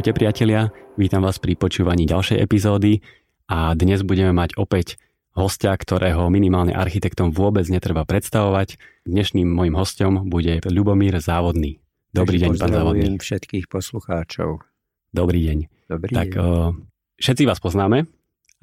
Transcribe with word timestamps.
Ahojte 0.00 0.16
priatelia, 0.16 0.72
vítam 0.96 1.20
vás 1.20 1.36
pri 1.36 1.60
počúvaní 1.60 2.08
ďalšej 2.08 2.40
epizódy 2.40 3.04
a 3.52 3.76
dnes 3.76 4.00
budeme 4.00 4.32
mať 4.32 4.56
opäť 4.56 4.96
hostia, 5.36 5.76
ktorého 5.76 6.24
minimálne 6.32 6.72
architektom 6.72 7.36
vôbec 7.36 7.68
netreba 7.68 8.08
predstavovať. 8.08 8.80
Dnešným 9.04 9.44
môjim 9.44 9.76
hostom 9.76 10.24
bude 10.24 10.64
Ľubomír 10.64 11.20
Závodný. 11.20 11.84
Dobrý 12.16 12.40
deň, 12.40 12.56
pán 12.56 12.72
Závodný. 12.72 13.20
všetkých 13.20 13.68
poslucháčov. 13.68 14.64
Dobrý 15.12 15.44
deň. 15.52 15.58
Dobrý 15.92 16.12
tak, 16.16 16.32
deň. 16.32 16.40
O, 16.40 16.80
všetci 17.20 17.44
vás 17.44 17.60
poznáme, 17.60 18.08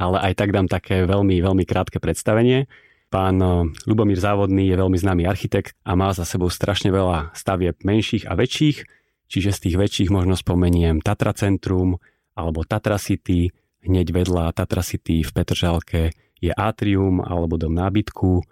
ale 0.02 0.18
aj 0.18 0.42
tak 0.42 0.50
dám 0.50 0.66
také 0.66 1.06
veľmi, 1.06 1.38
veľmi 1.38 1.70
krátke 1.70 2.02
predstavenie. 2.02 2.66
Pán 3.14 3.38
Lubomír 3.86 4.18
Závodný 4.18 4.74
je 4.74 4.76
veľmi 4.82 4.98
známy 4.98 5.30
architekt 5.30 5.78
a 5.86 5.94
má 5.94 6.10
za 6.18 6.26
sebou 6.26 6.50
strašne 6.50 6.90
veľa 6.90 7.30
stavieb 7.38 7.78
menších 7.86 8.26
a 8.26 8.34
väčších, 8.34 8.97
Čiže 9.28 9.52
z 9.52 9.60
tých 9.68 9.76
väčších 9.76 10.10
možno 10.10 10.40
spomeniem 10.40 11.04
Tatra 11.04 11.36
Centrum 11.36 12.00
alebo 12.34 12.64
Tatra 12.64 12.96
City, 12.96 13.52
hneď 13.84 14.16
vedľa 14.16 14.56
Tatra 14.56 14.84
City 14.84 15.24
v 15.24 15.32
Petržalke 15.32 16.16
je 16.40 16.52
Atrium 16.54 17.20
alebo 17.20 17.60
Dom 17.60 17.76
nábytku, 17.76 18.46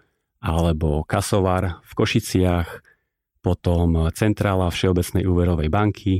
alebo 0.46 1.02
Kasovar 1.08 1.82
v 1.82 1.92
Košiciach, 1.96 2.70
potom 3.42 4.10
Centrála 4.14 4.74
Všeobecnej 4.74 5.26
úverovej 5.26 5.70
banky 5.70 6.14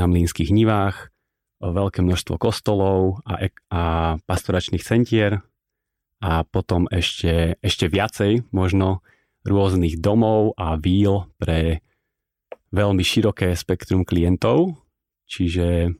na 0.00 0.08
Mlínskych 0.08 0.48
nivách, 0.48 1.12
veľké 1.60 2.00
množstvo 2.00 2.40
kostolov 2.40 3.20
a, 3.28 3.52
a 3.68 3.82
pastoračných 4.24 4.80
centier 4.80 5.44
a 6.24 6.44
potom 6.48 6.88
ešte, 6.88 7.60
ešte 7.60 7.88
viacej 7.88 8.48
možno 8.48 9.04
rôznych 9.44 10.00
domov 10.00 10.56
a 10.56 10.80
víl 10.80 11.28
pre 11.36 11.84
veľmi 12.70 13.02
široké 13.02 13.54
spektrum 13.58 14.06
klientov, 14.06 14.78
čiže 15.26 15.94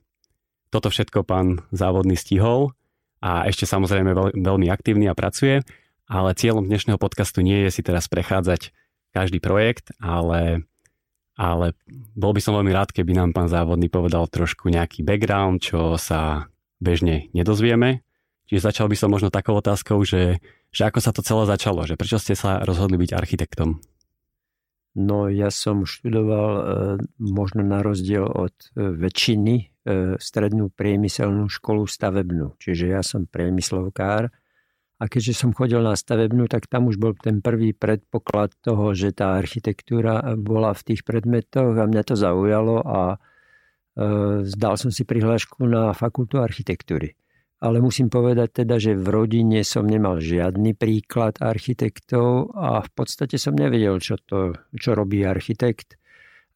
toto 0.71 0.89
všetko 0.89 1.27
pán 1.27 1.67
závodný 1.75 2.15
stihol 2.15 2.75
a 3.19 3.45
ešte 3.51 3.67
samozrejme 3.67 4.15
veľ, 4.15 4.29
veľmi 4.39 4.71
aktívny 4.71 5.11
a 5.11 5.19
pracuje, 5.19 5.67
ale 6.07 6.39
cieľom 6.39 6.67
dnešného 6.67 6.99
podcastu 6.99 7.43
nie 7.43 7.67
je 7.67 7.71
si 7.75 7.83
teraz 7.83 8.07
prechádzať 8.07 8.71
každý 9.11 9.43
projekt, 9.43 9.91
ale, 9.99 10.67
ale 11.35 11.75
bol 12.15 12.31
by 12.31 12.41
som 12.43 12.55
veľmi 12.55 12.71
rád, 12.71 12.95
keby 12.95 13.19
nám 13.19 13.35
pán 13.35 13.51
závodný 13.51 13.91
povedal 13.91 14.31
trošku 14.31 14.71
nejaký 14.71 15.03
background, 15.03 15.63
čo 15.63 15.99
sa 15.99 16.51
bežne 16.79 17.29
nedozvieme. 17.35 18.07
Čiže 18.47 18.67
začal 18.67 18.87
by 18.91 18.97
som 18.99 19.11
možno 19.11 19.31
takou 19.31 19.55
otázkou, 19.59 20.03
že, 20.03 20.43
že 20.75 20.83
ako 20.87 20.99
sa 20.99 21.15
to 21.15 21.23
celé 21.23 21.47
začalo, 21.47 21.87
že 21.87 21.95
prečo 21.95 22.19
ste 22.19 22.35
sa 22.35 22.63
rozhodli 22.63 22.99
byť 22.99 23.11
architektom? 23.15 23.79
No 25.01 25.33
ja 25.33 25.49
som 25.49 25.89
študoval 25.89 26.51
e, 26.53 26.63
možno 27.17 27.65
na 27.65 27.81
rozdiel 27.81 28.29
od 28.29 28.53
e, 28.53 28.85
väčšiny 28.85 29.55
e, 29.57 29.65
strednú 30.21 30.69
priemyselnú 30.69 31.49
školu 31.49 31.89
stavebnú. 31.89 32.61
Čiže 32.61 32.93
ja 32.93 33.01
som 33.01 33.25
priemyslovkár 33.25 34.29
a 35.01 35.05
keďže 35.09 35.41
som 35.41 35.57
chodil 35.57 35.81
na 35.81 35.97
stavebnú, 35.97 36.53
tak 36.53 36.69
tam 36.69 36.93
už 36.93 37.01
bol 37.01 37.17
ten 37.17 37.41
prvý 37.41 37.73
predpoklad 37.73 38.53
toho, 38.61 38.93
že 38.93 39.17
tá 39.17 39.41
architektúra 39.41 40.37
bola 40.37 40.77
v 40.77 40.93
tých 40.93 41.09
predmetoch 41.09 41.73
a 41.81 41.89
mňa 41.89 42.03
to 42.05 42.15
zaujalo 42.21 42.85
a 42.85 43.17
zdal 44.45 44.81
som 44.81 44.89
si 44.95 45.03
prihlášku 45.05 45.67
na 45.67 45.93
fakultu 45.97 46.41
architektúry 46.41 47.17
ale 47.61 47.77
musím 47.85 48.09
povedať 48.09 48.65
teda, 48.65 48.81
že 48.81 48.97
v 48.97 49.05
rodine 49.13 49.61
som 49.69 49.85
nemal 49.85 50.17
žiadny 50.17 50.73
príklad 50.73 51.37
architektov 51.45 52.57
a 52.57 52.81
v 52.81 52.91
podstate 52.97 53.37
som 53.37 53.53
nevedel, 53.53 54.01
čo, 54.01 54.17
to, 54.17 54.57
čo 54.73 54.97
robí 54.97 55.29
architekt. 55.29 56.01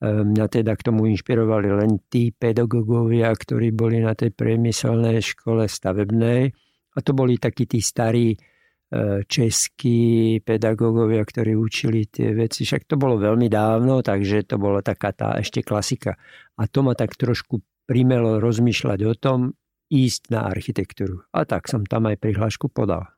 E, 0.01 0.09
mňa 0.25 0.47
teda 0.49 0.73
k 0.73 0.85
tomu 0.89 1.05
inšpirovali 1.13 1.69
len 1.77 2.01
tí 2.09 2.33
pedagógovia, 2.33 3.37
ktorí 3.37 3.77
boli 3.77 4.01
na 4.01 4.17
tej 4.17 4.33
priemyselnej 4.33 5.21
škole 5.21 5.69
stavebnej. 5.69 6.49
A 6.97 6.99
to 7.05 7.13
boli 7.13 7.37
takí 7.37 7.69
tí 7.69 7.85
starí 7.85 8.33
e, 8.33 8.39
českí 9.29 10.41
pedagógovia, 10.41 11.21
ktorí 11.21 11.53
učili 11.53 12.09
tie 12.09 12.33
veci. 12.33 12.65
Však 12.65 12.89
to 12.89 12.97
bolo 12.97 13.21
veľmi 13.21 13.53
dávno, 13.53 14.01
takže 14.01 14.49
to 14.49 14.57
bola 14.57 14.81
taká 14.81 15.13
tá 15.13 15.37
ešte 15.37 15.61
klasika. 15.61 16.17
A 16.57 16.65
to 16.65 16.81
ma 16.81 16.97
tak 16.97 17.13
trošku 17.13 17.61
primelo 17.85 18.41
rozmýšľať 18.41 19.01
o 19.05 19.15
tom, 19.21 19.53
ísť 19.93 20.33
na 20.33 20.49
architektúru. 20.49 21.25
A 21.35 21.45
tak 21.45 21.69
som 21.69 21.85
tam 21.85 22.09
aj 22.09 22.21
prihlášku 22.21 22.73
podal. 22.73 23.09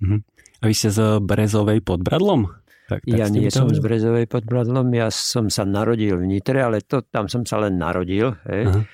Uh-huh. 0.00 0.20
A 0.60 0.64
vy 0.68 0.74
ste 0.76 0.88
z 0.92 1.20
Brezovej 1.20 1.84
pod 1.84 2.00
Bradlom? 2.00 2.48
Tak, 2.88 3.06
tak 3.06 3.18
ja 3.18 3.30
nie 3.30 3.46
som 3.52 3.70
z 3.70 3.78
Brezovej 3.78 4.26
pod 4.26 4.42
Bradlom, 4.48 4.90
ja 4.96 5.14
som 5.14 5.46
sa 5.46 5.62
narodil 5.62 6.18
v 6.18 6.26
Nitre, 6.26 6.58
ale 6.58 6.82
to, 6.82 7.06
tam 7.06 7.30
som 7.30 7.46
sa 7.46 7.62
len 7.62 7.78
narodil. 7.78 8.34
Hej. 8.48 8.62
Uh-huh. 8.66 8.84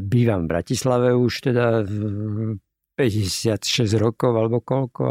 Bývam 0.00 0.48
v 0.48 0.50
Bratislave 0.56 1.12
už 1.12 1.52
teda 1.52 1.84
56 2.96 3.60
rokov 4.00 4.32
alebo 4.32 4.64
koľko, 4.64 5.04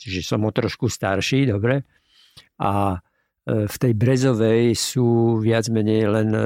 čiže 0.00 0.24
som 0.24 0.46
o 0.46 0.50
trošku 0.54 0.88
starší, 0.88 1.50
dobre. 1.50 1.84
A 2.62 2.96
e, 2.96 3.68
v 3.68 3.76
tej 3.76 3.92
Brezovej 3.92 4.72
sú 4.78 5.36
viac 5.42 5.68
menej 5.68 6.08
len 6.08 6.30
e, 6.32 6.44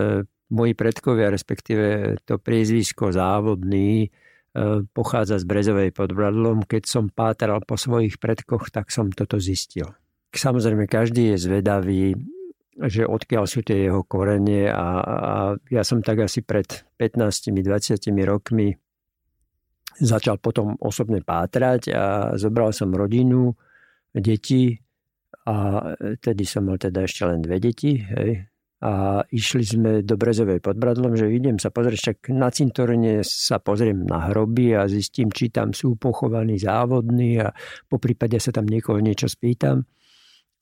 moji 0.50 0.72
predkovia, 0.78 1.32
respektíve 1.32 2.16
to 2.22 2.38
priezvisko 2.38 3.10
závodný, 3.10 4.06
e, 4.06 4.08
pochádza 4.94 5.42
z 5.42 5.44
Brezovej 5.46 5.90
pod 5.90 6.14
Bradlom. 6.14 6.62
Keď 6.62 6.82
som 6.86 7.04
pátral 7.10 7.62
po 7.66 7.74
svojich 7.74 8.22
predkoch, 8.22 8.70
tak 8.70 8.94
som 8.94 9.10
toto 9.10 9.42
zistil. 9.42 9.90
Samozrejme, 10.30 10.86
každý 10.86 11.34
je 11.34 11.36
zvedavý, 11.40 12.14
že 12.76 13.08
odkiaľ 13.08 13.48
sú 13.48 13.64
tie 13.64 13.88
jeho 13.88 14.04
korenie 14.04 14.68
a, 14.68 14.86
a 15.00 15.32
ja 15.72 15.82
som 15.82 16.04
tak 16.04 16.28
asi 16.28 16.44
pred 16.44 16.68
15-20 17.00 17.64
rokmi 18.28 18.76
začal 19.96 20.36
potom 20.36 20.76
osobne 20.76 21.24
pátrať 21.24 21.88
a 21.96 22.04
zobral 22.36 22.76
som 22.76 22.92
rodinu, 22.92 23.56
deti 24.12 24.76
a 25.48 25.56
tedy 26.20 26.44
som 26.44 26.68
mal 26.68 26.76
teda 26.76 27.08
ešte 27.08 27.24
len 27.24 27.40
dve 27.40 27.56
deti, 27.56 27.96
hej, 27.96 28.44
a 28.76 29.24
išli 29.32 29.64
sme 29.64 29.90
do 30.04 30.20
Brezovej 30.20 30.60
pod 30.60 30.76
Bradlom, 30.76 31.16
že 31.16 31.32
idem 31.32 31.56
sa 31.56 31.72
pozrieť, 31.72 31.96
však 31.96 32.18
na 32.36 32.52
cintorine 32.52 33.24
sa 33.24 33.56
pozriem 33.56 34.04
na 34.04 34.28
hroby 34.28 34.76
a 34.76 34.84
zistím, 34.84 35.32
či 35.32 35.48
tam 35.48 35.72
sú 35.72 35.96
pochovaní 35.96 36.60
závodní 36.60 37.40
a 37.40 37.56
po 37.88 37.96
prípade 37.96 38.36
sa 38.36 38.52
tam 38.52 38.68
niekoho 38.68 39.00
niečo 39.00 39.32
spýtam. 39.32 39.88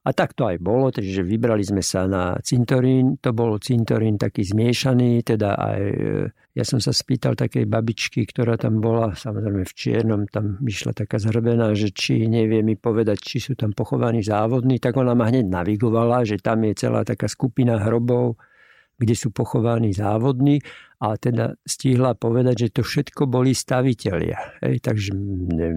A 0.05 0.13
tak 0.13 0.37
to 0.37 0.45
aj 0.45 0.61
bolo, 0.61 0.93
takže 0.93 1.25
vybrali 1.25 1.65
sme 1.65 1.81
sa 1.81 2.05
na 2.05 2.37
cintorín. 2.45 3.17
To 3.25 3.33
bol 3.33 3.57
cintorín 3.57 4.21
taký 4.21 4.45
zmiešaný, 4.45 5.25
teda 5.25 5.57
aj 5.57 5.81
e, 5.81 6.05
ja 6.53 6.65
som 6.69 6.77
sa 6.77 6.93
spýtal 6.93 7.33
takej 7.33 7.65
babičky, 7.65 8.29
ktorá 8.29 8.61
tam 8.61 8.85
bola, 8.85 9.17
samozrejme 9.17 9.65
v 9.65 9.73
čiernom, 9.73 10.29
tam 10.29 10.61
vyšla 10.61 10.93
taká 10.93 11.17
zhrbená, 11.17 11.73
že 11.73 11.89
či 11.89 12.29
nevie 12.29 12.61
mi 12.61 12.77
povedať, 12.77 13.17
či 13.17 13.41
sú 13.41 13.57
tam 13.57 13.73
pochovaní 13.73 14.21
závodní, 14.21 14.77
tak 14.77 15.01
ona 15.01 15.17
ma 15.17 15.25
hneď 15.33 15.49
navigovala, 15.49 16.29
že 16.29 16.37
tam 16.37 16.69
je 16.69 16.77
celá 16.77 17.01
taká 17.01 17.25
skupina 17.25 17.81
hrobov, 17.81 18.37
kde 18.95 19.15
sú 19.19 19.35
pochovaní 19.35 19.91
závodní 19.91 20.63
a 21.03 21.19
teda 21.19 21.59
stihla 21.67 22.17
povedať, 22.17 22.69
že 22.69 22.81
to 22.81 22.83
všetko 22.87 23.27
boli 23.29 23.53
stavitelia. 23.53 24.57
Hej, 24.63 24.81
takže 24.81 25.11
mne, 25.13 25.69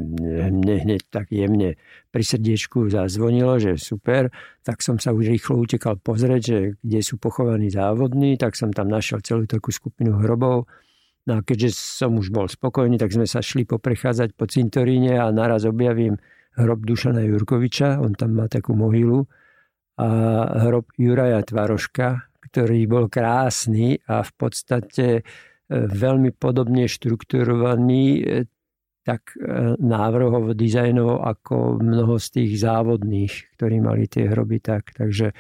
mne, 0.53 0.75
hneď 0.87 1.01
tak 1.09 1.33
jemne 1.33 1.75
pri 2.13 2.23
srdiečku 2.23 2.87
zazvonilo, 2.87 3.57
že 3.59 3.75
super, 3.75 4.29
tak 4.61 4.79
som 4.85 5.01
sa 5.01 5.11
už 5.11 5.27
rýchlo 5.33 5.59
utekal 5.59 5.99
pozrieť, 5.99 6.41
že 6.41 6.57
kde 6.79 6.99
sú 7.01 7.17
pochovaní 7.19 7.67
závodní, 7.73 8.37
tak 8.37 8.55
som 8.55 8.71
tam 8.71 8.87
našiel 8.87 9.19
celú 9.25 9.43
takú 9.49 9.73
skupinu 9.73 10.21
hrobov. 10.21 10.69
No 11.27 11.39
a 11.39 11.43
keďže 11.43 11.75
som 11.75 12.15
už 12.15 12.31
bol 12.31 12.47
spokojný, 12.47 12.95
tak 12.95 13.11
sme 13.11 13.27
sa 13.27 13.43
šli 13.43 13.67
poprechádzať 13.67 14.31
po 14.37 14.47
cintoríne 14.47 15.19
a 15.19 15.27
naraz 15.35 15.67
objavím 15.67 16.15
hrob 16.55 16.87
Dušana 16.87 17.21
Jurkoviča, 17.27 17.99
on 17.99 18.15
tam 18.15 18.39
má 18.39 18.47
takú 18.47 18.73
mohylu, 18.73 19.27
a 19.97 20.09
hrob 20.69 20.93
Juraja 20.95 21.41
Tvaroška, 21.41 22.26
ktorý 22.49 22.87
bol 22.87 23.05
krásny 23.11 23.99
a 24.07 24.23
v 24.23 24.31
podstate 24.35 25.07
e, 25.19 25.21
veľmi 25.71 26.31
podobne 26.35 26.87
štrukturovaný, 26.87 28.05
e, 28.17 28.21
tak 29.07 29.35
e, 29.39 29.75
návrhovo, 29.79 30.51
dizajnovo 30.51 31.23
ako 31.23 31.79
mnoho 31.79 32.19
z 32.19 32.27
tých 32.39 32.51
závodných, 32.59 33.55
ktorí 33.55 33.79
mali 33.79 34.07
tie 34.11 34.27
hroby 34.27 34.59
tak. 34.59 34.91
Takže 34.95 35.31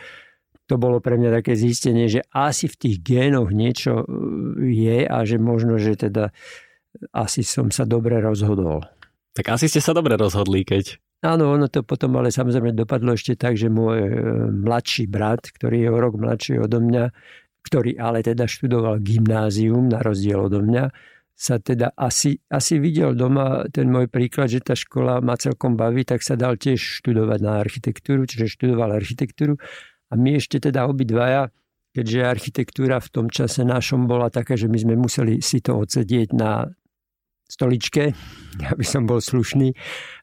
to 0.67 0.75
bolo 0.75 0.99
pre 0.99 1.15
mňa 1.15 1.43
také 1.43 1.55
zistenie, 1.55 2.11
že 2.11 2.27
asi 2.31 2.67
v 2.67 2.75
tých 2.75 2.97
génoch 2.99 3.51
niečo 3.55 4.03
je 4.59 5.07
a 5.07 5.17
že 5.23 5.39
možno, 5.39 5.79
že 5.79 5.95
teda 5.95 6.35
asi 7.15 7.43
som 7.43 7.71
sa 7.71 7.87
dobre 7.87 8.19
rozhodol. 8.19 8.83
Tak 9.31 9.53
asi 9.53 9.71
ste 9.71 9.79
sa 9.79 9.95
dobre 9.95 10.17
rozhodli, 10.19 10.67
keď 10.67 10.99
Áno, 11.25 11.49
ono 11.49 11.65
to 11.65 11.81
potom 11.81 12.13
ale 12.21 12.29
samozrejme 12.29 12.77
dopadlo 12.77 13.17
ešte 13.17 13.33
tak, 13.33 13.57
že 13.57 13.73
môj 13.73 13.97
e, 14.05 14.09
mladší 14.53 15.09
brat, 15.09 15.49
ktorý 15.49 15.85
je 15.85 15.89
o 15.89 15.97
rok 15.97 16.13
mladší 16.13 16.61
odo 16.61 16.77
mňa, 16.77 17.09
ktorý 17.65 17.97
ale 17.97 18.21
teda 18.21 18.45
študoval 18.45 19.01
gymnázium 19.01 19.89
na 19.89 20.05
rozdiel 20.05 20.45
odo 20.45 20.61
mňa, 20.61 20.93
sa 21.37 21.61
teda 21.61 21.93
asi, 21.93 22.41
asi 22.49 22.81
videl 22.81 23.13
doma 23.13 23.65
ten 23.69 23.89
môj 23.89 24.09
príklad, 24.09 24.49
že 24.49 24.61
tá 24.61 24.73
škola 24.73 25.21
ma 25.21 25.37
celkom 25.37 25.77
baví, 25.77 26.01
tak 26.01 26.25
sa 26.25 26.33
dal 26.33 26.57
tiež 26.57 27.01
študovať 27.01 27.39
na 27.45 27.61
architektúru, 27.61 28.25
čiže 28.25 28.57
študoval 28.57 28.97
architektúru. 28.97 29.53
A 30.09 30.17
my 30.17 30.41
ešte 30.41 30.57
teda 30.57 30.89
obidvaja, 30.89 31.53
keďže 31.93 32.19
architektúra 32.25 32.97
v 32.97 33.09
tom 33.09 33.27
čase 33.29 33.61
našom 33.61 34.09
bola 34.09 34.33
taká, 34.33 34.57
že 34.57 34.65
my 34.65 34.77
sme 34.81 34.95
museli 34.97 35.37
si 35.41 35.61
to 35.61 35.77
odsedieť 35.77 36.33
na 36.33 36.65
stoličke, 37.45 38.17
aby 38.73 38.85
som 38.85 39.05
bol 39.05 39.21
slušný 39.21 39.77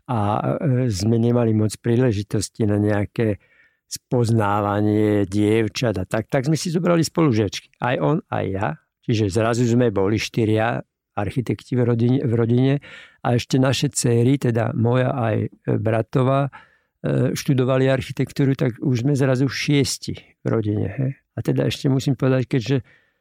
a 0.05 0.19
e, 0.61 0.93
sme 0.93 1.17
nemali 1.17 1.57
moc 1.57 1.73
príležitosti 1.81 2.69
na 2.69 2.77
nejaké 2.77 3.41
spoznávanie 3.89 5.25
dievčat 5.29 5.97
a 6.01 6.05
tak, 6.05 6.29
tak 6.29 6.49
sme 6.49 6.59
si 6.59 6.73
zobrali 6.73 7.05
spolužiačky. 7.05 7.79
Aj 7.81 7.97
on, 8.01 8.21
aj 8.29 8.45
ja. 8.51 8.69
Čiže 9.05 9.33
zrazu 9.33 9.69
sme 9.69 9.93
boli 9.93 10.17
štyria 10.17 10.81
architekti 11.15 11.79
v 11.79 11.83
rodine, 11.87 12.19
v 12.27 12.33
rodine 12.35 12.75
a 13.23 13.39
ešte 13.39 13.57
naše 13.61 13.93
céry, 13.95 14.37
teda 14.41 14.75
moja 14.75 15.15
aj 15.15 15.37
bratová, 15.79 16.51
e, 16.51 17.37
študovali 17.37 17.87
architektúru, 17.87 18.59
tak 18.59 18.81
už 18.83 19.07
sme 19.07 19.15
zrazu 19.15 19.47
šiesti 19.47 20.43
v 20.43 20.47
rodine. 20.51 20.89
He? 20.91 21.09
A 21.37 21.39
teda 21.41 21.71
ešte 21.71 21.87
musím 21.87 22.19
povedať, 22.19 22.51
keďže 22.51 22.77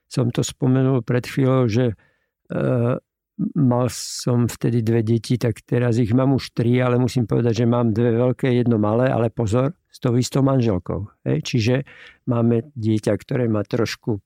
som 0.10 0.30
to 0.34 0.42
spomenul 0.42 1.06
pred 1.06 1.26
chvíľou, 1.26 1.70
že 1.70 1.94
e, 1.94 1.96
mal 3.38 3.90
som 3.90 4.46
vtedy 4.46 4.86
dve 4.86 5.02
deti, 5.02 5.42
tak 5.42 5.66
teraz 5.66 5.98
ich 5.98 6.14
mám 6.14 6.38
už 6.38 6.54
tri, 6.54 6.78
ale 6.78 7.02
musím 7.02 7.26
povedať, 7.26 7.64
že 7.64 7.66
mám 7.66 7.90
dve 7.90 8.14
veľké, 8.14 8.54
jedno 8.54 8.78
malé, 8.78 9.10
ale 9.10 9.34
pozor, 9.34 9.74
s 9.90 9.98
tou 9.98 10.14
istou 10.18 10.46
manželkou. 10.46 11.10
Hej? 11.26 11.38
Čiže 11.46 11.76
máme 12.30 12.70
dieťa, 12.78 13.14
ktoré 13.18 13.50
má 13.50 13.66
trošku 13.66 14.22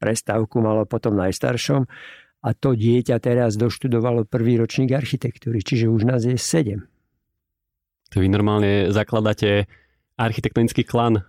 prestávku, 0.00 0.58
malo 0.58 0.88
potom 0.88 1.14
najstaršom 1.14 1.86
a 2.40 2.48
to 2.56 2.72
dieťa 2.72 3.20
teraz 3.20 3.54
doštudovalo 3.60 4.24
prvý 4.24 4.56
ročník 4.56 4.96
architektúry, 4.96 5.60
čiže 5.60 5.92
už 5.92 6.08
nás 6.08 6.24
je 6.24 6.34
sedem. 6.40 6.88
To 8.10 8.18
vy 8.18 8.26
normálne 8.26 8.90
zakladáte 8.90 9.70
architektonický 10.18 10.82
klan 10.82 11.22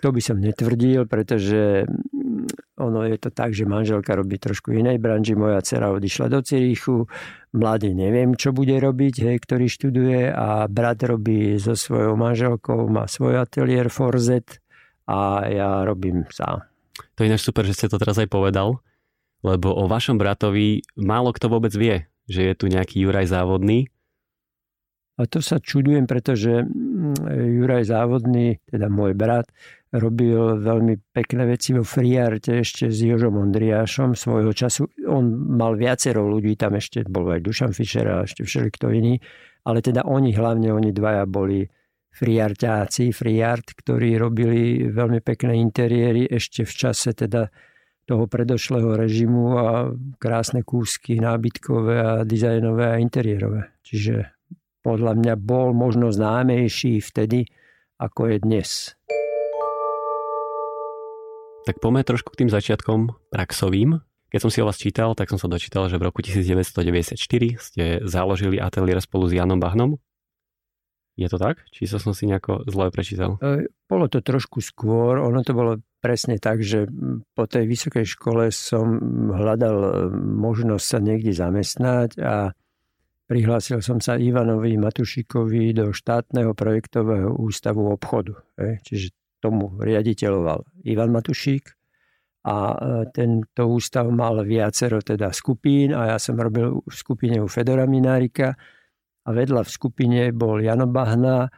to 0.00 0.12
by 0.12 0.20
som 0.20 0.38
netvrdil, 0.38 1.08
pretože 1.08 1.88
ono 2.76 3.08
je 3.08 3.16
to 3.16 3.30
tak, 3.32 3.56
že 3.56 3.68
manželka 3.68 4.12
robí 4.16 4.36
trošku 4.36 4.72
inej 4.72 5.00
branži, 5.00 5.32
moja 5.36 5.60
dcera 5.64 5.92
odišla 5.92 6.26
do 6.28 6.40
Cirichu, 6.44 7.08
mladý 7.56 7.96
neviem, 7.96 8.36
čo 8.36 8.52
bude 8.52 8.76
robiť, 8.76 9.14
hej, 9.24 9.36
ktorý 9.40 9.66
študuje 9.66 10.30
a 10.30 10.68
brat 10.68 11.00
robí 11.04 11.56
so 11.56 11.72
svojou 11.72 12.14
manželkou, 12.20 12.86
má 12.88 13.08
svoj 13.08 13.40
ateliér 13.40 13.88
Forzet 13.88 14.60
a 15.08 15.46
ja 15.48 15.70
robím 15.86 16.26
sám. 16.28 16.66
To 17.16 17.24
je 17.24 17.28
ináč 17.28 17.44
super, 17.44 17.64
že 17.64 17.76
ste 17.76 17.88
to 17.92 18.00
teraz 18.00 18.16
aj 18.20 18.28
povedal, 18.28 18.80
lebo 19.44 19.72
o 19.72 19.88
vašom 19.88 20.16
bratovi 20.16 20.84
málo 20.96 21.32
kto 21.32 21.46
vôbec 21.52 21.72
vie, 21.72 22.08
že 22.26 22.52
je 22.52 22.54
tu 22.56 22.66
nejaký 22.68 23.04
Juraj 23.04 23.30
Závodný. 23.30 23.88
A 25.16 25.24
to 25.24 25.40
sa 25.40 25.56
čudujem, 25.56 26.04
pretože 26.04 26.68
Juraj 27.30 27.92
Závodný, 27.92 28.56
teda 28.64 28.88
môj 28.88 29.12
brat, 29.12 29.52
robil 29.92 30.56
veľmi 30.60 31.12
pekné 31.12 31.44
veci 31.44 31.76
vo 31.76 31.84
Friarte 31.84 32.64
ešte 32.64 32.88
s 32.88 33.04
Jožom 33.04 33.36
Ondriášom 33.36 34.16
svojho 34.16 34.52
času. 34.56 34.88
On 35.04 35.24
mal 35.56 35.76
viacero 35.76 36.24
ľudí, 36.24 36.56
tam 36.56 36.80
ešte 36.80 37.04
bol 37.04 37.28
aj 37.32 37.44
Dušan 37.44 37.72
Fischer 37.76 38.08
a 38.08 38.24
ešte 38.24 38.48
všelikto 38.48 38.88
iný, 38.92 39.20
ale 39.68 39.84
teda 39.84 40.08
oni, 40.08 40.32
hlavne 40.32 40.72
oni 40.72 40.90
dvaja 40.92 41.28
boli 41.28 41.64
friartáci, 42.16 43.12
friart, 43.12 43.76
ktorí 43.76 44.16
robili 44.16 44.88
veľmi 44.88 45.20
pekné 45.20 45.60
interiéry 45.60 46.24
ešte 46.24 46.64
v 46.64 46.72
čase 46.72 47.12
teda 47.12 47.52
toho 48.06 48.24
predošlého 48.30 48.94
režimu 48.96 49.44
a 49.58 49.68
krásne 50.16 50.62
kúsky 50.62 51.18
nábytkové 51.18 51.94
a 51.98 52.12
dizajnové 52.22 52.84
a 52.88 52.96
interiérové. 53.02 53.74
Čiže 53.82 54.35
podľa 54.86 55.18
mňa 55.18 55.34
bol 55.34 55.74
možno 55.74 56.14
známejší 56.14 57.02
vtedy, 57.02 57.50
ako 57.98 58.30
je 58.30 58.36
dnes. 58.38 58.70
Tak 61.66 61.82
poďme 61.82 62.06
trošku 62.06 62.30
k 62.30 62.46
tým 62.46 62.50
začiatkom 62.54 63.10
praxovým. 63.34 63.98
Keď 64.30 64.38
som 64.38 64.50
si 64.54 64.62
o 64.62 64.68
vás 64.70 64.78
čítal, 64.78 65.18
tak 65.18 65.26
som 65.26 65.42
sa 65.42 65.50
dočítal, 65.50 65.90
že 65.90 65.98
v 65.98 66.06
roku 66.06 66.22
1994 66.22 67.18
ste 67.58 67.84
založili 68.06 68.62
ateliér 68.62 69.02
spolu 69.02 69.26
s 69.26 69.34
Janom 69.34 69.58
Bahnom. 69.58 69.98
Je 71.18 71.26
to 71.26 71.42
tak? 71.42 71.66
Či 71.74 71.90
som 71.90 72.14
si 72.14 72.30
nejako 72.30 72.70
zle 72.70 72.92
prečítal? 72.94 73.40
E, 73.42 73.66
bolo 73.90 74.06
to 74.06 74.22
trošku 74.22 74.62
skôr. 74.62 75.18
Ono 75.18 75.40
to 75.42 75.56
bolo 75.56 75.82
presne 75.98 76.38
tak, 76.38 76.62
že 76.62 76.86
po 77.34 77.48
tej 77.48 77.66
vysokej 77.66 78.04
škole 78.04 78.52
som 78.54 79.00
hľadal 79.34 79.76
e, 79.80 79.90
možnosť 80.14 80.84
sa 80.86 80.98
niekde 81.00 81.32
zamestnať 81.32 82.20
a 82.20 82.52
prihlásil 83.26 83.82
som 83.82 83.98
sa 83.98 84.14
Ivanovi 84.16 84.78
Matušikovi 84.78 85.74
do 85.74 85.90
štátneho 85.90 86.54
projektového 86.54 87.34
ústavu 87.34 87.90
obchodu. 87.90 88.38
Čiže 88.56 89.12
tomu 89.42 89.76
riaditeľoval 89.78 90.86
Ivan 90.88 91.12
Matušík 91.12 91.76
a 92.46 92.56
e, 92.72 92.76
tento 93.10 93.62
ústav 93.66 94.06
mal 94.10 94.42
viacero 94.46 95.02
teda 95.02 95.34
skupín 95.34 95.90
a 95.92 96.14
ja 96.14 96.18
som 96.22 96.38
robil 96.38 96.78
v 96.78 96.94
skupine 96.94 97.42
u 97.42 97.50
Fedora 97.50 97.90
Minárika 97.90 98.54
a 99.26 99.28
vedľa 99.34 99.66
v 99.66 99.70
skupine 99.70 100.20
bol 100.30 100.62
Jano 100.62 100.86
Bahna 100.86 101.50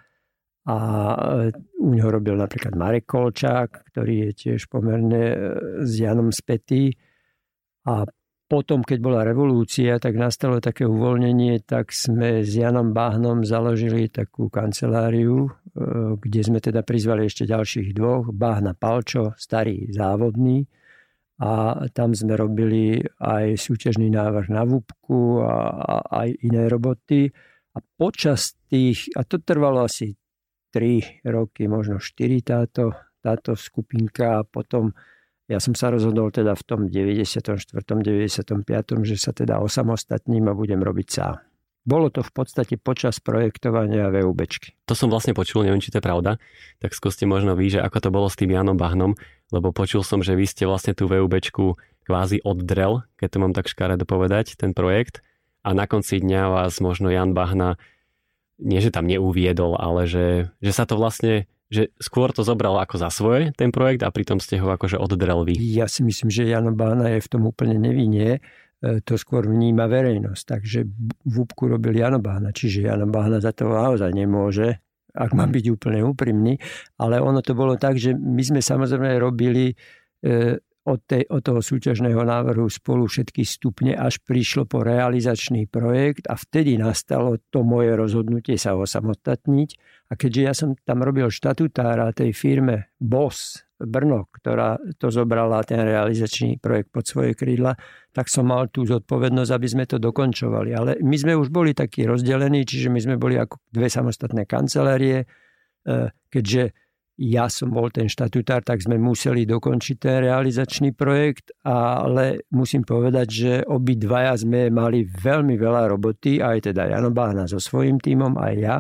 a 0.65 0.77
e, 0.77 1.53
u 1.81 1.93
neho 1.93 2.09
robil 2.09 2.41
napríklad 2.41 2.73
Marek 2.73 3.05
Kolčák, 3.05 3.93
ktorý 3.93 4.29
je 4.29 4.31
tiež 4.33 4.73
pomerne 4.73 5.25
e, 5.33 5.37
s 5.85 5.93
Janom 6.01 6.33
spätý 6.33 6.97
a 7.85 8.09
potom, 8.49 8.81
keď 8.81 8.99
bola 9.05 9.21
revolúcia, 9.29 10.01
tak 10.01 10.17
nastalo 10.17 10.59
také 10.59 10.89
uvoľnenie, 10.89 11.61
tak 11.69 11.93
sme 11.93 12.41
s 12.41 12.57
Janom 12.57 12.97
Bahnom 12.97 13.45
založili 13.45 14.09
takú 14.09 14.49
kanceláriu, 14.49 15.47
e, 15.47 15.51
kde 16.17 16.41
sme 16.41 16.59
teda 16.59 16.81
prizvali 16.81 17.29
ešte 17.29 17.45
ďalších 17.45 17.93
dvoch, 17.93 18.33
Bahna 18.33 18.73
Palčo, 18.73 19.37
starý 19.37 19.93
závodný, 19.93 20.65
a 21.39 21.87
tam 21.95 22.19
sme 22.19 22.35
robili 22.35 22.99
aj 23.23 23.55
súťažný 23.63 24.11
návrh 24.11 24.51
na 24.51 24.67
VUPku 24.67 25.39
a, 25.47 25.55
a 25.71 25.95
aj 26.27 26.29
iné 26.43 26.67
roboty. 26.67 27.31
A 27.75 27.79
počas 27.79 28.59
tých, 28.67 29.07
a 29.15 29.23
to 29.23 29.39
trvalo 29.39 29.87
asi 29.87 30.19
3 30.75 31.23
roky, 31.31 31.71
možno 31.71 32.03
4 32.03 32.43
táto, 32.43 32.91
táto 33.23 33.55
skupinka 33.55 34.43
a 34.43 34.47
potom 34.47 34.91
ja 35.49 35.59
som 35.59 35.73
sa 35.73 35.89
rozhodol 35.89 36.29
teda 36.29 36.53
v 36.53 36.63
tom 36.63 36.81
94. 36.93 37.73
95. 37.73 38.53
že 39.03 39.17
sa 39.17 39.33
teda 39.33 39.65
osamostatním 39.65 40.47
a 40.47 40.55
budem 40.55 40.85
robiť 40.85 41.09
sám. 41.09 41.41
Bolo 41.89 42.13
to 42.13 42.21
v 42.21 42.33
podstate 42.37 42.77
počas 42.77 43.17
projektovania 43.17 44.13
VUBčky. 44.13 44.77
To 44.85 44.93
som 44.93 45.09
vlastne 45.09 45.33
počul, 45.33 45.65
neviem, 45.65 45.81
či 45.81 45.89
to 45.89 45.99
je 45.99 46.05
pravda, 46.05 46.37
tak 46.85 46.93
skúste 46.93 47.25
možno 47.25 47.57
vy, 47.57 47.73
že 47.73 47.81
ako 47.81 47.99
to 48.05 48.09
bolo 48.13 48.29
s 48.29 48.37
tým 48.37 48.53
Janom 48.53 48.77
Bahnom, 48.77 49.17
lebo 49.49 49.73
počul 49.73 50.05
som, 50.05 50.21
že 50.21 50.37
vy 50.37 50.45
ste 50.45 50.69
vlastne 50.69 50.93
tú 50.93 51.09
VUBčku 51.09 51.81
kvázi 52.05 52.45
oddrel, 52.45 53.09
keď 53.17 53.29
to 53.33 53.39
mám 53.41 53.57
tak 53.57 53.73
škaredo 53.73 54.05
povedať, 54.05 54.61
ten 54.61 54.77
projekt 54.77 55.25
a 55.65 55.73
na 55.73 55.89
konci 55.89 56.21
dňa 56.21 56.43
vás 56.53 56.77
možno 56.85 57.09
Jan 57.09 57.33
Bahna 57.33 57.81
nie, 58.59 58.81
že 58.83 58.93
tam 58.93 59.07
neuviedol, 59.07 59.79
ale 59.79 60.05
že, 60.05 60.51
že 60.61 60.73
sa 60.75 60.85
to 60.85 60.99
vlastne 60.99 61.47
že 61.69 61.93
skôr 62.01 62.33
to 62.33 62.41
zobral 62.41 62.81
ako 62.81 62.97
za 62.97 63.13
svoje, 63.13 63.53
ten 63.53 63.69
projekt, 63.69 64.01
a 64.01 64.09
pritom 64.09 64.41
ste 64.41 64.57
ho 64.57 64.73
akože 64.73 64.97
oddrel 64.97 65.45
vy. 65.45 65.57
Ja 65.57 65.85
si 65.85 66.01
myslím, 66.01 66.33
že 66.33 66.49
Jano 66.49 66.73
Bána 66.73 67.13
je 67.13 67.21
v 67.21 67.29
tom 67.29 67.45
úplne 67.45 67.77
nevinne. 67.77 68.41
E, 68.81 69.05
to 69.05 69.21
skôr 69.21 69.45
vníma 69.45 69.85
verejnosť. 69.85 70.43
Takže 70.49 70.79
v 71.29 71.35
úbku 71.37 71.69
robil 71.69 71.93
Jano 72.01 72.25
Bána, 72.25 72.57
čiže 72.57 72.89
Jano 72.89 73.05
Bána 73.05 73.45
za 73.45 73.53
to 73.53 73.69
naozaj 73.69 74.09
nemôže, 74.17 74.81
ak 75.13 75.37
mám 75.37 75.53
byť 75.53 75.65
úplne 75.69 76.01
úprimný. 76.09 76.57
Ale 76.97 77.21
ono 77.21 77.45
to 77.45 77.53
bolo 77.53 77.77
tak, 77.77 78.01
že 78.01 78.17
my 78.17 78.41
sme 78.41 78.61
samozrejme 78.65 79.21
robili 79.21 79.77
e, 80.25 80.57
od, 80.89 81.05
tej, 81.05 81.29
od 81.29 81.45
toho 81.45 81.61
súťažného 81.61 82.25
návrhu 82.25 82.65
spolu 82.73 83.05
všetky 83.05 83.45
stupne, 83.45 83.93
až 83.93 84.25
prišlo 84.25 84.65
po 84.65 84.81
realizačný 84.81 85.69
projekt 85.69 86.25
a 86.25 86.35
vtedy 86.41 86.81
nastalo 86.81 87.37
to 87.53 87.61
moje 87.61 87.93
rozhodnutie 87.93 88.57
sa 88.57 88.73
osamostatniť. 88.75 89.71
A 90.09 90.17
keďže 90.17 90.41
ja 90.41 90.53
som 90.57 90.73
tam 90.89 91.05
robil 91.05 91.29
štatutára 91.29 92.17
tej 92.17 92.33
firme 92.33 92.97
BOS 92.97 93.69
Brno, 93.79 94.27
ktorá 94.35 94.75
to 94.99 95.07
zobrala 95.15 95.63
ten 95.63 95.79
realizačný 95.79 96.59
projekt 96.59 96.91
pod 96.91 97.07
svoje 97.07 97.39
krídla, 97.39 97.79
tak 98.11 98.27
som 98.27 98.51
mal 98.51 98.67
tú 98.67 98.83
zodpovednosť, 98.83 99.51
aby 99.55 99.69
sme 99.71 99.85
to 99.87 100.03
dokončovali. 100.03 100.75
Ale 100.75 100.91
my 100.99 101.15
sme 101.15 101.39
už 101.39 101.55
boli 101.55 101.79
takí 101.79 102.03
rozdelení, 102.03 102.67
čiže 102.67 102.91
my 102.91 102.99
sme 102.99 103.15
boli 103.15 103.39
ako 103.39 103.63
dve 103.71 103.87
samostatné 103.87 104.51
kancelárie, 104.51 105.23
e, 105.23 105.27
keďže 106.27 106.75
ja 107.19 107.51
som 107.51 107.75
bol 107.75 107.91
ten 107.91 108.07
štatutár, 108.07 108.63
tak 108.63 108.79
sme 108.79 108.95
museli 108.95 109.43
dokončiť 109.43 109.97
ten 109.99 110.23
realizačný 110.23 110.95
projekt, 110.95 111.51
ale 111.67 112.47
musím 112.55 112.87
povedať, 112.87 113.27
že 113.27 113.53
obidvaja 113.67 114.39
sme 114.39 114.71
mali 114.71 115.03
veľmi 115.03 115.59
veľa 115.59 115.91
roboty, 115.91 116.39
aj 116.39 116.71
teda 116.71 116.95
Jano 116.95 117.11
Bána 117.11 117.51
so 117.51 117.59
svojím 117.59 117.99
tímom, 117.99 118.39
aj 118.39 118.55
ja, 118.55 118.79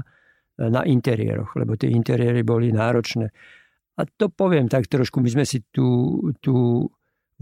na 0.58 0.86
interiéroch, 0.86 1.50
lebo 1.58 1.74
tie 1.74 1.90
interiéry 1.90 2.46
boli 2.46 2.70
náročné. 2.70 3.26
A 3.98 4.06
to 4.06 4.30
poviem 4.30 4.70
tak 4.70 4.86
trošku, 4.86 5.18
my 5.18 5.30
sme 5.34 5.42
si 5.42 5.66
tú, 5.74 6.18
tú 6.38 6.86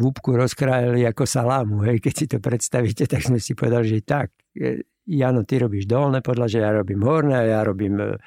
vúbku 0.01 0.33
rozkrájali 0.33 1.05
ako 1.05 1.29
salámu, 1.29 1.85
hej, 1.85 2.01
keď 2.01 2.15
si 2.17 2.25
to 2.25 2.41
predstavíte, 2.41 3.05
tak 3.05 3.21
sme 3.21 3.37
si 3.37 3.53
povedali, 3.53 4.01
že 4.01 4.01
tak, 4.01 4.33
Jano, 5.07 5.47
ty 5.47 5.63
robíš 5.63 5.87
dolné 5.87 6.19
podlaže, 6.19 6.59
ja 6.59 6.75
robím 6.75 7.07
horné, 7.07 7.47
ja 7.47 7.63
robím 7.63 7.95
e, 8.03 8.19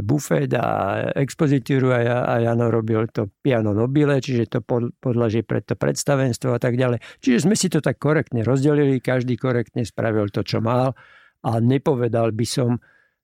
bufet 0.00 0.48
a 0.56 0.96
expozitúru 1.12 1.92
a, 1.92 2.00
ja, 2.00 2.18
a 2.24 2.40
Jano 2.40 2.72
robil 2.72 3.04
to 3.12 3.28
piano 3.44 3.76
nobile, 3.76 4.16
čiže 4.16 4.48
to 4.48 4.64
podlažie 4.96 5.44
pre 5.44 5.60
to 5.60 5.76
predstavenstvo 5.76 6.56
a 6.56 6.60
tak 6.60 6.80
ďalej. 6.80 7.04
Čiže 7.20 7.44
sme 7.44 7.52
si 7.52 7.68
to 7.68 7.84
tak 7.84 8.00
korektne 8.00 8.40
rozdelili, 8.48 9.04
každý 9.04 9.36
korektne 9.36 9.84
spravil 9.84 10.32
to, 10.32 10.40
čo 10.40 10.64
mal 10.64 10.96
a 11.44 11.50
nepovedal 11.60 12.32
by 12.32 12.46
som, 12.48 12.80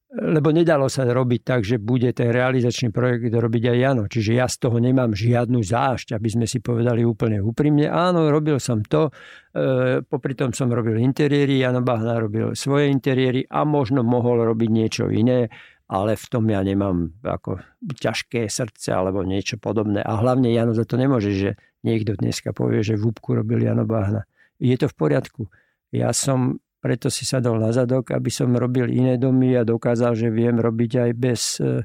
lebo 0.08 0.48
nedalo 0.56 0.88
sa 0.88 1.04
robiť 1.04 1.40
tak, 1.44 1.60
že 1.68 1.76
bude 1.76 2.08
ten 2.16 2.32
realizačný 2.32 2.88
projekt 2.88 3.28
robiť 3.28 3.62
aj 3.68 3.76
Jano. 3.76 4.04
Čiže 4.08 4.40
ja 4.40 4.48
z 4.48 4.56
toho 4.56 4.80
nemám 4.80 5.12
žiadnu 5.12 5.60
zášť, 5.60 6.16
aby 6.16 6.28
sme 6.32 6.46
si 6.48 6.64
povedali 6.64 7.04
úplne 7.04 7.44
úprimne. 7.44 7.92
Áno, 7.92 8.32
robil 8.32 8.56
som 8.56 8.80
to, 8.80 9.12
e, 9.52 10.00
popri 10.00 10.32
tom 10.32 10.56
som 10.56 10.72
robil 10.72 10.96
interiéry, 10.96 11.60
Jano 11.60 11.84
Bahna 11.84 12.16
robil 12.16 12.56
svoje 12.56 12.88
interiéry 12.88 13.44
a 13.52 13.68
možno 13.68 14.00
mohol 14.00 14.48
robiť 14.48 14.70
niečo 14.72 15.04
iné, 15.12 15.52
ale 15.92 16.16
v 16.16 16.26
tom 16.32 16.48
ja 16.48 16.64
nemám 16.64 17.12
ako 17.20 17.60
ťažké 17.84 18.48
srdce 18.48 18.96
alebo 18.96 19.20
niečo 19.28 19.60
podobné. 19.60 20.00
A 20.00 20.16
hlavne 20.24 20.48
Jano 20.48 20.72
za 20.72 20.88
to 20.88 20.96
nemôže, 20.96 21.36
že 21.36 21.60
niekto 21.84 22.16
dneska 22.16 22.56
povie, 22.56 22.80
že 22.80 22.96
v 22.96 23.12
úbku 23.12 23.36
robil 23.36 23.60
Jano 23.60 23.84
Bahna. 23.84 24.24
Je 24.56 24.72
to 24.80 24.88
v 24.88 24.96
poriadku. 24.96 25.52
Ja 25.92 26.16
som 26.16 26.64
preto 26.78 27.10
si 27.10 27.26
sadol 27.26 27.58
na 27.58 27.74
zadok, 27.74 28.14
aby 28.14 28.30
som 28.30 28.54
robil 28.54 28.86
iné 28.90 29.18
domy 29.18 29.58
a 29.58 29.66
dokázal, 29.66 30.14
že 30.14 30.30
viem 30.30 30.54
robiť 30.58 30.92
aj 31.08 31.10
bez 31.18 31.58
e, 31.58 31.82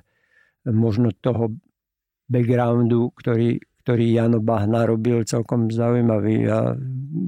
možno 0.70 1.10
toho 1.18 1.50
backgroundu, 2.30 3.10
ktorý, 3.18 3.58
ktorý 3.84 4.06
Jano 4.14 4.40
Bach 4.40 4.70
narobil 4.70 5.26
celkom 5.26 5.74
zaujímavý 5.74 6.46
a 6.48 6.78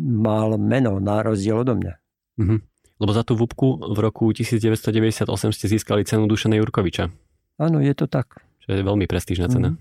mal 0.06 0.56
meno 0.62 1.02
na 1.02 1.26
rozdiel 1.26 1.66
odo 1.66 1.74
mňa. 1.76 1.94
Mm-hmm. 2.42 2.60
Lebo 2.96 3.12
za 3.12 3.28
tú 3.28 3.36
vúbku 3.36 3.92
v 3.92 3.98
roku 4.00 4.32
1998 4.32 5.28
ste 5.52 5.66
získali 5.68 6.08
cenu 6.08 6.32
Dušana 6.32 6.56
Jurkoviča. 6.56 7.12
Áno, 7.60 7.84
je 7.84 7.92
to 7.92 8.08
tak. 8.08 8.40
Čo 8.64 8.72
je 8.72 8.82
veľmi 8.84 9.04
prestížna 9.04 9.52
cena. 9.52 9.76
Mm. 9.76 9.80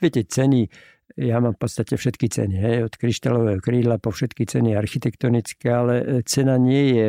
Viete, 0.00 0.20
ceny, 0.24 0.68
ja 1.18 1.42
mám 1.42 1.58
v 1.58 1.66
podstate 1.66 1.98
všetky 1.98 2.30
ceny, 2.30 2.56
hej, 2.62 2.76
od 2.86 2.94
kryštálového 2.94 3.58
krídla 3.58 3.98
po 3.98 4.14
všetky 4.14 4.46
ceny 4.46 4.78
architektonické, 4.78 5.66
ale 5.66 5.94
e, 5.98 6.04
cena 6.22 6.54
nie 6.54 6.94
je, 6.94 7.08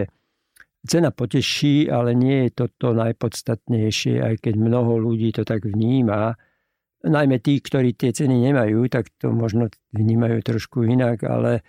cena 0.90 1.14
poteší, 1.14 1.94
ale 1.94 2.18
nie 2.18 2.50
je 2.50 2.66
toto 2.66 2.98
najpodstatnejšie, 2.98 4.18
aj 4.26 4.36
keď 4.42 4.54
mnoho 4.58 4.98
ľudí 4.98 5.30
to 5.30 5.46
tak 5.46 5.70
vníma. 5.70 6.34
Najmä 7.06 7.38
tí, 7.40 7.62
ktorí 7.62 7.94
tie 7.94 8.10
ceny 8.10 8.50
nemajú, 8.50 8.90
tak 8.90 9.14
to 9.22 9.30
možno 9.30 9.70
vnímajú 9.94 10.42
trošku 10.42 10.90
inak, 10.90 11.22
ale 11.30 11.62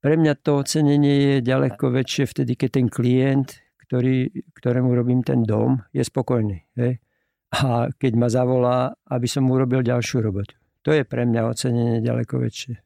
pre 0.00 0.16
mňa 0.16 0.40
to 0.40 0.64
ocenenie 0.64 1.14
je 1.14 1.34
ďaleko 1.44 1.92
väčšie 1.92 2.24
vtedy, 2.24 2.56
keď 2.56 2.70
ten 2.80 2.86
klient, 2.88 3.60
ktorý, 3.86 4.32
ktorému 4.56 4.96
robím 4.96 5.20
ten 5.20 5.44
dom, 5.44 5.84
je 5.92 6.02
spokojný. 6.02 6.64
Hej? 6.80 7.04
A 7.52 7.92
keď 7.92 8.12
ma 8.16 8.32
zavolá, 8.32 8.96
aby 9.12 9.28
som 9.28 9.44
urobil 9.46 9.84
ďalšiu 9.84 10.24
robotu. 10.24 10.61
To 10.82 10.90
je 10.90 11.06
pre 11.06 11.22
mňa 11.26 11.46
ocenenie 11.46 11.98
ďaleko 12.02 12.42
väčšie. 12.42 12.82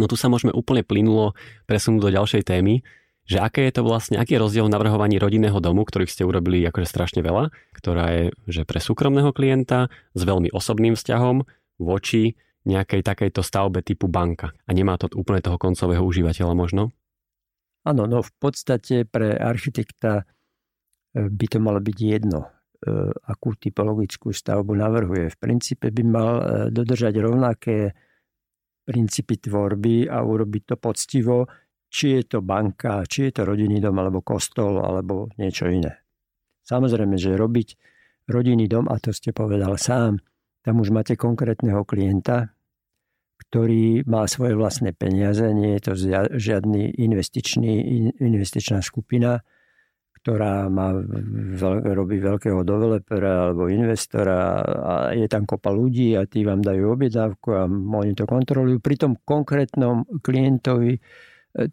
No 0.00 0.08
tu 0.08 0.16
sa 0.16 0.32
môžeme 0.32 0.52
úplne 0.56 0.80
plynulo 0.80 1.36
presunúť 1.68 2.00
do 2.08 2.10
ďalšej 2.16 2.42
témy, 2.48 2.80
že 3.28 3.38
aké 3.38 3.68
je 3.68 3.76
to 3.78 3.82
vlastne, 3.86 4.18
aký 4.18 4.34
je 4.34 4.42
rozdiel 4.42 4.66
v 4.66 4.74
navrhovaní 4.74 5.20
rodinného 5.20 5.60
domu, 5.62 5.86
ktorých 5.86 6.10
ste 6.10 6.26
urobili 6.26 6.64
akože 6.66 6.88
strašne 6.88 7.20
veľa, 7.22 7.54
ktorá 7.76 8.04
je 8.10 8.24
že 8.50 8.62
pre 8.66 8.82
súkromného 8.82 9.30
klienta 9.30 9.92
s 10.16 10.22
veľmi 10.24 10.50
osobným 10.50 10.98
vzťahom 10.98 11.46
voči 11.78 12.34
nejakej 12.62 13.02
takejto 13.02 13.42
stavbe 13.42 13.82
typu 13.82 14.06
banka. 14.06 14.54
A 14.66 14.70
nemá 14.74 14.94
to 14.98 15.10
úplne 15.14 15.42
toho 15.42 15.58
koncového 15.58 16.02
užívateľa 16.02 16.54
možno? 16.54 16.94
Áno, 17.82 18.06
no 18.06 18.22
v 18.22 18.32
podstate 18.38 19.02
pre 19.02 19.34
architekta 19.34 20.22
e, 20.22 21.26
by 21.26 21.46
to 21.50 21.58
malo 21.58 21.82
byť 21.82 21.98
jedno. 21.98 22.46
E, 22.82 23.14
akú 23.30 23.54
typologickú 23.54 24.34
stavbu 24.34 24.74
navrhuje. 24.74 25.30
V 25.30 25.36
princípe 25.38 25.94
by 25.94 26.02
mal 26.02 26.30
e, 26.34 26.42
dodržať 26.74 27.14
rovnaké 27.22 27.94
princípy 28.82 29.38
tvorby 29.38 30.10
a 30.10 30.18
urobiť 30.18 30.74
to 30.74 30.76
poctivo, 30.82 31.46
či 31.86 32.18
je 32.18 32.22
to 32.26 32.38
banka, 32.42 33.06
či 33.06 33.30
je 33.30 33.38
to 33.38 33.46
rodinný 33.46 33.78
dom, 33.78 33.94
alebo 34.02 34.26
kostol, 34.26 34.82
alebo 34.82 35.30
niečo 35.38 35.70
iné. 35.70 36.02
Samozrejme, 36.66 37.14
že 37.14 37.38
robiť 37.38 37.68
rodinný 38.26 38.66
dom, 38.66 38.90
a 38.90 38.98
to 38.98 39.14
ste 39.14 39.30
povedal 39.30 39.78
sám, 39.78 40.18
tam 40.66 40.82
už 40.82 40.90
máte 40.90 41.14
konkrétneho 41.14 41.86
klienta, 41.86 42.50
ktorý 43.46 44.02
má 44.10 44.26
svoje 44.26 44.58
vlastné 44.58 44.90
peniaze, 44.90 45.46
nie 45.54 45.78
je 45.78 45.82
to 45.86 45.92
žiadny 46.34 46.98
investičný, 46.98 48.10
investičná 48.18 48.82
skupina, 48.82 49.46
ktorá 50.22 50.70
má 50.70 50.94
robí 51.82 52.22
veľkého 52.22 52.62
developera 52.62 53.50
alebo 53.50 53.66
investora 53.66 54.62
a 54.62 54.94
je 55.18 55.26
tam 55.26 55.42
kopa 55.42 55.74
ľudí 55.74 56.14
a 56.14 56.30
tí 56.30 56.46
vám 56.46 56.62
dajú 56.62 56.94
objednávku 56.94 57.50
a 57.50 57.66
oni 57.66 58.14
to 58.14 58.22
kontrolujú. 58.22 58.78
Pri 58.78 59.02
tom 59.02 59.18
konkrétnom 59.18 60.06
klientovi 60.22 60.94
e, 60.94 61.00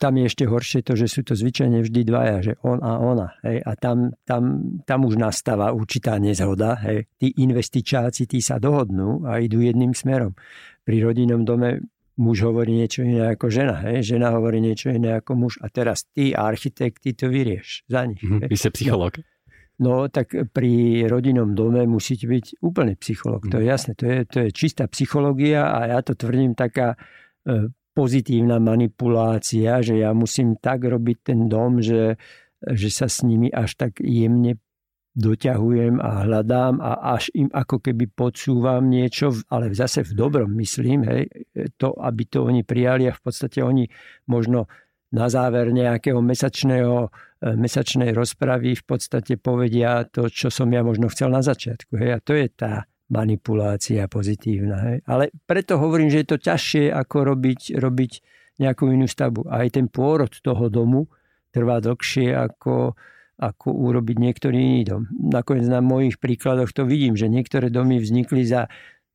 tam 0.01 0.18
je 0.18 0.25
ešte 0.25 0.50
horšie 0.50 0.82
to, 0.82 0.98
že 0.98 1.06
sú 1.06 1.22
to 1.22 1.38
zvyčajne 1.38 1.86
vždy 1.86 2.01
dvaja, 2.10 2.38
že 2.41 2.53
on 2.65 2.82
a 2.82 2.98
ona. 2.98 3.38
Hej. 3.46 3.62
A 3.62 3.72
tam, 3.77 4.18
tam, 4.25 4.44
tam 4.82 5.00
už 5.06 5.22
nastáva 5.22 5.70
určitá 5.70 6.18
nezhoda. 6.18 6.74
Hej. 6.89 7.06
Tí 7.22 7.29
investičáci, 7.46 8.25
tí 8.25 8.41
sa 8.41 8.58
dohodnú 8.58 9.29
a 9.29 9.38
idú 9.38 9.62
jedným 9.62 9.94
smerom. 9.94 10.34
Pri 10.82 11.06
rodinnom 11.06 11.46
dome 11.46 11.86
muž 12.20 12.44
hovorí 12.44 12.76
niečo 12.76 13.08
iné 13.08 13.32
ako 13.32 13.48
žena, 13.48 13.80
hej? 13.88 14.04
žena 14.04 14.36
hovorí 14.36 14.60
niečo 14.60 14.92
iné 14.92 15.24
ako 15.24 15.40
muž 15.40 15.54
a 15.64 15.72
teraz 15.72 16.04
ty, 16.12 16.36
architekt, 16.36 17.00
ty 17.00 17.16
to 17.16 17.32
vyrieš 17.32 17.88
za 17.88 18.04
nich. 18.04 18.20
Mm, 18.20 18.44
vy 18.46 18.56
ste 18.60 18.76
psycholog. 18.76 19.24
No, 19.80 20.04
no 20.04 20.12
tak 20.12 20.36
pri 20.52 21.08
rodinnom 21.08 21.56
dome 21.56 21.88
musíte 21.88 22.28
byť 22.28 22.60
úplne 22.60 23.00
psycholog. 23.00 23.48
Mm. 23.48 23.52
To 23.56 23.58
je 23.58 23.66
mhm. 23.66 23.72
jasné, 23.72 23.92
to 23.96 24.06
je, 24.06 24.18
to 24.28 24.38
je 24.44 24.50
čistá 24.52 24.84
psychológia 24.92 25.72
a 25.72 25.80
ja 25.88 26.00
to 26.04 26.14
tvrdím 26.20 26.54
taká 26.60 27.00
e, 27.48 27.72
pozitívna 27.96 28.60
manipulácia, 28.60 29.80
že 29.80 30.04
ja 30.04 30.12
musím 30.12 30.60
tak 30.60 30.84
robiť 30.84 31.18
ten 31.24 31.48
dom, 31.48 31.80
že, 31.80 32.20
že 32.60 32.90
sa 32.92 33.08
s 33.08 33.24
nimi 33.24 33.48
až 33.48 33.80
tak 33.80 34.04
jemne 34.04 34.60
doťahujem 35.18 35.98
a 35.98 36.24
hľadám 36.25 36.80
a 36.80 37.18
až 37.18 37.34
im 37.34 37.50
ako 37.50 37.82
keby 37.82 38.08
podsúvam 38.13 38.86
niečo, 38.88 39.34
ale 39.50 39.74
zase 39.74 40.06
v 40.06 40.13
dobrom 40.13 40.54
myslím, 40.62 41.04
hej, 41.06 41.24
to, 41.75 41.98
aby 41.98 42.24
to 42.30 42.46
oni 42.46 42.62
prijali 42.62 43.10
a 43.10 43.18
v 43.18 43.22
podstate 43.22 43.60
oni 43.66 43.89
možno 44.30 44.70
na 45.10 45.25
záver 45.25 45.74
nejakého 45.74 46.22
mesačného, 46.22 47.10
e, 47.42 47.58
mesačnej 47.58 48.13
rozpravy 48.13 48.78
v 48.78 48.84
podstate 48.86 49.42
povedia 49.42 50.06
to, 50.06 50.30
čo 50.30 50.54
som 50.54 50.70
ja 50.70 50.86
možno 50.86 51.10
chcel 51.10 51.34
na 51.34 51.42
začiatku. 51.42 51.98
Hej, 51.98 52.12
a 52.13 52.20
to 52.22 52.38
je 52.38 52.48
tá 52.54 52.86
manipulácia 53.10 54.06
pozitívna. 54.06 54.78
Hej. 54.86 54.98
Ale 55.10 55.34
preto 55.50 55.82
hovorím, 55.82 56.13
že 56.13 56.22
je 56.22 56.30
to 56.30 56.38
ťažšie 56.38 56.94
ako 56.94 57.34
robiť, 57.34 57.82
robiť 57.82 58.12
nejakú 58.62 58.86
inú 58.94 59.10
stavbu. 59.10 59.50
Aj 59.50 59.66
ten 59.74 59.89
pôrod 59.89 60.30
toho 60.30 60.70
domu 60.70 61.10
trvá 61.50 61.82
dlhšie 61.82 62.38
ako, 62.38 62.94
ako 63.39 63.72
urobiť 63.72 64.17
niektorý 64.19 64.58
iný 64.60 64.81
dom. 64.84 65.01
Nakoniec 65.15 65.65
na 65.72 65.79
mojich 65.79 66.19
príkladoch 66.19 66.75
to 66.75 66.84
vidím, 66.84 67.15
že 67.15 67.31
niektoré 67.31 67.72
domy 67.72 68.03
vznikli 68.03 68.43
za, 68.43 68.67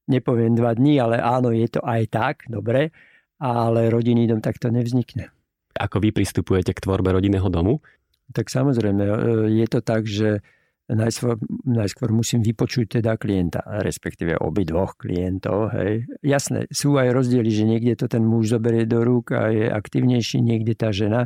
nepoviem 0.09 0.57
dva 0.57 0.73
dní, 0.73 0.97
ale 0.97 1.21
áno, 1.21 1.53
je 1.53 1.69
to 1.69 1.85
aj 1.85 2.03
tak, 2.09 2.37
dobre, 2.49 2.91
ale 3.37 3.93
rodinný 3.93 4.25
dom 4.25 4.41
takto 4.41 4.73
nevznikne. 4.73 5.29
Ako 5.77 6.01
vy 6.01 6.17
pristupujete 6.17 6.73
k 6.73 6.83
tvorbe 6.83 7.13
rodinného 7.13 7.47
domu? 7.53 7.85
Tak 8.33 8.49
samozrejme, 8.49 9.03
e, 9.05 9.17
je 9.61 9.67
to 9.69 9.85
tak, 9.85 10.09
že 10.09 10.41
najskôr, 10.89 11.41
najskôr 11.65 12.13
musím 12.13 12.45
vypočuť 12.45 13.01
teda 13.01 13.17
klienta, 13.17 13.65
respektíve 13.65 14.37
obi 14.37 14.69
dvoch 14.69 15.01
klientov. 15.01 15.73
Hej. 15.73 16.05
Jasné, 16.21 16.69
sú 16.69 17.01
aj 17.01 17.13
rozdiely, 17.13 17.51
že 17.51 17.65
niekde 17.65 17.93
to 17.97 18.07
ten 18.09 18.25
muž 18.25 18.53
zoberie 18.53 18.85
do 18.85 19.01
rúk 19.01 19.33
a 19.33 19.49
je 19.49 19.67
aktivnejší, 19.69 20.45
niekde 20.45 20.77
tá 20.77 20.93
žena 20.93 21.25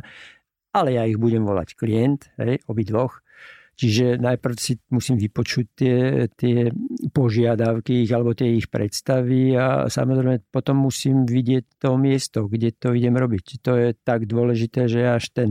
ale 0.73 0.95
ja 0.97 1.03
ich 1.05 1.17
budem 1.17 1.45
volať 1.45 1.73
klient, 1.73 2.29
hej, 2.37 2.61
dvoch. 2.65 3.21
Čiže 3.79 4.19
najprv 4.19 4.55
si 4.59 4.75
musím 4.91 5.15
vypočuť 5.15 5.65
tie, 5.71 6.27
tie 6.35 6.67
požiadavky 7.15 8.03
ich 8.03 8.11
alebo 8.11 8.35
tie 8.35 8.59
ich 8.59 8.67
predstavy 8.67 9.55
a 9.55 9.87
samozrejme 9.87 10.51
potom 10.51 10.83
musím 10.83 11.23
vidieť 11.23 11.79
to 11.79 11.95
miesto, 11.95 12.51
kde 12.51 12.75
to 12.75 12.91
idem 12.91 13.15
robiť. 13.15 13.63
To 13.63 13.79
je 13.79 13.95
tak 13.95 14.27
dôležité, 14.27 14.91
že 14.91 15.07
až 15.07 15.31
ten, 15.31 15.49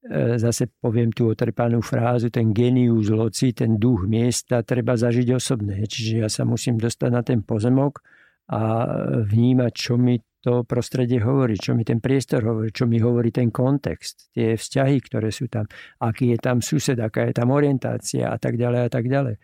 e, 0.00 0.40
zase 0.40 0.72
poviem 0.80 1.12
tú 1.12 1.28
otrpanú 1.28 1.84
frázu, 1.84 2.32
ten 2.32 2.56
genius 2.56 3.12
loci, 3.12 3.52
ten 3.52 3.76
duch 3.76 4.08
miesta 4.08 4.64
treba 4.64 4.96
zažiť 4.96 5.36
osobne. 5.36 5.84
Čiže 5.84 6.24
ja 6.24 6.32
sa 6.32 6.48
musím 6.48 6.80
dostať 6.80 7.10
na 7.12 7.20
ten 7.20 7.44
pozemok 7.44 8.00
a 8.48 8.60
vnímať, 9.28 9.72
čo 9.76 10.00
mi 10.00 10.16
to 10.42 10.66
prostredie 10.66 11.22
hovorí, 11.22 11.54
čo 11.54 11.78
mi 11.78 11.86
ten 11.86 12.02
priestor 12.02 12.42
hovorí, 12.42 12.74
čo 12.74 12.90
mi 12.90 12.98
hovorí 12.98 13.30
ten 13.30 13.54
kontext, 13.54 14.34
tie 14.34 14.58
vzťahy, 14.58 14.98
ktoré 15.06 15.30
sú 15.30 15.46
tam, 15.46 15.70
aký 16.02 16.34
je 16.34 16.38
tam 16.42 16.58
sused, 16.58 16.98
aká 16.98 17.30
je 17.30 17.34
tam 17.38 17.54
orientácia 17.54 18.26
a 18.26 18.36
tak 18.42 18.58
ďalej 18.58 18.80
a 18.82 18.90
tak 18.90 19.06
ďalej. 19.06 19.38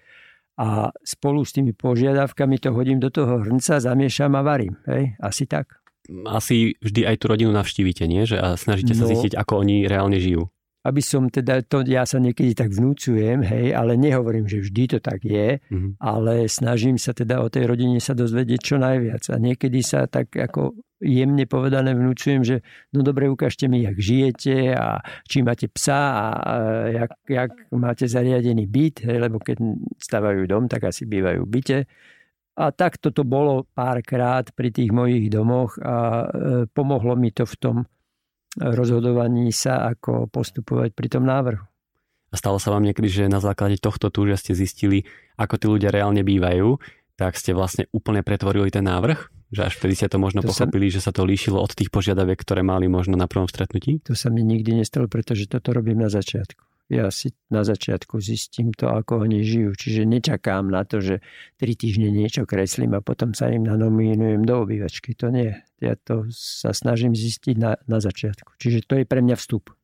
A 0.58 0.90
spolu 1.06 1.46
s 1.46 1.54
tými 1.54 1.70
požiadavkami 1.70 2.58
to 2.58 2.74
hodím 2.74 2.98
do 2.98 3.14
toho 3.14 3.46
hrnca, 3.46 3.78
zamiešam 3.78 4.34
a 4.34 4.42
varím. 4.42 4.74
Hej? 4.90 5.14
Asi 5.22 5.46
tak. 5.46 5.78
Asi 6.26 6.74
vždy 6.82 7.06
aj 7.06 7.16
tú 7.22 7.30
rodinu 7.30 7.54
navštívite, 7.54 8.02
nie? 8.10 8.26
Že 8.26 8.42
a 8.42 8.48
snažíte 8.58 8.98
sa 8.98 9.06
no, 9.06 9.10
zistiť, 9.14 9.38
ako 9.38 9.62
oni 9.62 9.86
reálne 9.86 10.18
žijú. 10.18 10.50
aby 10.88 11.02
som 11.04 11.28
teda, 11.28 11.60
to 11.68 11.84
ja 11.84 12.08
sa 12.08 12.16
niekedy 12.16 12.56
tak 12.56 12.72
vnúcujem, 12.72 13.44
hej, 13.44 13.76
ale 13.76 14.00
nehovorím, 14.00 14.48
že 14.48 14.64
vždy 14.64 14.96
to 14.96 14.98
tak 15.04 15.20
je, 15.20 15.60
mm-hmm. 15.60 16.00
ale 16.00 16.48
snažím 16.48 16.96
sa 16.96 17.12
teda 17.12 17.44
o 17.44 17.52
tej 17.52 17.68
rodine 17.68 18.00
sa 18.00 18.16
dozvedieť 18.16 18.60
čo 18.62 18.76
najviac. 18.80 19.28
A 19.28 19.36
niekedy 19.36 19.84
sa 19.84 20.08
tak 20.08 20.32
ako 20.32 20.78
jemne 20.98 21.46
povedané 21.46 21.94
vnúcujem, 21.94 22.42
že 22.42 22.56
no 22.90 23.06
dobre, 23.06 23.30
ukážte 23.30 23.70
mi, 23.70 23.86
jak 23.86 23.98
žijete 23.98 24.74
a 24.74 24.98
či 25.26 25.46
máte 25.46 25.70
psa 25.70 25.94
a, 25.94 26.26
a 26.34 26.54
jak, 26.90 27.10
jak 27.30 27.50
máte 27.70 28.04
zariadený 28.10 28.66
byt, 28.66 29.06
hej, 29.06 29.18
lebo 29.22 29.38
keď 29.38 29.62
stavajú 29.98 30.46
dom, 30.50 30.66
tak 30.66 30.90
asi 30.90 31.06
bývajú 31.06 31.46
v 31.46 31.50
byte. 31.50 31.78
A 32.58 32.74
tak 32.74 32.98
toto 32.98 33.22
bolo 33.22 33.70
párkrát 33.70 34.42
pri 34.50 34.74
tých 34.74 34.90
mojich 34.90 35.30
domoch 35.30 35.78
a 35.78 35.94
e, 35.94 36.26
pomohlo 36.66 37.14
mi 37.14 37.30
to 37.30 37.46
v 37.46 37.56
tom 37.62 37.76
rozhodovaní 38.58 39.54
sa, 39.54 39.86
ako 39.94 40.26
postupovať 40.26 40.90
pri 40.90 41.06
tom 41.06 41.22
návrhu. 41.22 41.62
A 42.28 42.34
stalo 42.36 42.58
sa 42.60 42.74
vám 42.74 42.84
niekedy, 42.84 43.08
že 43.08 43.24
na 43.30 43.38
základe 43.40 43.78
tohto 43.80 44.10
tu, 44.10 44.26
že 44.28 44.36
ste 44.36 44.52
zistili, 44.58 45.06
ako 45.38 45.54
tí 45.56 45.66
ľudia 45.70 45.94
reálne 45.94 46.20
bývajú, 46.26 46.76
tak 47.16 47.38
ste 47.38 47.56
vlastne 47.56 47.86
úplne 47.94 48.20
pretvorili 48.26 48.68
ten 48.68 48.84
návrh? 48.84 49.37
Že 49.48 49.60
až 49.64 49.74
vtedy 49.80 49.94
ste 49.96 50.08
to 50.12 50.20
možno 50.20 50.44
to 50.44 50.52
pochopili, 50.52 50.92
sa... 50.92 51.00
že 51.00 51.00
sa 51.08 51.12
to 51.12 51.24
líšilo 51.24 51.56
od 51.56 51.72
tých 51.72 51.88
požiadaviek, 51.88 52.36
ktoré 52.36 52.60
mali 52.60 52.84
možno 52.86 53.16
na 53.16 53.24
prvom 53.24 53.48
stretnutí? 53.48 54.04
To 54.04 54.12
sa 54.12 54.28
mi 54.28 54.44
nikdy 54.44 54.76
nestalo, 54.76 55.08
pretože 55.08 55.48
toto 55.48 55.72
robím 55.72 56.04
na 56.04 56.12
začiatku 56.12 56.68
ja 56.88 57.12
si 57.12 57.36
na 57.52 57.68
začiatku 57.68 58.16
zistím 58.16 58.72
to, 58.72 58.88
ako 58.88 59.28
oni 59.28 59.44
žijú. 59.44 59.76
Čiže 59.76 60.08
nečakám 60.08 60.72
na 60.72 60.88
to, 60.88 61.04
že 61.04 61.20
tri 61.60 61.76
týždne 61.76 62.08
niečo 62.08 62.48
kreslím 62.48 62.96
a 62.96 63.04
potom 63.04 63.36
sa 63.36 63.52
im 63.52 63.68
nanominujem 63.68 64.40
do 64.48 64.64
obývačky. 64.64 65.12
To 65.20 65.28
nie. 65.28 65.52
Ja 65.84 66.00
to 66.00 66.24
sa 66.32 66.72
snažím 66.72 67.12
zistiť 67.12 67.56
na, 67.60 67.76
na 67.84 68.00
začiatku. 68.00 68.56
Čiže 68.56 68.88
to 68.88 68.94
je 68.96 69.04
pre 69.04 69.20
mňa 69.20 69.36
vstup. 69.36 69.76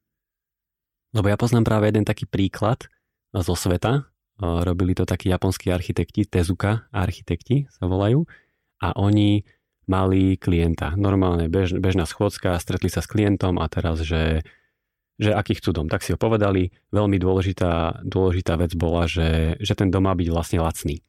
Lebo 1.12 1.28
ja 1.28 1.36
poznám 1.36 1.68
práve 1.68 1.92
jeden 1.92 2.08
taký 2.08 2.24
príklad 2.24 2.88
zo 3.36 3.54
sveta. 3.54 4.08
Robili 4.40 4.96
to 4.96 5.06
takí 5.06 5.30
japonskí 5.30 5.70
architekti, 5.70 6.26
Tezuka 6.26 6.88
architekti 6.90 7.70
sa 7.70 7.86
volajú. 7.86 8.24
A 8.82 8.96
oni 8.96 9.44
mali 9.86 10.36
klienta. 10.36 10.96
Normálne 10.96 11.48
bež, 11.50 11.76
bežná 11.78 12.04
schôdzka, 12.08 12.56
stretli 12.60 12.88
sa 12.88 13.04
s 13.04 13.10
klientom 13.10 13.60
a 13.60 13.66
teraz, 13.68 14.00
že 14.02 14.44
že 15.14 15.30
aký 15.30 15.58
chcú 15.58 15.70
dom. 15.70 15.86
Tak 15.86 16.02
si 16.02 16.10
ho 16.10 16.18
povedali. 16.18 16.74
Veľmi 16.90 17.22
dôležitá, 17.22 18.02
dôležitá 18.02 18.58
vec 18.58 18.74
bola, 18.74 19.06
že, 19.06 19.54
že 19.62 19.78
ten 19.78 19.90
dom 19.90 20.10
má 20.10 20.14
byť 20.14 20.28
vlastne 20.30 20.58
lacný. 20.58 21.06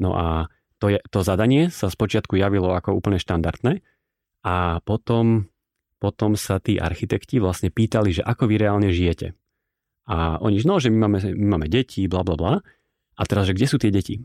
No 0.00 0.16
a 0.16 0.48
to, 0.80 0.90
je, 0.90 0.98
to 1.12 1.20
zadanie 1.20 1.68
sa 1.68 1.92
spočiatku 1.92 2.40
javilo 2.40 2.72
ako 2.72 2.96
úplne 2.96 3.20
štandardné 3.20 3.84
a 4.44 4.80
potom, 4.82 5.48
potom 6.00 6.34
sa 6.34 6.58
tí 6.58 6.80
architekti 6.80 7.38
vlastne 7.38 7.68
pýtali, 7.68 8.16
že 8.16 8.22
ako 8.24 8.48
vy 8.48 8.54
reálne 8.58 8.90
žijete. 8.90 9.36
A 10.04 10.36
oni, 10.40 10.60
no, 10.68 10.76
že 10.76 10.92
my 10.92 11.08
máme, 11.08 11.18
my 11.32 11.46
máme 11.56 11.66
deti, 11.72 12.04
bla 12.04 12.20
bla 12.20 12.36
bla. 12.36 12.54
A 13.14 13.22
teraz, 13.24 13.46
že 13.46 13.56
kde 13.56 13.66
sú 13.70 13.76
tie 13.80 13.94
deti? 13.94 14.20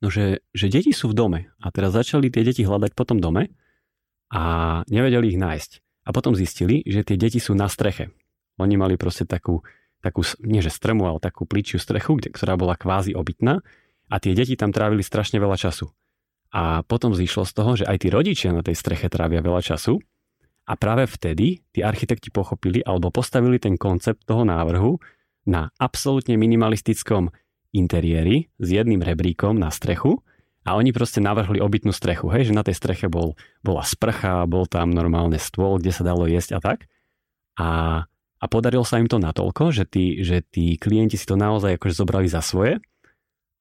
No, 0.00 0.08
že, 0.08 0.40
že 0.56 0.72
deti 0.72 0.96
sú 0.96 1.12
v 1.12 1.16
dome. 1.16 1.40
A 1.60 1.68
teraz 1.68 1.92
začali 1.92 2.32
tie 2.32 2.44
deti 2.44 2.64
hľadať 2.64 2.96
po 2.96 3.04
tom 3.04 3.20
dome 3.20 3.52
a 4.32 4.42
nevedeli 4.88 5.36
ich 5.36 5.40
nájsť. 5.40 5.70
A 6.08 6.16
potom 6.16 6.32
zistili, 6.32 6.80
že 6.88 7.04
tie 7.04 7.20
deti 7.20 7.36
sú 7.36 7.52
na 7.52 7.68
streche. 7.68 8.08
Oni 8.56 8.80
mali 8.80 8.96
proste 8.96 9.28
takú, 9.28 9.60
takú 10.00 10.24
nie 10.40 10.64
že 10.64 10.72
strmu, 10.72 11.04
ale 11.04 11.20
takú 11.20 11.44
pličiu 11.44 11.76
strechu, 11.76 12.16
ktorá 12.16 12.56
bola 12.56 12.76
kvázi 12.76 13.12
obytná 13.12 13.60
a 14.08 14.14
tie 14.16 14.32
deti 14.32 14.56
tam 14.56 14.72
trávili 14.72 15.04
strašne 15.04 15.36
veľa 15.36 15.56
času. 15.60 15.92
A 16.50 16.82
potom 16.82 17.14
zišlo 17.14 17.46
z 17.46 17.52
toho, 17.54 17.70
že 17.78 17.84
aj 17.86 17.96
tí 18.02 18.08
rodičia 18.10 18.50
na 18.50 18.64
tej 18.64 18.74
streche 18.74 19.06
trávia 19.06 19.38
veľa 19.38 19.62
času 19.62 20.02
a 20.66 20.72
práve 20.74 21.06
vtedy 21.06 21.62
tí 21.70 21.80
architekti 21.80 22.34
pochopili 22.34 22.82
alebo 22.82 23.14
postavili 23.14 23.62
ten 23.62 23.78
koncept 23.78 24.26
toho 24.26 24.42
návrhu 24.42 24.98
na 25.46 25.70
absolútne 25.78 26.34
minimalistickom 26.34 27.30
interiéri 27.70 28.50
s 28.58 28.68
jedným 28.70 29.02
rebríkom 29.02 29.58
na 29.58 29.70
strechu 29.70 30.22
a 30.66 30.76
oni 30.76 30.92
proste 30.92 31.24
navrhli 31.24 31.56
obytnú 31.58 31.90
strechu, 31.90 32.28
hej, 32.36 32.52
že 32.52 32.56
na 32.56 32.60
tej 32.60 32.76
streche 32.76 33.08
bol, 33.08 33.34
bola 33.64 33.80
sprcha, 33.80 34.44
bol 34.44 34.68
tam 34.68 34.92
normálne 34.92 35.40
stôl, 35.40 35.80
kde 35.80 35.92
sa 35.94 36.04
dalo 36.04 36.28
jesť 36.28 36.58
a 36.58 36.60
tak. 36.60 36.78
A, 37.56 37.70
a 38.38 38.44
podarilo 38.44 38.84
sa 38.84 39.00
im 39.00 39.08
to 39.08 39.16
natoľko, 39.16 39.72
že 39.72 39.88
tí, 39.88 40.20
že 40.20 40.44
tí 40.44 40.76
klienti 40.76 41.16
si 41.16 41.24
to 41.24 41.40
naozaj 41.40 41.80
akože 41.80 41.96
zobrali 41.96 42.28
za 42.28 42.44
svoje. 42.44 42.76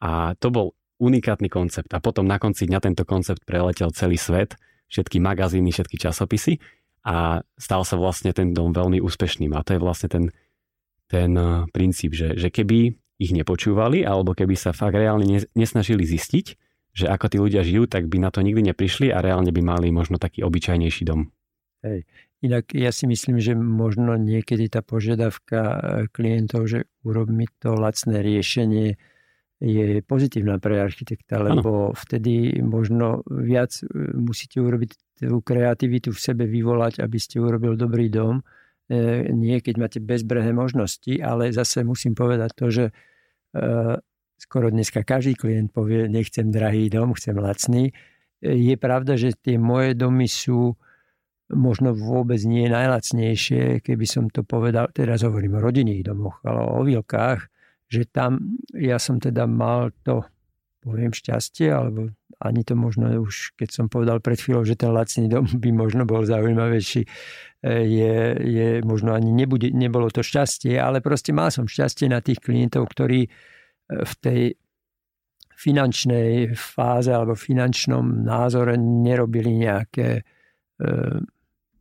A 0.04 0.36
to 0.40 0.52
bol 0.52 0.76
unikátny 1.00 1.48
koncept. 1.48 1.88
A 1.96 2.04
potom 2.04 2.28
na 2.28 2.36
konci 2.36 2.68
dňa 2.68 2.80
tento 2.84 3.08
koncept 3.08 3.48
preletel 3.48 3.96
celý 3.96 4.20
svet, 4.20 4.60
všetky 4.92 5.24
magazíny, 5.24 5.72
všetky 5.72 5.96
časopisy 5.96 6.60
a 7.08 7.40
stal 7.56 7.88
sa 7.88 7.96
vlastne 7.96 8.36
ten 8.36 8.52
dom 8.52 8.76
veľmi 8.76 9.00
úspešným. 9.00 9.56
A 9.56 9.64
to 9.64 9.80
je 9.80 9.80
vlastne 9.80 10.12
ten, 10.12 10.26
ten 11.08 11.32
eh, 11.32 11.64
princíp, 11.72 12.12
že, 12.12 12.36
že 12.36 12.52
keby 12.52 13.00
ich 13.20 13.36
nepočúvali, 13.36 14.08
alebo 14.08 14.32
keby 14.32 14.56
sa 14.56 14.72
fakt 14.72 14.96
reálne 14.96 15.44
nesnažili 15.54 16.08
zistiť, 16.08 16.46
že 16.96 17.06
ako 17.06 17.26
tí 17.28 17.38
ľudia 17.38 17.62
žijú, 17.62 17.86
tak 17.86 18.08
by 18.08 18.18
na 18.18 18.32
to 18.32 18.40
nikdy 18.40 18.72
neprišli 18.72 19.12
a 19.12 19.22
reálne 19.22 19.52
by 19.52 19.62
mali 19.62 19.92
možno 19.92 20.18
taký 20.18 20.42
obyčajnejší 20.42 21.04
dom. 21.06 21.30
Hej. 21.84 22.08
Inak 22.40 22.72
ja 22.72 22.96
si 22.96 23.04
myslím, 23.04 23.44
že 23.44 23.52
možno 23.56 24.16
niekedy 24.16 24.72
tá 24.72 24.80
požiadavka 24.80 25.60
e, 25.60 25.80
klientov, 26.08 26.72
že 26.72 26.88
urob 27.04 27.28
mi 27.28 27.52
to 27.60 27.76
lacné 27.76 28.24
riešenie, 28.24 28.96
je 29.60 30.00
pozitívna 30.08 30.56
pre 30.56 30.80
architekta, 30.80 31.44
lebo 31.44 31.92
ano. 31.92 31.96
vtedy 31.96 32.64
možno 32.64 33.28
viac 33.28 33.76
e, 33.84 34.16
musíte 34.16 34.64
urobiť 34.64 35.20
tú 35.20 35.44
kreativitu 35.44 36.16
v 36.16 36.20
sebe 36.20 36.48
vyvolať, 36.48 37.04
aby 37.04 37.20
ste 37.20 37.44
urobil 37.44 37.76
dobrý 37.76 38.08
dom. 38.08 38.40
E, 38.88 39.28
nie 39.36 39.60
keď 39.60 39.76
máte 39.76 40.00
bezbrehé 40.00 40.56
možnosti, 40.56 41.12
ale 41.20 41.52
zase 41.52 41.84
musím 41.84 42.16
povedať 42.16 42.52
to, 42.56 42.66
že 42.72 42.86
skoro 44.40 44.68
dneska 44.72 45.04
každý 45.04 45.36
klient 45.36 45.74
povie, 45.74 46.08
nechcem 46.08 46.50
drahý 46.50 46.88
dom, 46.88 47.14
chcem 47.14 47.36
lacný. 47.36 47.92
Je 48.40 48.76
pravda, 48.80 49.20
že 49.20 49.36
tie 49.36 49.60
moje 49.60 49.94
domy 50.00 50.30
sú 50.30 50.80
možno 51.50 51.98
vôbec 51.98 52.40
nie 52.46 52.70
najlacnejšie, 52.70 53.82
keby 53.82 54.06
som 54.06 54.30
to 54.30 54.46
povedal, 54.46 54.88
teraz 54.94 55.26
hovorím 55.26 55.58
o 55.58 55.64
rodinných 55.66 56.06
domoch, 56.06 56.40
ale 56.46 56.62
o 56.62 56.86
vilkách, 56.86 57.50
že 57.90 58.06
tam 58.06 58.62
ja 58.78 59.02
som 59.02 59.18
teda 59.18 59.50
mal 59.50 59.90
to, 60.06 60.22
poviem 60.80 61.12
šťastie, 61.12 61.72
alebo 61.72 62.12
ani 62.40 62.64
to 62.64 62.74
možno 62.76 63.12
už, 63.20 63.56
keď 63.60 63.70
som 63.70 63.86
povedal 63.92 64.24
pred 64.24 64.40
chvíľou, 64.40 64.64
že 64.64 64.80
ten 64.80 64.96
lacný 64.96 65.28
dom 65.28 65.46
by 65.64 65.70
možno 65.76 66.08
bol 66.08 66.24
zaujímavejší, 66.24 67.04
je, 67.68 68.16
je 68.40 68.70
možno 68.88 69.12
ani 69.12 69.36
nebude, 69.36 69.76
nebolo 69.76 70.08
to 70.08 70.24
šťastie, 70.24 70.80
ale 70.80 71.04
proste 71.04 71.36
mal 71.36 71.52
som 71.52 71.68
šťastie 71.68 72.08
na 72.08 72.24
tých 72.24 72.40
klientov, 72.40 72.88
ktorí 72.88 73.28
v 73.90 74.14
tej 74.24 74.56
finančnej 75.60 76.56
fáze 76.56 77.12
alebo 77.12 77.36
finančnom 77.36 78.24
názore 78.24 78.80
nerobili 78.80 79.60
nejaké 79.60 80.08
e, 80.16 80.24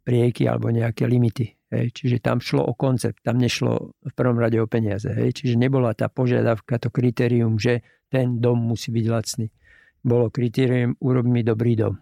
prieky 0.02 0.50
alebo 0.50 0.74
nejaké 0.74 1.06
limity. 1.06 1.57
Hej. 1.68 1.92
Čiže 1.92 2.24
tam 2.24 2.40
šlo 2.40 2.64
o 2.64 2.72
koncept, 2.72 3.20
tam 3.20 3.36
nešlo 3.36 3.92
v 4.00 4.12
prvom 4.16 4.40
rade 4.40 4.56
o 4.60 4.66
peniaze. 4.66 5.12
Hej. 5.12 5.42
Čiže 5.42 5.60
nebola 5.60 5.92
tá 5.92 6.08
požiadavka, 6.08 6.80
to 6.80 6.88
kritérium, 6.88 7.60
že 7.60 7.84
ten 8.08 8.40
dom 8.40 8.60
musí 8.60 8.88
byť 8.88 9.06
lacný. 9.08 9.46
Bolo 10.00 10.32
kritérium, 10.32 10.96
urob 11.04 11.28
mi 11.28 11.44
dobrý 11.44 11.76
dom. 11.76 11.94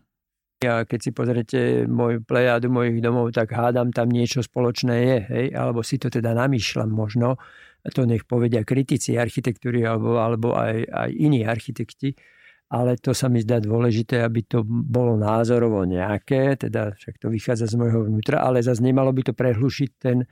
A 0.64 0.88
keď 0.88 0.98
si 1.04 1.10
pozrete 1.12 1.60
môj 1.84 2.24
plejádu 2.24 2.72
mojich 2.72 3.04
domov, 3.04 3.28
tak 3.36 3.52
hádam, 3.52 3.92
tam 3.92 4.08
niečo 4.08 4.40
spoločné 4.40 4.94
je, 5.04 5.18
hej? 5.28 5.46
alebo 5.52 5.84
si 5.84 6.00
to 6.00 6.08
teda 6.08 6.32
namýšľam 6.32 6.88
možno, 6.88 7.36
to 7.92 8.08
nech 8.08 8.24
povedia 8.24 8.64
kritici 8.64 9.20
architektúry 9.20 9.84
alebo, 9.84 10.16
alebo 10.16 10.56
aj, 10.56 10.88
aj 10.88 11.10
iní 11.12 11.44
architekti, 11.44 12.16
ale 12.66 12.98
to 12.98 13.14
sa 13.14 13.30
mi 13.30 13.38
zdá 13.42 13.62
dôležité, 13.62 14.26
aby 14.26 14.42
to 14.42 14.66
bolo 14.66 15.14
názorovo 15.14 15.86
nejaké, 15.86 16.58
teda 16.58 16.98
však 16.98 17.22
to 17.22 17.30
vychádza 17.30 17.70
z 17.70 17.78
môjho 17.78 18.10
vnútra, 18.10 18.42
ale 18.42 18.58
zase 18.58 18.82
nemalo 18.82 19.14
by 19.14 19.30
to 19.30 19.32
prehlušiť 19.38 19.90
ten, 20.02 20.26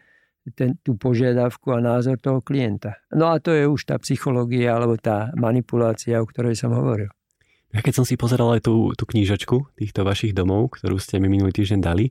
ten, 0.53 0.75
tú 0.83 0.99
požiadavku 0.99 1.71
a 1.71 1.79
názor 1.79 2.19
toho 2.19 2.43
klienta. 2.43 2.99
No 3.15 3.31
a 3.31 3.39
to 3.39 3.55
je 3.55 3.71
už 3.71 3.87
tá 3.87 3.97
psychológia 4.03 4.75
alebo 4.75 4.99
tá 4.99 5.31
manipulácia, 5.39 6.19
o 6.19 6.27
ktorej 6.27 6.59
som 6.59 6.75
hovoril. 6.75 7.09
Ja 7.75 7.83
keď 7.83 8.03
som 8.03 8.07
si 8.07 8.15
pozeral 8.15 8.59
aj 8.59 8.71
tú, 8.71 8.95
tú 8.95 9.03
knížočku 9.07 9.75
týchto 9.75 10.07
vašich 10.07 10.35
domov, 10.35 10.79
ktorú 10.79 10.99
ste 10.99 11.19
mi 11.19 11.27
minulý 11.27 11.55
týždeň 11.55 11.81
dali, 11.83 12.11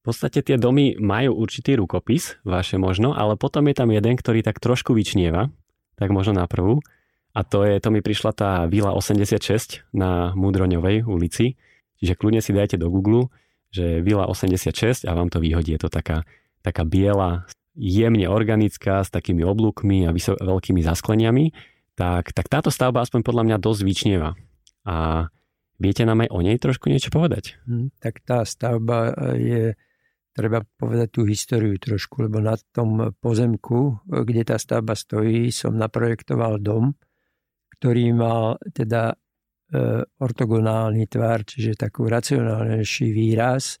v 0.00 0.02
podstate 0.08 0.40
tie 0.40 0.56
domy 0.56 0.96
majú 0.96 1.36
určitý 1.36 1.76
rukopis, 1.76 2.40
vaše 2.40 2.80
možno, 2.80 3.12
ale 3.12 3.36
potom 3.36 3.68
je 3.68 3.76
tam 3.76 3.92
jeden, 3.92 4.16
ktorý 4.16 4.40
tak 4.40 4.56
trošku 4.56 4.96
vyčnieva, 4.96 5.52
tak 6.00 6.08
možno 6.08 6.40
na 6.40 6.48
prvú. 6.48 6.80
A 7.30 7.46
to 7.46 7.62
je, 7.62 7.78
to 7.78 7.94
mi 7.94 8.02
prišla 8.02 8.32
tá 8.34 8.50
Vila 8.66 8.90
86 8.90 9.86
na 9.94 10.34
Mudroňovej 10.34 11.06
ulici. 11.06 11.54
Čiže 12.02 12.18
kľudne 12.18 12.42
si 12.42 12.50
dajte 12.50 12.80
do 12.80 12.90
Google, 12.90 13.30
že 13.70 14.02
Vila 14.02 14.26
86 14.26 15.06
a 15.06 15.12
vám 15.14 15.30
to 15.30 15.38
vyhodí. 15.38 15.78
Je 15.78 15.82
to 15.86 15.90
taká, 15.92 16.26
taká 16.66 16.82
biela, 16.82 17.46
jemne 17.78 18.26
organická, 18.26 19.06
s 19.06 19.14
takými 19.14 19.46
oblúkmi 19.46 20.08
a 20.08 20.10
vysok, 20.10 20.42
veľkými 20.42 20.82
zaskleniami. 20.82 21.54
Tak, 21.94 22.34
tak 22.34 22.50
táto 22.50 22.72
stavba 22.72 23.06
aspoň 23.06 23.20
podľa 23.22 23.42
mňa 23.46 23.56
dosť 23.62 23.80
vyčnieva. 23.86 24.30
A 24.88 25.28
viete 25.78 26.02
nám 26.02 26.26
aj 26.26 26.34
o 26.34 26.40
nej 26.42 26.58
trošku 26.58 26.90
niečo 26.90 27.14
povedať? 27.14 27.60
Hmm, 27.68 27.94
tak 28.02 28.24
tá 28.26 28.42
stavba 28.42 29.14
je 29.38 29.78
treba 30.34 30.64
povedať 30.78 31.08
tú 31.14 31.22
históriu 31.28 31.76
trošku, 31.76 32.26
lebo 32.26 32.40
na 32.40 32.56
tom 32.72 33.12
pozemku, 33.20 34.02
kde 34.08 34.42
tá 34.46 34.56
stavba 34.56 34.96
stojí, 34.96 35.52
som 35.52 35.76
naprojektoval 35.76 36.58
dom, 36.62 36.96
ktorý 37.80 38.12
mal 38.12 38.60
teda 38.76 39.08
e, 39.08 39.16
ortogonálny 40.04 41.08
tvar, 41.08 41.48
čiže 41.48 41.80
takú 41.80 42.04
racionálnejší 42.12 43.08
výraz 43.08 43.80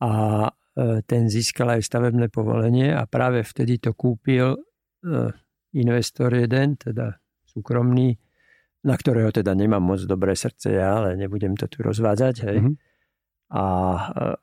a 0.00 0.48
e, 0.48 1.04
ten 1.04 1.28
získal 1.28 1.76
aj 1.76 1.84
stavebné 1.84 2.32
povolenie 2.32 2.96
a 2.96 3.04
práve 3.04 3.44
vtedy 3.44 3.76
to 3.76 3.92
kúpil 3.92 4.56
e, 4.56 4.60
investor 5.76 6.32
jeden, 6.32 6.80
teda 6.80 7.20
súkromný, 7.44 8.16
na 8.88 8.96
ktorého 8.96 9.28
teda 9.28 9.52
nemám 9.52 9.84
moc 9.84 10.00
dobré 10.08 10.32
srdce 10.32 10.80
ja, 10.80 11.04
ale 11.04 11.20
nebudem 11.20 11.52
to 11.60 11.68
tu 11.68 11.84
rozvádzať, 11.84 12.36
hej. 12.48 12.58
Mm-hmm 12.64 12.89
a 13.50 13.64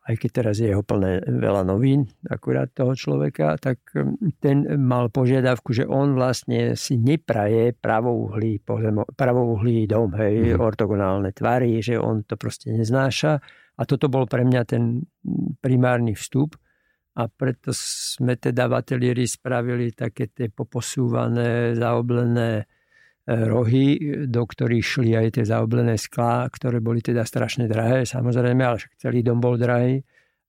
aj 0.04 0.16
keď 0.20 0.30
teraz 0.36 0.60
je 0.60 0.68
jeho 0.68 0.84
plné 0.84 1.24
veľa 1.24 1.64
novín, 1.64 2.12
akurát 2.28 2.68
toho 2.76 2.92
človeka, 2.92 3.56
tak 3.56 3.80
ten 4.44 4.68
mal 4.76 5.08
požiadavku, 5.08 5.72
že 5.72 5.88
on 5.88 6.12
vlastne 6.12 6.76
si 6.76 7.00
nepraje 7.00 7.72
pravouhlý, 7.72 8.60
pravouhlý 9.16 9.88
dom, 9.88 10.12
hej, 10.20 10.52
mm-hmm. 10.52 10.60
ortogonálne 10.60 11.32
tvary, 11.32 11.80
že 11.80 11.96
on 11.96 12.28
to 12.28 12.36
proste 12.36 12.68
neznáša. 12.76 13.40
A 13.80 13.82
toto 13.88 14.12
bol 14.12 14.28
pre 14.28 14.44
mňa 14.44 14.62
ten 14.68 15.08
primárny 15.64 16.12
vstup. 16.12 16.60
A 17.18 17.26
preto 17.26 17.74
sme 17.74 18.38
teda 18.38 18.70
v 18.70 18.78
ateliéri 18.78 19.26
spravili 19.26 19.90
také 19.90 20.30
tie 20.30 20.54
poposúvané, 20.54 21.74
zaoblené 21.74 22.70
rohy, 23.28 24.00
do 24.24 24.44
ktorých 24.48 24.86
šli 24.88 25.12
aj 25.20 25.28
tie 25.36 25.44
zaoblené 25.44 26.00
sklá, 26.00 26.48
ktoré 26.48 26.80
boli 26.80 27.04
teda 27.04 27.28
strašne 27.28 27.68
drahé, 27.68 28.08
samozrejme, 28.08 28.64
ale 28.64 28.80
však 28.80 29.04
celý 29.04 29.20
dom 29.20 29.44
bol 29.44 29.60
drahý 29.60 30.00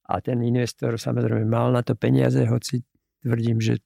a 0.07 0.23
ten 0.23 0.39
investor 0.41 0.95
samozrejme 0.95 1.43
mal 1.43 1.75
na 1.75 1.83
to 1.83 1.99
peniaze, 1.99 2.39
hoci 2.39 2.81
tvrdím, 3.19 3.59
že 3.59 3.83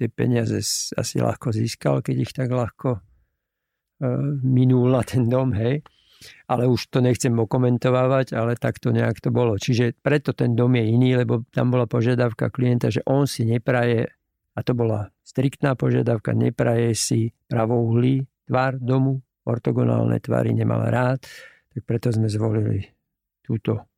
tie 0.00 0.08
peniaze 0.08 0.56
asi 0.96 1.20
ľahko 1.20 1.52
získal, 1.52 2.00
keď 2.00 2.16
ich 2.16 2.32
tak 2.32 2.48
ľahko 2.48 2.96
uh, 2.96 3.02
minul 4.40 4.88
na 4.88 5.04
ten 5.04 5.28
dom, 5.28 5.52
hej. 5.52 5.84
Ale 6.48 6.68
už 6.68 6.92
to 6.92 7.00
nechcem 7.00 7.32
okomentovať, 7.32 8.36
ale 8.36 8.52
tak 8.56 8.76
to 8.76 8.92
nejak 8.92 9.20
to 9.24 9.32
bolo. 9.32 9.56
Čiže 9.56 10.00
preto 10.00 10.36
ten 10.36 10.52
dom 10.52 10.76
je 10.76 10.84
iný, 10.84 11.16
lebo 11.16 11.44
tam 11.52 11.72
bola 11.72 11.88
požiadavka 11.88 12.52
klienta, 12.52 12.92
že 12.92 13.04
on 13.08 13.24
si 13.24 13.44
nepraje, 13.44 14.08
a 14.60 14.64
to 14.66 14.76
bola 14.76 15.08
striktná 15.24 15.72
požiadavka, 15.72 16.36
nepraje 16.36 16.92
si 16.92 17.32
pravouhlí 17.48 18.28
tvar 18.44 18.76
domu, 18.76 19.24
ortogonálne 19.48 20.20
tvary 20.20 20.52
nemal 20.52 20.84
rád, 20.84 21.24
tak 21.72 21.80
preto 21.88 22.12
sme 22.12 22.28
zvolili 22.28 22.92
túto 23.40 23.88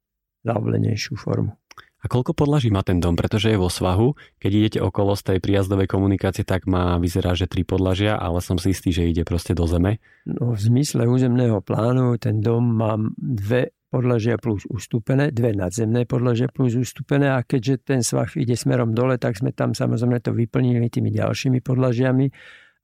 zaoblenejšiu 0.47 1.19
formu. 1.19 1.59
A 2.03 2.11
koľko 2.11 2.35
podlaží 2.35 2.67
má 2.67 2.83
ten 2.83 2.99
dom? 2.99 3.15
Pretože 3.15 3.55
je 3.55 3.59
vo 3.59 3.71
svahu. 3.71 4.19
Keď 4.43 4.51
idete 4.51 4.79
okolo 4.83 5.15
z 5.15 5.23
tej 5.23 5.39
prijazdovej 5.39 5.87
komunikácie, 5.87 6.43
tak 6.43 6.67
má 6.67 6.99
vyzerá, 6.99 7.39
že 7.39 7.47
tri 7.47 7.63
podlažia, 7.63 8.19
ale 8.19 8.43
som 8.43 8.59
si 8.59 8.75
istý, 8.75 8.91
že 8.91 9.07
ide 9.07 9.23
proste 9.23 9.55
do 9.55 9.71
zeme. 9.71 10.03
No, 10.27 10.59
v 10.59 10.61
zmysle 10.63 11.07
územného 11.07 11.63
plánu 11.63 12.19
ten 12.19 12.43
dom 12.43 12.75
má 12.75 12.99
dve 13.15 13.71
podlažia 13.93 14.41
plus 14.41 14.65
ustúpené, 14.73 15.29
dve 15.29 15.53
nadzemné 15.53 16.09
podlažia 16.09 16.49
plus 16.49 16.73
ustúpené 16.73 17.29
a 17.29 17.45
keďže 17.45 17.75
ten 17.85 18.01
svah 18.01 18.33
ide 18.41 18.57
smerom 18.57 18.97
dole, 18.97 19.21
tak 19.21 19.37
sme 19.37 19.53
tam 19.53 19.77
samozrejme 19.77 20.25
to 20.25 20.33
vyplnili 20.33 20.89
tými 20.89 21.13
ďalšími 21.13 21.61
podlažiami 21.61 22.33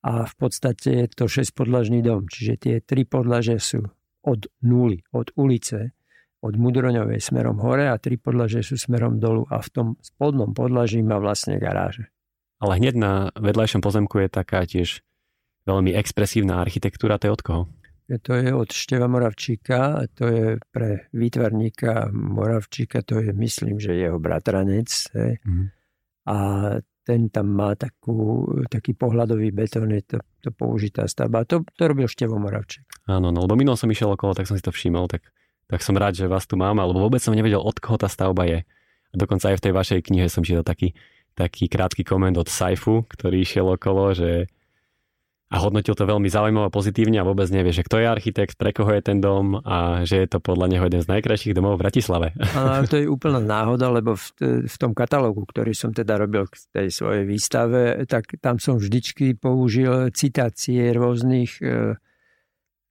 a 0.04 0.28
v 0.28 0.34
podstate 0.36 0.88
je 0.92 1.06
to 1.08 1.24
6-podlažný 1.24 2.04
dom. 2.04 2.28
Čiže 2.28 2.52
tie 2.60 2.74
tri 2.84 3.08
podlaže 3.08 3.56
sú 3.56 3.80
od 4.20 4.52
nuly, 4.60 5.00
od 5.16 5.32
ulice, 5.40 5.96
od 6.44 6.54
Mudroňovej 6.54 7.18
smerom 7.18 7.56
hore 7.64 7.88
a 7.88 7.96
tri 7.96 8.20
podlaže 8.20 8.60
sú 8.60 8.76
smerom 8.76 9.16
dolu 9.16 9.48
a 9.48 9.64
v 9.64 9.68
tom 9.72 9.86
spodnom 10.04 10.52
podlaží 10.52 11.00
má 11.00 11.16
vlastne 11.16 11.56
garáže. 11.56 12.12
Ale 12.60 12.76
hneď 12.78 12.94
na 13.00 13.12
vedľajšom 13.32 13.80
pozemku 13.80 14.20
je 14.22 14.28
taká 14.28 14.68
tiež 14.68 15.00
veľmi 15.66 15.94
expresívna 15.96 16.60
architektúra, 16.60 17.16
to 17.16 17.30
je 17.30 17.34
od 17.34 17.42
koho? 17.42 17.62
To 18.08 18.32
je 18.32 18.48
od 18.56 18.72
Števa 18.72 19.04
Moravčíka, 19.04 20.08
to 20.16 20.24
je 20.32 20.46
pre 20.72 21.12
výtvarníka 21.12 22.08
Moravčíka, 22.08 23.04
to 23.04 23.20
je 23.20 23.36
myslím, 23.36 23.76
že 23.76 24.00
jeho 24.00 24.16
bratranec. 24.16 24.88
Mm. 25.44 25.68
A 26.24 26.36
ten 27.04 27.28
tam 27.28 27.52
má 27.52 27.76
takú, 27.76 28.48
taký 28.68 28.96
pohľadový 28.96 29.52
betón, 29.52 29.92
je 29.92 30.04
to, 30.04 30.18
to 30.44 30.48
použitá 30.52 31.04
stavba. 31.04 31.44
To, 31.48 31.64
to 31.64 31.82
robil 31.84 32.08
Števo 32.08 32.40
Moravček. 32.40 32.84
Áno, 33.08 33.28
no 33.28 33.44
lebo 33.44 33.56
minul 33.56 33.76
som 33.76 33.92
išiel 33.92 34.12
okolo, 34.12 34.32
tak 34.32 34.48
som 34.48 34.56
si 34.56 34.64
to 34.64 34.72
všimol, 34.72 35.04
tak, 35.04 35.28
tak 35.68 35.84
som 35.84 35.92
rád, 35.92 36.16
že 36.16 36.28
vás 36.28 36.48
tu 36.48 36.56
mám, 36.56 36.80
alebo 36.80 37.04
vôbec 37.04 37.20
som 37.20 37.36
nevedel, 37.36 37.60
od 37.60 37.76
koho 37.76 38.00
tá 38.00 38.08
stavba 38.08 38.48
je. 38.48 38.64
A 39.12 39.14
dokonca 39.16 39.52
aj 39.52 39.60
v 39.60 39.64
tej 39.68 39.72
vašej 39.72 40.00
knihe 40.04 40.28
som 40.32 40.44
čítal 40.44 40.64
taký, 40.64 40.92
taký 41.32 41.68
krátky 41.68 42.04
koment 42.04 42.36
od 42.40 42.48
Saifu, 42.48 43.04
ktorý 43.08 43.40
išiel 43.40 43.68
okolo, 43.72 44.12
že 44.12 44.48
a 45.48 45.56
hodnotil 45.64 45.96
to 45.96 46.04
veľmi 46.04 46.28
zaujímavé 46.28 46.68
a 46.68 46.72
pozitívne 46.72 47.16
a 47.16 47.24
vôbec 47.24 47.48
nevie, 47.48 47.72
že 47.72 47.80
kto 47.80 48.04
je 48.04 48.06
architekt, 48.06 48.60
pre 48.60 48.76
koho 48.76 48.92
je 48.92 49.00
ten 49.00 49.16
dom 49.16 49.56
a 49.64 50.04
že 50.04 50.20
je 50.20 50.28
to 50.28 50.44
podľa 50.44 50.68
neho 50.68 50.84
jeden 50.84 51.00
z 51.00 51.08
najkrajších 51.08 51.56
domov 51.56 51.80
v 51.80 51.88
Bratislave. 51.88 52.36
A 52.52 52.84
to 52.84 53.00
je 53.00 53.08
úplná 53.08 53.40
náhoda, 53.40 53.88
lebo 53.88 54.12
v, 54.12 54.26
v 54.68 54.76
tom 54.76 54.92
katalógu, 54.92 55.48
ktorý 55.48 55.72
som 55.72 55.96
teda 55.96 56.20
robil 56.20 56.44
v 56.44 56.64
tej 56.68 56.88
svojej 56.92 57.24
výstave, 57.24 58.04
tak 58.04 58.36
tam 58.44 58.60
som 58.60 58.76
vždycky 58.76 59.32
použil 59.40 60.12
citácie 60.12 60.92
rôznych 60.92 61.64
e, 61.64 61.96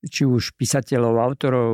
či 0.09 0.25
už 0.25 0.57
písateľov, 0.57 1.13
autorov, 1.13 1.69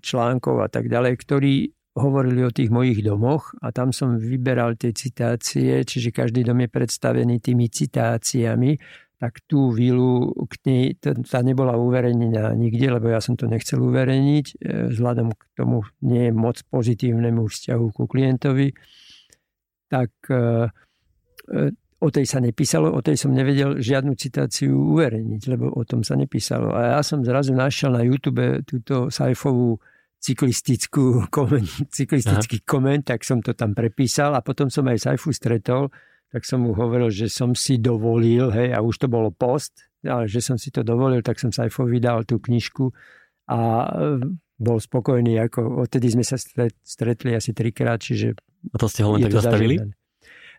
článkov 0.00 0.64
a 0.64 0.72
tak 0.72 0.88
ďalej, 0.88 1.20
ktorí 1.20 1.54
hovorili 1.94 2.42
o 2.42 2.50
tých 2.50 2.74
mojich 2.74 3.06
domoch 3.06 3.54
a 3.62 3.70
tam 3.70 3.94
som 3.94 4.18
vyberal 4.18 4.74
tie 4.74 4.90
citácie, 4.90 5.84
čiže 5.86 6.10
každý 6.10 6.42
dom 6.42 6.58
je 6.58 6.68
predstavený 6.72 7.38
tými 7.38 7.70
citáciami 7.70 8.74
tak 9.18 9.40
tú 9.46 9.70
vilu 9.70 10.34
k 10.50 10.54
nej, 10.66 10.82
tá 11.00 11.38
nebola 11.40 11.78
uverejnená 11.78 12.52
nikde, 12.58 12.98
lebo 12.98 13.08
ja 13.08 13.22
som 13.22 13.38
to 13.38 13.46
nechcel 13.46 13.80
uverejniť, 13.80 14.46
e, 14.52 14.54
vzhľadom 14.90 15.32
k 15.32 15.42
tomu 15.54 15.86
nie 16.02 16.28
je 16.28 16.32
moc 16.34 16.60
pozitívnemu 16.68 17.46
vzťahu 17.46 17.86
ku 17.94 18.04
klientovi, 18.10 18.74
tak 19.86 20.10
e, 20.28 20.68
e, 21.46 21.64
o 22.04 22.08
tej 22.10 22.26
sa 22.28 22.42
nepísalo, 22.42 22.92
o 22.92 23.00
tej 23.00 23.16
som 23.16 23.32
nevedel 23.32 23.80
žiadnu 23.80 24.12
citáciu 24.18 24.74
uverejniť, 24.98 25.42
lebo 25.48 25.72
o 25.72 25.82
tom 25.88 26.04
sa 26.04 26.18
nepísalo. 26.18 26.74
A 26.74 26.98
ja 26.98 27.00
som 27.00 27.24
zrazu 27.24 27.56
našiel 27.56 27.96
na 27.96 28.04
YouTube 28.04 28.60
túto 28.68 29.08
Saifovú 29.08 29.80
cyklistickú 30.20 31.24
koment, 31.36 31.70
cyklistický 31.88 32.60
Aha. 32.60 32.66
koment, 32.66 33.02
tak 33.06 33.22
som 33.22 33.40
to 33.40 33.54
tam 33.54 33.72
prepísal 33.72 34.34
a 34.34 34.44
potom 34.44 34.68
som 34.68 34.84
aj 34.90 35.00
Saifu 35.00 35.32
stretol 35.32 35.88
tak 36.34 36.42
som 36.42 36.66
mu 36.66 36.74
hovoril, 36.74 37.14
že 37.14 37.30
som 37.30 37.54
si 37.54 37.78
dovolil, 37.78 38.50
hej, 38.50 38.74
a 38.74 38.82
už 38.82 39.06
to 39.06 39.06
bolo 39.06 39.30
post, 39.30 39.86
ale 40.02 40.26
že 40.26 40.42
som 40.42 40.58
si 40.58 40.74
to 40.74 40.82
dovolil, 40.82 41.22
tak 41.22 41.38
som 41.38 41.54
sa 41.54 41.70
aj 41.70 41.78
vydal 41.86 42.26
tú 42.26 42.42
knižku 42.42 42.90
a 43.46 43.86
e, 43.86 44.18
bol 44.58 44.82
spokojný, 44.82 45.38
ako 45.46 45.86
odtedy 45.86 46.10
sme 46.10 46.26
sa 46.26 46.34
stretli 46.82 47.38
asi 47.38 47.54
trikrát, 47.54 48.02
čiže... 48.02 48.34
A 48.74 48.76
to 48.82 48.90
ste 48.90 49.06
ho 49.06 49.14
len 49.14 49.30
tak 49.30 49.38
zastavili? 49.38 49.78
Zaživené. 49.78 50.03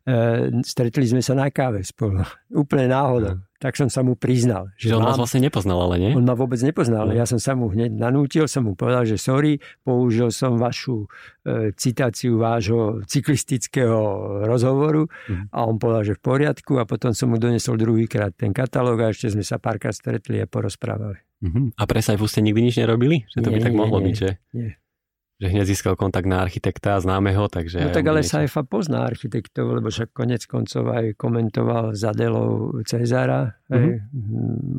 E, 0.05 0.61
stretli 0.61 1.09
sme 1.09 1.25
sa 1.25 1.33
na 1.33 1.49
káve 1.49 1.81
spolu. 1.81 2.21
Úplne 2.53 2.93
náhodou. 2.93 3.41
No. 3.41 3.43
Tak 3.57 3.73
som 3.73 3.89
sa 3.89 4.05
mu 4.05 4.13
priznal. 4.13 4.69
Že, 4.77 4.93
že 4.93 4.93
on 4.93 5.01
mám... 5.01 5.17
vás 5.17 5.17
vlastne 5.17 5.41
nepoznal, 5.41 5.81
ale 5.81 5.97
nie? 5.97 6.11
On 6.13 6.21
ma 6.21 6.37
vôbec 6.37 6.61
nepoznal. 6.61 7.09
No. 7.09 7.17
Ja 7.17 7.25
som 7.25 7.41
sa 7.41 7.57
mu 7.57 7.73
hneď 7.73 7.89
nanútil, 7.89 8.45
som 8.45 8.69
mu 8.69 8.77
povedal, 8.77 9.09
že 9.09 9.17
sorry, 9.17 9.57
použil 9.81 10.29
som 10.29 10.61
vašu 10.61 11.09
e, 11.41 11.73
citáciu 11.73 12.37
vášho 12.37 13.01
cyklistického 13.09 13.97
rozhovoru 14.45 15.09
mm. 15.09 15.49
a 15.49 15.65
on 15.65 15.81
povedal, 15.81 16.05
že 16.05 16.13
v 16.13 16.21
poriadku 16.21 16.77
a 16.77 16.85
potom 16.85 17.09
som 17.17 17.33
mu 17.33 17.41
donesol 17.41 17.73
druhýkrát 17.73 18.37
ten 18.37 18.53
katalóg 18.53 19.01
a 19.01 19.09
ešte 19.09 19.33
sme 19.33 19.41
sa 19.41 19.57
párkrát 19.57 19.97
stretli 19.97 20.37
a 20.37 20.45
porozprávali. 20.45 21.17
Mm-hmm. 21.41 21.81
A 21.81 21.83
pre 21.89 22.05
Saifu 22.05 22.29
ste 22.29 22.45
nikdy 22.45 22.69
nič 22.69 22.77
nerobili? 22.77 23.25
Že 23.33 23.41
to 23.41 23.49
nie, 23.49 23.57
by 23.57 23.59
tak 23.65 23.73
nie, 23.73 23.81
mohlo 23.81 23.97
nie, 23.97 24.05
byť, 24.13 24.15
že? 24.21 24.29
Nie 24.53 24.77
že 25.35 25.51
hneď 25.51 25.67
získal 25.67 25.99
kontakt 25.99 26.31
na 26.31 26.39
architekta 26.39 26.95
známeho, 26.95 27.51
takže... 27.51 27.83
No 27.83 27.91
tak 27.91 28.07
ale 28.07 28.23
niečo... 28.23 28.39
Saifa 28.39 28.63
pozná 28.63 29.03
architektov, 29.03 29.75
lebo 29.75 29.91
však 29.91 30.15
konec 30.15 30.47
koncov 30.47 30.95
aj 30.95 31.19
komentoval 31.19 31.91
za 31.91 32.15
Delou 32.15 32.79
Cezara, 32.87 33.51
mm-hmm. 33.67 33.75
hej, 33.75 33.87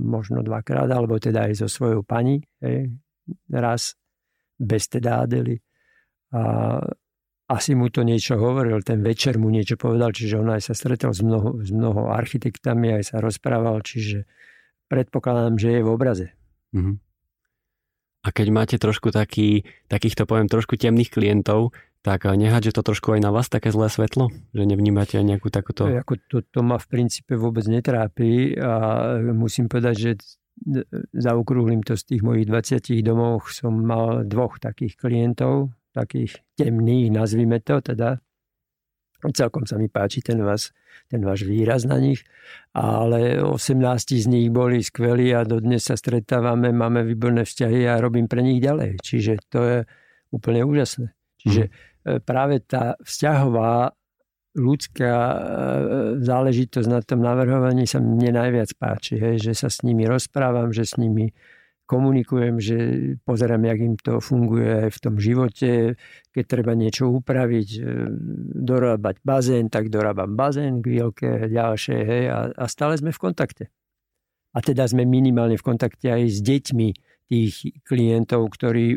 možno 0.08 0.40
dvakrát, 0.40 0.88
alebo 0.88 1.20
teda 1.20 1.52
aj 1.52 1.60
so 1.60 1.68
svojou 1.68 2.00
pani, 2.08 2.40
hej, 2.64 2.88
raz 3.52 4.00
bez 4.56 4.88
teda 4.88 5.28
Adely. 5.28 5.60
A 6.32 6.80
asi 7.46 7.76
mu 7.76 7.92
to 7.92 8.00
niečo 8.02 8.40
hovoril, 8.40 8.80
ten 8.80 9.04
večer 9.04 9.36
mu 9.36 9.52
niečo 9.52 9.76
povedal, 9.76 10.10
čiže 10.10 10.40
on 10.40 10.56
aj 10.56 10.66
sa 10.66 10.74
stretol 10.74 11.12
s 11.12 11.20
mnoho, 11.20 11.60
s 11.62 11.70
mnoho 11.70 12.08
architektami, 12.10 12.96
aj 12.96 13.12
sa 13.12 13.16
rozprával, 13.20 13.84
čiže 13.84 14.24
predpokladám, 14.88 15.60
že 15.60 15.68
je 15.78 15.80
v 15.84 15.88
obraze. 15.92 16.28
Mm-hmm. 16.72 17.05
A 18.26 18.34
keď 18.34 18.46
máte 18.50 18.76
trošku 18.82 19.14
taký, 19.14 19.62
takýchto, 19.86 20.26
poviem, 20.26 20.50
trošku 20.50 20.74
temných 20.74 21.14
klientov, 21.14 21.70
tak 22.02 22.26
nehádže 22.26 22.74
to 22.74 22.82
trošku 22.82 23.14
aj 23.14 23.20
na 23.22 23.30
vás 23.30 23.46
také 23.46 23.70
zlé 23.70 23.86
svetlo? 23.86 24.34
Že 24.50 24.62
nevnímate 24.66 25.14
aj 25.18 25.26
nejakú 25.26 25.50
takúto... 25.50 25.86
Ako 25.86 26.18
to, 26.26 26.42
to 26.42 26.60
ma 26.66 26.78
v 26.78 26.86
princípe 26.90 27.38
vôbec 27.38 27.62
netrápi 27.70 28.58
a 28.58 28.74
musím 29.30 29.70
povedať, 29.70 29.94
že 29.94 30.10
zaokrúhlim 31.14 31.86
to 31.86 31.94
z 31.94 32.02
tých 32.14 32.22
mojich 32.26 32.50
20 32.50 32.82
domov 33.06 33.46
som 33.50 33.74
mal 33.78 34.26
dvoch 34.26 34.58
takých 34.58 34.98
klientov, 34.98 35.70
takých 35.94 36.42
temných, 36.58 37.14
nazvime 37.14 37.62
to 37.62 37.78
teda, 37.78 38.18
Celkom 39.24 39.64
sa 39.64 39.80
mi 39.80 39.88
páči 39.88 40.20
ten, 40.20 40.38
vás, 40.44 40.70
ten 41.08 41.24
váš 41.24 41.48
výraz 41.48 41.88
na 41.88 41.96
nich, 41.96 42.22
ale 42.76 43.40
18 43.40 43.80
z 44.04 44.26
nich 44.28 44.48
boli 44.52 44.84
skvelí 44.84 45.32
a 45.32 45.42
dodnes 45.42 45.88
sa 45.88 45.96
stretávame, 45.96 46.70
máme 46.70 47.02
výborné 47.02 47.48
vzťahy 47.48 47.88
a 47.88 48.00
robím 48.00 48.28
pre 48.28 48.44
nich 48.44 48.60
ďalej. 48.60 49.00
Čiže 49.00 49.32
to 49.48 49.60
je 49.64 49.78
úplne 50.30 50.62
úžasné. 50.68 51.10
Čiže 51.40 51.62
mm. 51.68 52.26
práve 52.26 52.60
tá 52.62 52.98
vzťahová 53.00 53.96
ľudská 54.56 55.12
e, 55.12 55.38
záležitosť 56.24 56.88
na 56.88 57.00
tom 57.04 57.20
navrhovaní 57.20 57.84
sa 57.84 58.00
mne 58.00 58.40
najviac 58.40 58.72
páči, 58.80 59.20
hej, 59.20 59.36
že 59.40 59.52
sa 59.52 59.68
s 59.68 59.84
nimi 59.84 60.08
rozprávam, 60.08 60.72
že 60.72 60.88
s 60.88 60.96
nimi 60.96 61.30
komunikujem, 61.86 62.58
že 62.58 62.76
pozerám, 63.22 63.62
jak 63.62 63.78
im 63.78 63.94
to 63.96 64.18
funguje 64.18 64.86
aj 64.86 64.90
v 64.90 65.02
tom 65.02 65.14
živote. 65.16 65.70
Keď 66.34 66.44
treba 66.44 66.74
niečo 66.74 67.08
upraviť, 67.08 67.68
e, 67.78 67.80
dorábať 68.60 69.22
bazén, 69.22 69.70
tak 69.70 69.88
dorábam 69.88 70.34
bazén, 70.34 70.82
kvílke, 70.82 71.46
ďalšie, 71.46 71.98
hej, 72.02 72.24
a, 72.28 72.38
a 72.52 72.64
stále 72.66 72.98
sme 72.98 73.14
v 73.14 73.22
kontakte. 73.22 73.64
A 74.52 74.58
teda 74.60 74.84
sme 74.90 75.06
minimálne 75.06 75.54
v 75.54 75.64
kontakte 75.64 76.10
aj 76.10 76.22
s 76.26 76.38
deťmi 76.42 76.88
tých 77.30 77.54
klientov, 77.86 78.50
ktorí 78.50 78.96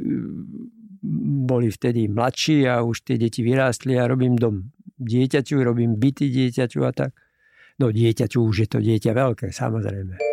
boli 1.47 1.71
vtedy 1.71 2.11
mladší 2.11 2.67
a 2.67 2.83
už 2.83 3.07
tie 3.07 3.15
deti 3.15 3.39
vyrástli 3.41 3.95
a 3.95 4.07
robím 4.07 4.35
dom 4.35 4.71
dieťaťu, 4.99 5.63
robím 5.63 5.95
byty 5.95 6.27
dieťaťu 6.27 6.79
a 6.83 6.91
tak. 6.91 7.15
No 7.79 7.91
dieťaťu 7.95 8.43
už 8.43 8.55
je 8.63 8.67
to 8.67 8.79
dieťa 8.83 9.15
veľké, 9.15 9.55
samozrejme. 9.55 10.28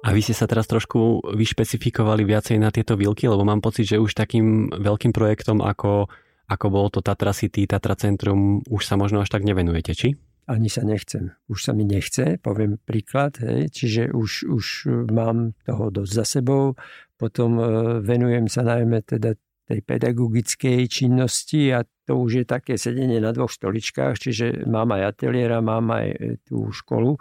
A 0.00 0.16
vy 0.16 0.24
ste 0.24 0.32
sa 0.32 0.48
teraz 0.48 0.64
trošku 0.64 1.20
vyšpecifikovali 1.36 2.24
viacej 2.24 2.56
na 2.56 2.72
tieto 2.72 2.96
výlky, 2.96 3.28
lebo 3.28 3.44
mám 3.44 3.60
pocit, 3.60 3.84
že 3.84 4.00
už 4.00 4.16
takým 4.16 4.72
veľkým 4.72 5.12
projektom, 5.12 5.60
ako, 5.60 6.08
ako 6.48 6.66
bolo 6.72 6.88
to 6.88 7.04
Tatra 7.04 7.36
City, 7.36 7.68
Tatra 7.68 7.92
Centrum, 8.00 8.64
už 8.64 8.82
sa 8.88 8.96
možno 8.96 9.20
až 9.20 9.28
tak 9.28 9.44
nevenujete, 9.44 9.92
či? 9.92 10.16
Ani 10.48 10.72
sa 10.72 10.82
nechcem. 10.88 11.36
Už 11.52 11.68
sa 11.68 11.76
mi 11.76 11.84
nechce, 11.84 12.40
poviem 12.40 12.80
príklad. 12.80 13.38
Hej. 13.38 13.70
Čiže 13.70 14.02
už, 14.10 14.50
už 14.50 14.66
mám 15.12 15.52
toho 15.62 15.92
dosť 15.92 16.12
za 16.16 16.24
sebou. 16.26 16.74
Potom 17.14 17.60
e, 17.60 17.64
venujem 18.00 18.48
sa 18.48 18.64
najmä 18.66 19.04
teda 19.04 19.36
tej 19.70 19.86
pedagogickej 19.86 20.90
činnosti 20.90 21.70
a 21.70 21.86
to 22.02 22.18
už 22.18 22.42
je 22.42 22.44
také 22.48 22.74
sedenie 22.74 23.22
na 23.22 23.30
dvoch 23.30 23.54
stoličkách, 23.54 24.18
čiže 24.18 24.66
mám 24.66 24.90
aj 24.98 25.14
ateliéra, 25.14 25.62
mám 25.62 25.94
aj 25.94 26.06
e, 26.10 26.18
tú 26.42 26.74
školu. 26.74 27.14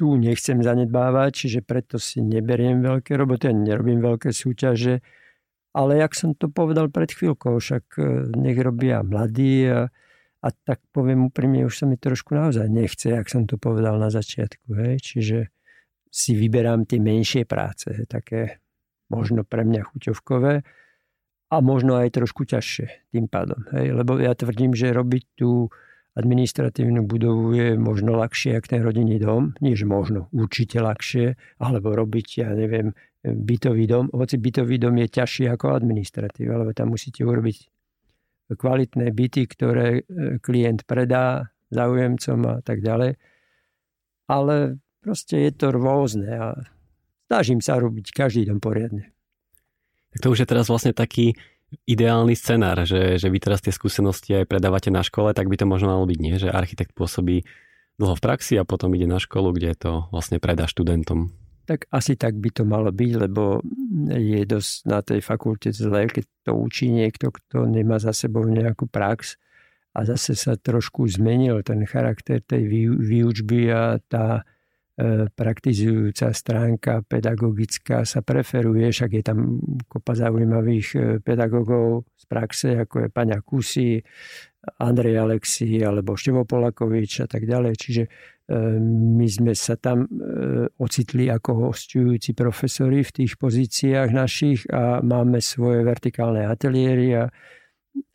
Tu 0.00 0.08
nechcem 0.16 0.64
zanedbávať, 0.64 1.44
čiže 1.44 1.60
preto 1.60 2.00
si 2.00 2.24
neberiem 2.24 2.80
veľké 2.80 3.20
roboty, 3.20 3.52
ani 3.52 3.68
nerobím 3.68 4.00
veľké 4.00 4.32
súťaže. 4.32 5.04
Ale 5.76 6.00
jak 6.00 6.16
som 6.16 6.32
to 6.32 6.48
povedal 6.48 6.88
pred 6.88 7.12
chvíľkou, 7.12 7.60
však 7.60 7.84
e, 8.00 8.32
nech 8.32 8.56
robia 8.56 9.04
mladí 9.04 9.68
a, 9.68 9.92
a 10.40 10.48
tak 10.64 10.80
poviem 10.96 11.28
úprimne, 11.28 11.68
už 11.68 11.74
sa 11.76 11.84
mi 11.84 12.00
trošku 12.00 12.32
naozaj 12.32 12.64
nechce, 12.72 13.12
jak 13.12 13.28
som 13.28 13.44
to 13.44 13.60
povedal 13.60 14.00
na 14.00 14.08
začiatku. 14.08 14.72
Hej. 14.72 15.04
Čiže 15.04 15.38
si 16.08 16.32
vyberám 16.32 16.88
tie 16.88 16.96
menšie 16.96 17.44
práce, 17.44 17.92
také 18.08 18.64
možno 19.12 19.44
pre 19.44 19.68
mňa 19.68 19.84
chuťovkové 19.84 20.54
a 21.50 21.56
možno 21.60 22.00
aj 22.00 22.08
trošku 22.16 22.48
ťažšie 22.48 23.12
tým 23.12 23.28
pádom. 23.28 23.68
Hej? 23.76 24.00
Lebo 24.00 24.16
ja 24.16 24.32
tvrdím, 24.32 24.72
že 24.72 24.96
robiť 24.96 25.24
tú 25.36 25.68
administratívnu 26.20 27.08
budovu 27.08 27.56
je 27.56 27.74
možno 27.80 28.14
ľahšie, 28.20 28.60
ako 28.60 28.66
ten 28.68 28.82
rodinný 28.84 29.16
dom. 29.16 29.56
Nie, 29.64 29.72
že 29.72 29.88
možno, 29.88 30.28
určite 30.36 30.78
ľahšie. 30.78 31.34
Alebo 31.56 31.96
robiť, 31.96 32.28
ja 32.44 32.52
neviem, 32.52 32.92
bytový 33.24 33.88
dom. 33.88 34.12
Hoci 34.12 34.36
bytový 34.36 34.76
dom 34.76 35.00
je 35.00 35.08
ťažší 35.08 35.48
ako 35.48 35.76
administratíva, 35.76 36.60
lebo 36.60 36.76
tam 36.76 36.92
musíte 36.92 37.24
urobiť 37.24 37.56
kvalitné 38.50 39.14
byty, 39.14 39.42
ktoré 39.46 39.88
e, 40.00 40.02
klient 40.42 40.82
predá 40.82 41.54
záujemcom 41.70 42.38
a 42.50 42.56
tak 42.66 42.82
ďalej. 42.82 43.14
Ale 44.26 44.82
proste 45.02 45.46
je 45.46 45.52
to 45.54 45.70
rôzne 45.70 46.26
a 46.26 46.58
snažím 47.30 47.62
sa 47.62 47.78
robiť 47.78 48.10
každý 48.10 48.50
dom 48.50 48.58
poriadne. 48.58 49.14
Tak 50.10 50.26
to 50.26 50.34
už 50.34 50.42
je 50.42 50.50
teraz 50.50 50.66
vlastne 50.66 50.90
taký 50.90 51.38
ideálny 51.86 52.34
scenár, 52.34 52.82
že, 52.82 53.18
že 53.18 53.28
vy 53.30 53.38
teraz 53.38 53.62
tie 53.62 53.74
skúsenosti 53.74 54.34
aj 54.42 54.50
predávate 54.50 54.90
na 54.90 55.06
škole, 55.06 55.30
tak 55.34 55.46
by 55.46 55.56
to 55.58 55.66
možno 55.66 55.94
malo 55.94 56.04
byť 56.06 56.18
nie, 56.18 56.34
že 56.38 56.50
architekt 56.50 56.94
pôsobí 56.94 57.46
dlho 58.00 58.14
v 58.16 58.24
praxi 58.24 58.54
a 58.56 58.66
potom 58.66 58.90
ide 58.96 59.06
na 59.06 59.20
školu, 59.20 59.54
kde 59.54 59.76
to 59.76 59.90
vlastne 60.10 60.40
predá 60.40 60.64
študentom. 60.64 61.30
Tak 61.68 61.86
asi 61.94 62.18
tak 62.18 62.34
by 62.40 62.50
to 62.50 62.66
malo 62.66 62.90
byť, 62.90 63.12
lebo 63.30 63.62
je 64.10 64.42
dosť 64.42 64.72
na 64.90 64.98
tej 65.04 65.20
fakulte 65.22 65.70
zle, 65.70 66.10
keď 66.10 66.24
to 66.48 66.52
učí 66.56 66.90
niekto, 66.90 67.30
kto 67.30 67.70
nemá 67.70 68.02
za 68.02 68.10
sebou 68.10 68.42
nejakú 68.42 68.90
prax 68.90 69.38
a 69.94 70.02
zase 70.02 70.34
sa 70.34 70.58
trošku 70.58 71.06
zmenil 71.06 71.62
ten 71.62 71.82
charakter 71.86 72.42
tej 72.42 72.66
výučby 72.98 73.70
a 73.70 73.98
tá 74.02 74.42
praktizujúca 75.32 76.34
stránka 76.34 77.00
pedagogická 77.06 78.04
sa 78.04 78.20
preferuje, 78.20 78.90
však 78.92 79.10
je 79.16 79.22
tam 79.24 79.38
kopa 79.88 80.12
zaujímavých 80.12 80.88
e, 80.94 80.98
pedagogov 81.24 82.10
z 82.18 82.24
praxe, 82.28 82.68
ako 82.76 83.06
je 83.06 83.08
Paňa 83.08 83.38
Kusy, 83.40 84.00
Andrej 84.76 85.16
Alexi 85.16 85.80
alebo 85.80 86.20
Števo 86.20 86.44
Polakovič 86.44 87.24
a 87.24 87.26
tak 87.30 87.48
ďalej. 87.48 87.72
Čiže 87.80 88.02
e, 88.04 88.10
my 89.16 89.26
sme 89.30 89.52
sa 89.56 89.80
tam 89.80 90.04
ocitli 90.80 91.32
ako 91.32 91.72
hostujúci 91.72 92.36
profesori 92.36 93.00
v 93.00 93.14
tých 93.24 93.40
pozíciách 93.40 94.10
našich 94.12 94.68
a 94.68 95.00
máme 95.00 95.40
svoje 95.40 95.80
vertikálne 95.80 96.44
ateliéry 96.44 97.16
a 97.16 97.24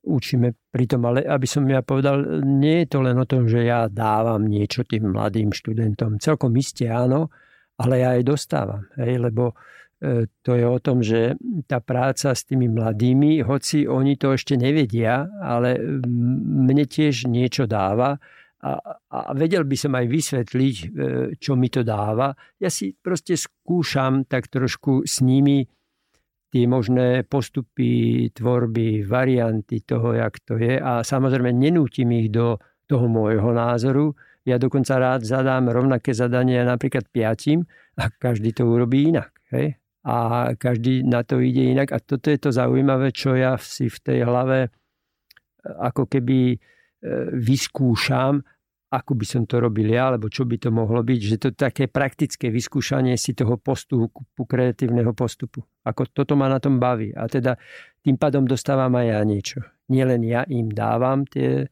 učíme 0.05 0.53
pritom, 0.69 1.01
ale 1.09 1.25
aby 1.25 1.47
som 1.49 1.65
ja 1.65 1.81
povedal, 1.81 2.45
nie 2.45 2.85
je 2.85 2.87
to 2.93 2.99
len 3.01 3.17
o 3.17 3.25
tom, 3.25 3.49
že 3.49 3.65
ja 3.65 3.89
dávam 3.89 4.45
niečo 4.45 4.85
tým 4.85 5.11
mladým 5.11 5.51
študentom. 5.51 6.21
Celkom 6.21 6.53
iste 6.55 6.85
áno, 6.87 7.33
ale 7.81 8.05
ja 8.05 8.15
aj 8.15 8.23
dostávam. 8.23 8.87
Hej, 8.95 9.19
lebo 9.19 9.51
e, 9.99 10.25
to 10.45 10.55
je 10.55 10.65
o 10.65 10.79
tom, 10.79 11.01
že 11.01 11.35
tá 11.67 11.81
práca 11.81 12.31
s 12.31 12.45
tými 12.45 12.69
mladými, 12.71 13.43
hoci 13.43 13.89
oni 13.89 14.15
to 14.15 14.37
ešte 14.37 14.55
nevedia, 14.55 15.27
ale 15.41 15.75
mne 16.05 16.85
tiež 16.85 17.27
niečo 17.27 17.67
dáva 17.67 18.15
a, 18.65 18.71
a 19.13 19.19
vedel 19.37 19.61
by 19.67 19.77
som 19.77 19.93
aj 19.93 20.05
vysvetliť, 20.09 20.75
e, 20.81 20.85
čo 21.37 21.53
mi 21.53 21.69
to 21.69 21.85
dáva. 21.85 22.33
Ja 22.57 22.71
si 22.73 22.97
proste 22.97 23.37
skúšam 23.37 24.25
tak 24.25 24.49
trošku 24.49 25.05
s 25.05 25.21
nimi 25.21 25.61
tie 26.53 26.65
možné 26.69 27.23
postupy, 27.27 28.29
tvorby, 28.31 29.03
varianty 29.03 29.83
toho, 29.83 30.13
jak 30.15 30.39
to 30.45 30.55
je 30.55 30.79
a 30.79 31.03
samozrejme 31.03 31.51
nenútim 31.51 32.11
ich 32.15 32.31
do 32.31 32.61
toho 32.85 33.09
môjho 33.09 33.51
názoru. 33.51 34.13
Ja 34.45 34.61
dokonca 34.61 35.01
rád 35.01 35.25
zadám 35.25 35.73
rovnaké 35.73 36.13
zadanie 36.13 36.61
napríklad 36.61 37.09
piatim 37.09 37.65
a 37.97 38.13
každý 38.13 38.53
to 38.53 38.69
urobí 38.69 39.09
inak. 39.09 39.33
Hej? 39.49 39.81
A 40.05 40.53
každý 40.53 41.01
na 41.01 41.25
to 41.25 41.41
ide 41.41 41.73
inak. 41.73 41.89
A 41.89 41.97
toto 41.97 42.29
je 42.29 42.37
to 42.37 42.53
zaujímavé, 42.53 43.09
čo 43.09 43.33
ja 43.33 43.57
si 43.57 43.89
v 43.89 43.97
tej 44.05 44.19
hlave 44.21 44.69
ako 45.65 46.05
keby 46.05 46.53
e, 46.53 46.57
vyskúšam 47.33 48.45
ako 48.95 49.19
by 49.19 49.25
som 49.27 49.43
to 49.43 49.59
robil 49.59 49.91
ja, 49.91 50.07
alebo 50.07 50.31
čo 50.31 50.47
by 50.47 50.55
to 50.55 50.71
mohlo 50.71 51.03
byť, 51.03 51.19
že 51.19 51.35
to 51.35 51.45
je 51.51 51.57
také 51.59 51.91
praktické 51.91 52.47
vyskúšanie 52.47 53.19
si 53.19 53.35
toho 53.35 53.59
postupu, 53.59 54.23
kreatívneho 54.47 55.11
postupu. 55.11 55.67
Ako 55.83 56.07
toto 56.07 56.39
ma 56.39 56.47
na 56.47 56.63
tom 56.63 56.79
baví. 56.79 57.11
A 57.11 57.27
teda 57.27 57.59
tým 57.99 58.15
pádom 58.15 58.47
dostávam 58.47 58.95
aj 58.95 59.05
ja 59.11 59.19
niečo. 59.27 59.59
Nielen 59.91 60.23
ja 60.23 60.47
im 60.47 60.71
dávam 60.71 61.27
tie 61.27 61.67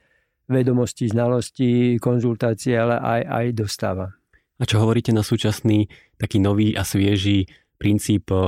vedomosti, 0.51 1.07
znalosti, 1.07 1.97
konzultácie, 2.03 2.75
ale 2.75 2.99
aj, 2.99 3.21
aj 3.25 3.45
dostávam. 3.55 4.12
A 4.59 4.63
čo 4.67 4.83
hovoríte 4.83 5.15
na 5.15 5.25
súčasný 5.25 5.88
taký 6.19 6.38
nový 6.38 6.75
a 6.77 6.86
svieži 6.86 7.49
princíp 7.79 8.29
eh, 8.29 8.39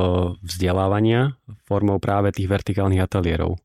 vzdelávania 0.44 1.36
formou 1.66 1.98
práve 1.98 2.36
tých 2.36 2.52
vertikálnych 2.52 3.02
ateliérov? 3.02 3.65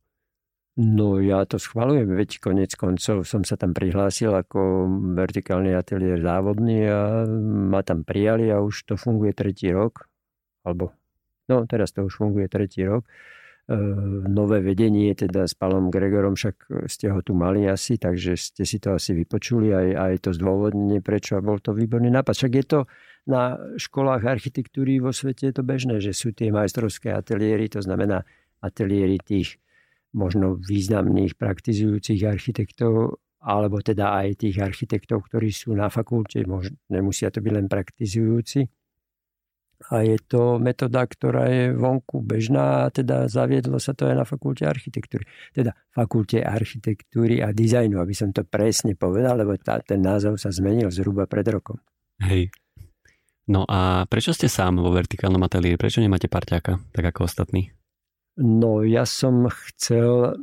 No 0.78 1.18
ja 1.18 1.42
to 1.50 1.58
schvalujem, 1.58 2.14
veď 2.14 2.38
konec 2.38 2.78
koncov 2.78 3.26
som 3.26 3.42
sa 3.42 3.58
tam 3.58 3.74
prihlásil 3.74 4.30
ako 4.30 4.86
vertikálny 5.18 5.74
ateliér 5.74 6.22
závodný 6.22 6.86
a 6.86 7.26
ma 7.66 7.82
tam 7.82 8.06
prijali 8.06 8.54
a 8.54 8.62
už 8.62 8.86
to 8.86 8.94
funguje 8.94 9.34
tretí 9.34 9.74
rok. 9.74 10.06
Alebo, 10.62 10.94
no 11.50 11.66
teraz 11.66 11.90
to 11.90 12.06
už 12.06 12.14
funguje 12.14 12.46
tretí 12.46 12.86
rok. 12.86 13.02
E, 13.66 13.74
nové 14.30 14.62
vedenie 14.62 15.10
teda 15.18 15.50
s 15.50 15.58
Palom 15.58 15.90
Gregorom, 15.90 16.38
však 16.38 16.86
ste 16.86 17.10
ho 17.10 17.18
tu 17.18 17.34
mali 17.34 17.66
asi, 17.66 17.98
takže 17.98 18.38
ste 18.38 18.62
si 18.62 18.78
to 18.78 18.94
asi 18.94 19.10
vypočuli 19.10 19.74
aj, 19.74 19.88
aj 19.98 20.14
to 20.22 20.30
zdôvodnenie, 20.38 21.02
prečo 21.02 21.34
a 21.34 21.42
bol 21.42 21.58
to 21.58 21.74
výborný 21.74 22.14
nápad. 22.14 22.30
Však 22.38 22.52
je 22.54 22.64
to 22.64 22.78
na 23.26 23.58
školách 23.74 24.22
architektúry 24.22 25.02
vo 25.02 25.10
svete 25.10 25.50
je 25.50 25.54
to 25.58 25.66
bežné, 25.66 25.98
že 25.98 26.14
sú 26.14 26.30
tie 26.30 26.54
majstrovské 26.54 27.10
ateliéry, 27.10 27.66
to 27.66 27.82
znamená 27.82 28.22
ateliéry 28.62 29.18
tých 29.18 29.58
možno 30.10 30.58
významných 30.58 31.38
praktizujúcich 31.38 32.20
architektov, 32.26 33.22
alebo 33.40 33.80
teda 33.80 34.20
aj 34.20 34.44
tých 34.44 34.60
architektov, 34.60 35.24
ktorí 35.30 35.48
sú 35.48 35.72
na 35.72 35.88
fakulte, 35.88 36.44
možno, 36.44 36.76
nemusia 36.92 37.32
to 37.32 37.40
byť 37.40 37.52
len 37.56 37.66
praktizujúci. 37.70 38.68
a 39.88 40.04
je 40.04 40.20
to 40.28 40.60
metóda, 40.60 41.08
ktorá 41.08 41.48
je 41.48 41.72
vonku 41.72 42.20
bežná 42.20 42.84
a 42.84 42.92
teda 42.92 43.24
zaviedlo 43.32 43.80
sa 43.80 43.96
to 43.96 44.12
aj 44.12 44.14
na 44.20 44.24
fakulte 44.28 44.68
architektúry. 44.68 45.24
Teda 45.56 45.72
fakulte 45.88 46.44
architektúry 46.44 47.40
a 47.40 47.48
dizajnu, 47.56 47.96
aby 47.96 48.12
som 48.12 48.28
to 48.28 48.44
presne 48.44 48.92
povedal, 48.92 49.40
lebo 49.40 49.56
tá, 49.56 49.80
ten 49.80 50.04
názov 50.04 50.36
sa 50.36 50.52
zmenil 50.52 50.92
zhruba 50.92 51.24
pred 51.24 51.48
rokom. 51.48 51.80
Hej. 52.20 52.52
No 53.48 53.64
a 53.64 54.04
prečo 54.04 54.36
ste 54.36 54.52
sám 54.52 54.84
vo 54.84 54.92
vertikálnom 54.92 55.40
ateliéri? 55.40 55.80
Prečo 55.80 56.04
nemáte 56.04 56.28
parťáka, 56.28 56.76
tak 56.92 57.04
ako 57.16 57.24
ostatní? 57.24 57.72
No 58.38 58.86
ja 58.86 59.02
som 59.08 59.50
chcel 59.50 60.38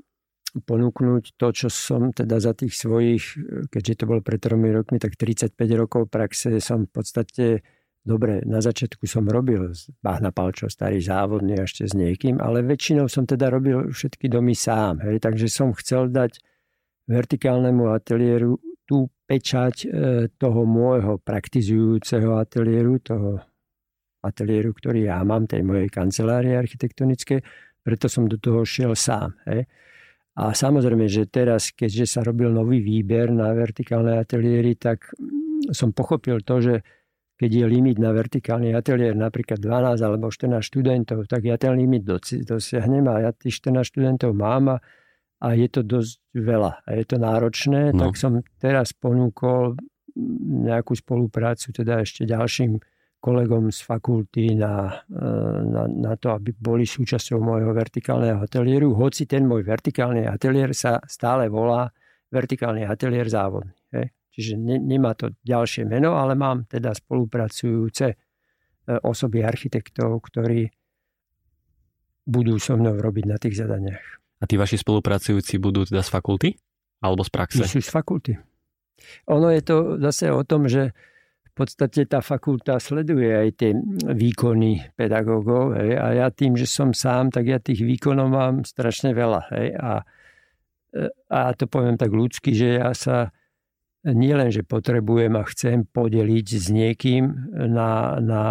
ponúknuť 0.58 1.38
to, 1.38 1.47
čo 1.54 1.67
som 1.69 2.10
teda 2.10 2.41
za 2.41 2.58
tých 2.58 2.73
svojich, 2.73 3.23
keďže 3.69 4.04
to 4.04 4.10
bolo 4.10 4.26
pred 4.26 4.41
tromi 4.41 4.73
rokmi, 4.73 4.97
tak 4.97 5.13
35 5.13 5.54
rokov 5.78 6.10
praxe 6.10 6.58
som 6.58 6.89
v 6.89 6.91
podstate 6.91 7.45
Dobre, 8.08 8.39
na 8.47 8.63
začiatku 8.63 9.04
som 9.04 9.28
robil 9.28 9.76
z 9.76 9.91
Bahna 10.00 10.32
Palčo, 10.32 10.71
starý 10.71 11.04
závodný 11.04 11.60
ešte 11.60 11.84
s 11.84 11.91
niekým, 11.91 12.39
ale 12.39 12.63
väčšinou 12.63 13.12
som 13.12 13.28
teda 13.28 13.52
robil 13.52 13.91
všetky 13.91 14.32
domy 14.32 14.56
sám. 14.56 15.04
Hej, 15.04 15.28
takže 15.28 15.52
som 15.52 15.76
chcel 15.76 16.08
dať 16.08 16.39
vertikálnemu 17.04 17.91
ateliéru 17.91 18.63
tú 18.88 19.12
pečať 19.28 19.76
e, 19.84 19.88
toho 20.39 20.63
môjho 20.63 21.19
praktizujúceho 21.19 22.39
ateliéru, 22.39 23.04
toho 23.04 23.43
ateliéru, 24.23 24.71
ktorý 24.71 25.12
ja 25.12 25.19
mám, 25.28 25.43
tej 25.43 25.67
mojej 25.67 25.91
kancelárie 25.91 26.56
architektonické, 26.56 27.43
preto 27.88 28.12
som 28.12 28.28
do 28.28 28.36
toho 28.36 28.67
šiel 28.67 28.91
sám. 29.00 29.39
Hej. 29.47 29.63
A 30.36 30.52
samozrejme, 30.52 31.08
že 31.08 31.23
teraz, 31.32 31.71
keďže 31.71 32.19
sa 32.19 32.19
robil 32.19 32.52
nový 32.52 32.84
výber 32.84 33.32
na 33.32 33.56
vertikálne 33.56 34.19
ateliéry, 34.19 34.76
tak 34.76 35.08
som 35.71 35.95
pochopil 35.95 36.43
to, 36.43 36.60
že 36.60 36.76
keď 37.39 37.63
je 37.63 37.65
limit 37.69 37.97
na 38.02 38.12
vertikálny 38.12 38.76
ateliér 38.76 39.15
napríklad 39.15 39.62
12 39.62 40.04
alebo 40.04 40.28
14 40.28 40.60
študentov, 40.60 41.32
tak 41.32 41.47
ja 41.47 41.56
ten 41.56 41.80
limit 41.80 42.04
dosiahnem 42.43 43.08
a 43.08 43.30
ja 43.30 43.32
tých 43.32 43.63
14 43.63 43.88
študentov 43.88 44.36
mám 44.36 44.76
a, 44.76 44.78
a 45.39 45.54
je 45.56 45.69
to 45.71 45.86
dosť 45.86 46.17
veľa 46.34 46.84
a 46.84 46.89
je 46.97 47.06
to 47.06 47.15
náročné, 47.21 47.93
no. 47.93 48.10
tak 48.10 48.17
som 48.17 48.41
teraz 48.58 48.91
ponúkol 48.91 49.78
nejakú 50.65 50.97
spoluprácu 50.97 51.69
teda 51.69 52.02
ešte 52.02 52.26
ďalším 52.26 52.82
kolegom 53.17 53.73
z 53.73 53.80
fakulty 53.82 54.53
na, 54.53 55.03
na, 55.65 55.84
na 55.89 56.13
to, 56.15 56.38
aby 56.38 56.53
boli 56.53 56.86
súčasťou 56.86 57.41
môjho 57.41 57.73
vertikálneho 57.73 58.38
ateliéru, 58.39 58.93
hoci 58.93 59.25
ten 59.25 59.43
môj 59.43 59.65
vertikálny 59.65 60.30
ateliér 60.30 60.71
sa 60.77 61.01
stále 61.10 61.49
volá 61.49 61.89
vertikálny 62.30 62.86
ateliér 62.86 63.27
závodný. 63.27 63.73
Hej. 63.91 64.13
Čiže 64.38 64.53
ne, 64.62 64.77
nemá 64.77 65.17
to 65.17 65.34
ďalšie 65.41 65.89
meno, 65.89 66.13
ale 66.13 66.38
mám 66.38 66.69
teda 66.69 66.93
spolupracujúce 66.93 68.06
e, 68.13 68.15
osoby 69.01 69.41
architektov, 69.41 70.21
ktorí 70.30 70.69
budú 72.27 72.62
so 72.62 72.77
mnou 72.77 72.99
robiť 73.01 73.25
na 73.25 73.41
tých 73.41 73.58
zadaniach. 73.58 74.03
A 74.38 74.45
tí 74.45 74.60
vaši 74.60 74.77
spolupracujúci 74.77 75.58
budú 75.58 75.89
teda 75.89 76.06
z 76.06 76.10
fakulty? 76.13 76.49
Alebo 77.01 77.25
z 77.25 77.32
praxe? 77.34 77.63
Sú 77.65 77.82
z 77.82 77.89
fakulty. 77.89 78.38
Ono 79.30 79.49
je 79.49 79.62
to 79.65 79.97
zase 80.01 80.30
o 80.30 80.41
tom, 80.45 80.69
že 80.69 80.93
podstate 81.58 82.06
tá 82.06 82.22
fakulta 82.22 82.78
sleduje 82.78 83.34
aj 83.34 83.50
tie 83.58 83.72
výkony 84.13 84.93
pedagógov 84.93 85.74
hej, 85.74 85.98
a 85.98 86.06
ja 86.13 86.28
tým, 86.30 86.54
že 86.54 86.70
som 86.70 86.93
sám, 86.93 87.34
tak 87.34 87.50
ja 87.50 87.58
tých 87.58 87.82
výkonov 87.82 88.30
mám 88.30 88.56
strašne 88.62 89.17
veľa. 89.17 89.41
Hej, 89.50 89.67
a, 89.82 89.93
e, 90.93 91.10
a 91.34 91.39
to 91.58 91.65
poviem 91.65 91.98
tak 91.98 92.13
ľudsky, 92.13 92.54
že 92.54 92.78
ja 92.78 92.93
sa 92.93 93.34
nie 94.06 94.32
len, 94.32 94.54
že 94.54 94.63
potrebujem 94.63 95.36
a 95.36 95.43
chcem 95.43 95.84
podeliť 95.84 96.48
s 96.48 96.67
niekým 96.72 97.52
na, 97.67 98.22
na, 98.24 98.43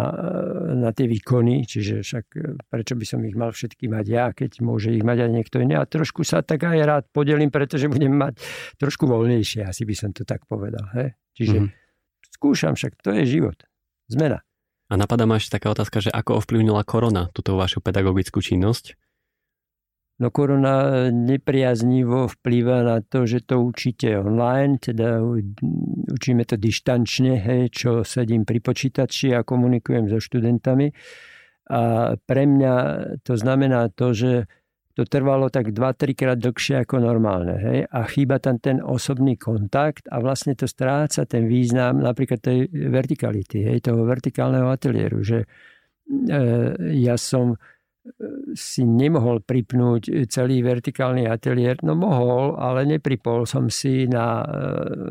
na 0.75 0.89
tie 0.93 1.09
výkony, 1.09 1.65
čiže 1.65 2.05
však 2.05 2.25
prečo 2.69 2.93
by 2.93 3.05
som 3.07 3.23
ich 3.25 3.33
mal 3.33 3.49
všetky 3.55 3.89
mať 3.89 4.05
ja, 4.05 4.25
keď 4.35 4.61
môže 4.61 4.93
ich 4.93 5.01
mať 5.01 5.25
aj 5.25 5.31
niekto 5.31 5.57
iný. 5.63 5.79
A 5.79 5.89
trošku 5.89 6.21
sa 6.21 6.45
tak 6.45 6.67
aj 6.67 6.77
rád 6.83 7.03
podelím, 7.09 7.49
pretože 7.49 7.89
budem 7.89 8.13
mať 8.13 8.37
trošku 8.77 9.09
voľnejšie, 9.09 9.65
asi 9.65 9.87
by 9.87 9.95
som 9.97 10.11
to 10.13 10.27
tak 10.27 10.45
povedal. 10.45 10.83
He? 10.93 11.17
Čiže 11.33 11.57
mm-hmm. 11.63 11.86
Skúšam 12.37 12.77
však, 12.77 13.01
to 13.01 13.17
je 13.17 13.25
život. 13.25 13.57
Zmena. 14.07 14.45
A 14.87 14.93
napadá 14.95 15.27
ma 15.27 15.35
ešte 15.35 15.59
taká 15.59 15.73
otázka, 15.73 15.99
že 15.99 16.13
ako 16.13 16.39
ovplyvnila 16.39 16.85
korona 16.87 17.27
túto 17.35 17.59
vašu 17.59 17.83
pedagogickú 17.83 18.39
činnosť? 18.39 18.95
No 20.17 20.33
korona 20.33 21.07
nepriaznivo 21.13 22.25
vplýva 22.25 22.81
na 22.81 22.97
to, 23.05 23.29
že 23.29 23.45
to 23.45 23.61
učíte 23.61 24.17
online, 24.17 24.81
teda 24.81 25.21
učíme 26.09 26.41
to 26.41 26.57
dištančne, 26.57 27.37
hej, 27.37 27.69
čo 27.69 28.01
sedím 28.01 28.41
pri 28.41 28.57
počítači 28.57 29.37
a 29.37 29.45
komunikujem 29.45 30.09
so 30.09 30.17
študentami. 30.17 30.89
A 31.69 32.15
pre 32.17 32.43
mňa 32.49 32.73
to 33.21 33.37
znamená 33.37 33.93
to, 33.93 34.17
že 34.17 34.31
to 34.97 35.05
trvalo 35.05 35.53
tak 35.53 35.77
2-3 35.77 36.17
krát 36.17 36.41
dlhšie 36.41 36.81
ako 36.81 36.97
normálne. 36.97 37.53
Hej? 37.61 37.79
A 37.93 38.09
chýba 38.09 38.41
tam 38.41 38.57
ten 38.57 38.81
osobný 38.81 39.37
kontakt 39.37 40.09
a 40.09 40.17
vlastne 40.17 40.57
to 40.57 40.65
stráca 40.65 41.29
ten 41.29 41.45
význam 41.45 42.01
napríklad 42.01 42.41
tej 42.41 42.65
vertikality, 42.73 43.61
hej? 43.61 43.85
toho 43.85 44.01
vertikálneho 44.01 44.65
ateliéru. 44.73 45.21
Že 45.21 45.45
e, 45.45 45.47
ja 46.97 47.13
som 47.13 47.53
si 48.55 48.87
nemohol 48.87 49.43
pripnúť 49.43 50.31
celý 50.31 50.63
vertikálny 50.65 51.27
ateliér. 51.27 51.83
No 51.85 51.93
mohol, 51.93 52.57
ale 52.57 52.87
nepripol 52.87 53.45
som 53.45 53.69
si 53.69 54.07
na, 54.09 54.41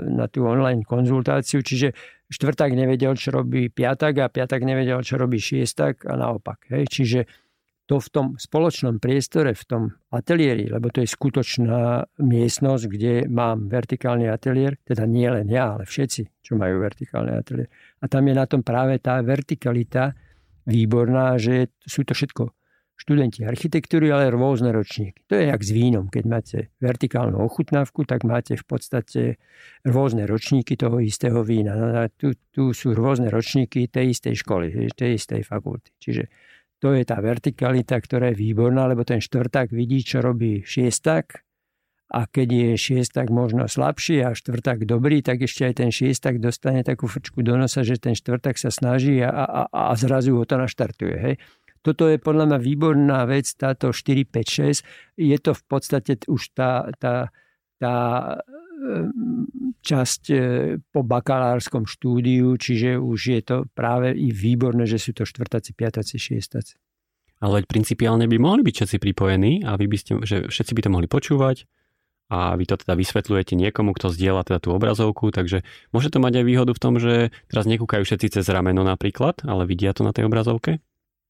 na 0.09 0.27
tú 0.27 0.49
online 0.49 0.83
konzultáciu, 0.83 1.63
čiže 1.63 1.95
štvrták 2.27 2.75
nevedel, 2.75 3.15
čo 3.15 3.31
robí 3.31 3.71
piatak 3.71 4.19
a 4.19 4.33
piatak 4.33 4.67
nevedel, 4.67 4.99
čo 5.07 5.21
robí 5.21 5.39
šiestak 5.39 6.09
a 6.09 6.19
naopak. 6.19 6.67
Hej. 6.75 6.91
Čiže 6.91 7.21
to 7.87 8.03
v 8.03 8.09
tom 8.11 8.27
spoločnom 8.35 8.99
priestore, 8.99 9.55
v 9.55 9.65
tom 9.65 9.83
ateliéri, 10.11 10.67
lebo 10.67 10.91
to 10.91 11.07
je 11.07 11.09
skutočná 11.09 12.03
miestnosť, 12.19 12.85
kde 12.91 13.15
mám 13.31 13.71
vertikálny 13.71 14.27
ateliér, 14.27 14.83
teda 14.83 15.07
nie 15.07 15.31
len 15.31 15.47
ja, 15.47 15.79
ale 15.79 15.87
všetci, 15.87 16.43
čo 16.43 16.59
majú 16.59 16.83
vertikálny 16.83 17.33
ateliér. 17.33 17.71
A 18.03 18.05
tam 18.11 18.27
je 18.27 18.35
na 18.35 18.47
tom 18.51 18.67
práve 18.67 18.99
tá 18.99 19.23
vertikalita 19.23 20.19
výborná, 20.67 21.39
že 21.39 21.71
sú 21.87 22.03
to 22.03 22.11
všetko 22.11 22.51
študenti 22.97 23.45
architektúry, 23.45 24.09
ale 24.09 24.33
rôzne 24.33 24.73
ročníky. 24.73 25.21
To 25.29 25.37
je 25.37 25.53
jak 25.53 25.61
s 25.61 25.71
vínom. 25.71 26.09
Keď 26.09 26.25
máte 26.25 26.59
vertikálnu 26.81 27.37
ochutnávku, 27.45 28.09
tak 28.09 28.25
máte 28.25 28.57
v 28.57 28.65
podstate 28.65 29.23
rôzne 29.85 30.25
ročníky 30.25 30.81
toho 30.81 30.99
istého 31.05 31.45
vína. 31.45 31.77
No 31.77 31.87
a 31.93 32.09
tu, 32.09 32.33
tu 32.51 32.73
sú 32.73 32.97
rôzne 32.97 33.29
ročníky 33.29 33.93
tej 33.93 34.17
istej 34.17 34.41
školy, 34.41 34.89
tej 34.97 35.21
istej 35.21 35.45
fakulty. 35.45 35.93
Čiže 36.01 36.25
to 36.81 36.93
je 36.93 37.03
tá 37.09 37.17
vertikalita, 37.21 37.97
ktorá 37.97 38.33
je 38.33 38.41
výborná, 38.41 38.85
lebo 38.85 39.03
ten 39.03 39.21
štvrták 39.21 39.73
vidí, 39.73 40.05
čo 40.05 40.21
robí 40.21 40.61
šiestak 40.61 41.47
a 42.07 42.31
keď 42.31 42.49
je 42.53 42.71
šiestak 42.79 43.35
možno 43.35 43.67
slabší 43.67 44.23
a 44.23 44.31
štvrták 44.31 44.87
dobrý, 44.87 45.27
tak 45.27 45.43
ešte 45.43 45.67
aj 45.67 45.75
ten 45.83 45.91
šiestak 45.91 46.39
dostane 46.39 46.87
takú 46.87 47.11
frčku 47.11 47.43
do 47.43 47.59
nosa, 47.59 47.83
že 47.83 47.99
ten 47.99 48.15
štvrták 48.15 48.55
sa 48.55 48.71
snaží 48.71 49.19
a, 49.27 49.31
a, 49.33 49.63
a 49.67 49.93
zrazu 49.99 50.39
ho 50.39 50.47
to 50.47 50.55
naštartuje. 50.55 51.17
Hej. 51.19 51.35
Toto 51.83 52.07
je 52.07 52.19
podľa 52.23 52.55
mňa 52.55 52.59
výborná 52.63 53.27
vec, 53.27 53.51
táto 53.59 53.91
4, 53.91 54.23
5, 54.23 55.19
6. 55.19 55.19
Je 55.19 55.39
to 55.43 55.55
v 55.55 55.63
podstate 55.67 56.19
už 56.31 56.55
tá, 56.55 56.91
tá, 56.99 57.35
tá 57.83 57.95
časť 59.87 60.23
e, 60.31 60.37
po 60.91 61.01
bakalárskom 61.07 61.87
štúdiu, 61.87 62.59
čiže 62.59 62.99
už 62.99 63.21
je 63.39 63.41
to 63.43 63.57
práve 63.73 64.13
i 64.13 64.35
výborné, 64.35 64.85
že 64.85 64.99
sú 64.99 65.15
to 65.15 65.23
štvrtáci, 65.23 65.73
piatáci, 65.73 66.19
šiestáci. 66.19 66.77
Ale 67.39 67.63
principiálne 67.69 68.25
by 68.25 68.37
mohli 68.41 68.65
byť 68.65 68.75
všetci 68.75 68.97
pripojení 68.97 69.53
a 69.63 69.77
vy 69.77 69.87
by 69.87 69.97
ste, 70.01 70.13
že 70.25 70.37
všetci 70.49 70.73
by 70.73 70.81
to 70.89 70.91
mohli 70.91 71.09
počúvať 71.09 71.69
a 72.27 72.59
vy 72.59 72.65
to 72.67 72.75
teda 72.81 72.99
vysvetľujete 72.99 73.55
niekomu, 73.55 73.95
kto 73.95 74.11
zdieľa 74.11 74.43
teda 74.49 74.59
tú 74.59 74.75
obrazovku, 74.75 75.31
takže 75.31 75.63
môže 75.95 76.11
to 76.11 76.19
mať 76.19 76.43
aj 76.43 76.45
výhodu 76.49 76.73
v 76.75 76.83
tom, 76.83 76.95
že 76.99 77.31
teraz 77.47 77.71
nekúkajú 77.71 78.03
všetci 78.03 78.41
cez 78.41 78.45
rameno 78.51 78.83
napríklad, 78.83 79.47
ale 79.47 79.69
vidia 79.69 79.95
to 79.95 80.03
na 80.03 80.11
tej 80.11 80.27
obrazovke? 80.27 80.83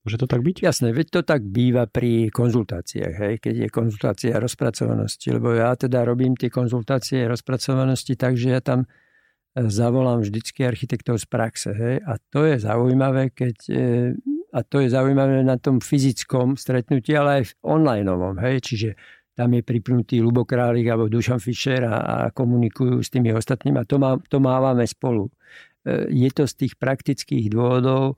Môže 0.06 0.22
to 0.22 0.30
tak 0.30 0.46
byť? 0.46 0.62
Jasné, 0.62 0.94
veď 0.94 1.06
to 1.18 1.20
tak 1.26 1.42
býva 1.42 1.90
pri 1.90 2.30
konzultáciách, 2.30 3.14
hej, 3.26 3.34
keď 3.42 3.54
je 3.66 3.68
konzultácia 3.74 4.38
rozpracovanosti, 4.38 5.34
lebo 5.34 5.50
ja 5.50 5.74
teda 5.74 6.06
robím 6.06 6.38
tie 6.38 6.46
konzultácie 6.46 7.26
rozpracovanosti 7.26 8.14
tak, 8.14 8.38
že 8.38 8.54
ja 8.54 8.62
tam 8.62 8.86
e, 8.86 9.66
zavolám 9.66 10.22
vždycky 10.22 10.62
architektov 10.62 11.18
z 11.18 11.26
praxe. 11.26 11.74
Hej, 11.74 12.06
a 12.06 12.22
to 12.30 12.46
je 12.46 12.54
zaujímavé, 12.54 13.34
keď, 13.34 13.56
e, 13.66 14.14
a 14.54 14.62
to 14.62 14.78
je 14.78 14.94
zaujímavé 14.94 15.42
na 15.42 15.58
tom 15.58 15.82
fyzickom 15.82 16.54
stretnutí, 16.54 17.10
ale 17.18 17.42
aj 17.42 17.50
v 17.50 17.52
online 17.66 18.06
hej, 18.46 18.62
čiže 18.62 18.94
tam 19.34 19.58
je 19.58 19.66
pripnutý 19.66 20.22
Lubo 20.22 20.46
Králik 20.46 20.86
alebo 20.86 21.10
Dušan 21.10 21.42
Fischer 21.42 21.82
a, 21.82 21.98
a 21.98 22.16
komunikujú 22.30 23.02
s 23.02 23.10
tými 23.10 23.34
ostatnými 23.34 23.82
a 23.82 23.84
to, 23.84 23.98
má, 23.98 24.14
to 24.30 24.38
mávame 24.38 24.86
spolu. 24.86 25.34
E, 25.82 26.14
je 26.14 26.30
to 26.30 26.46
z 26.46 26.54
tých 26.62 26.78
praktických 26.78 27.50
dôvodov, 27.50 28.14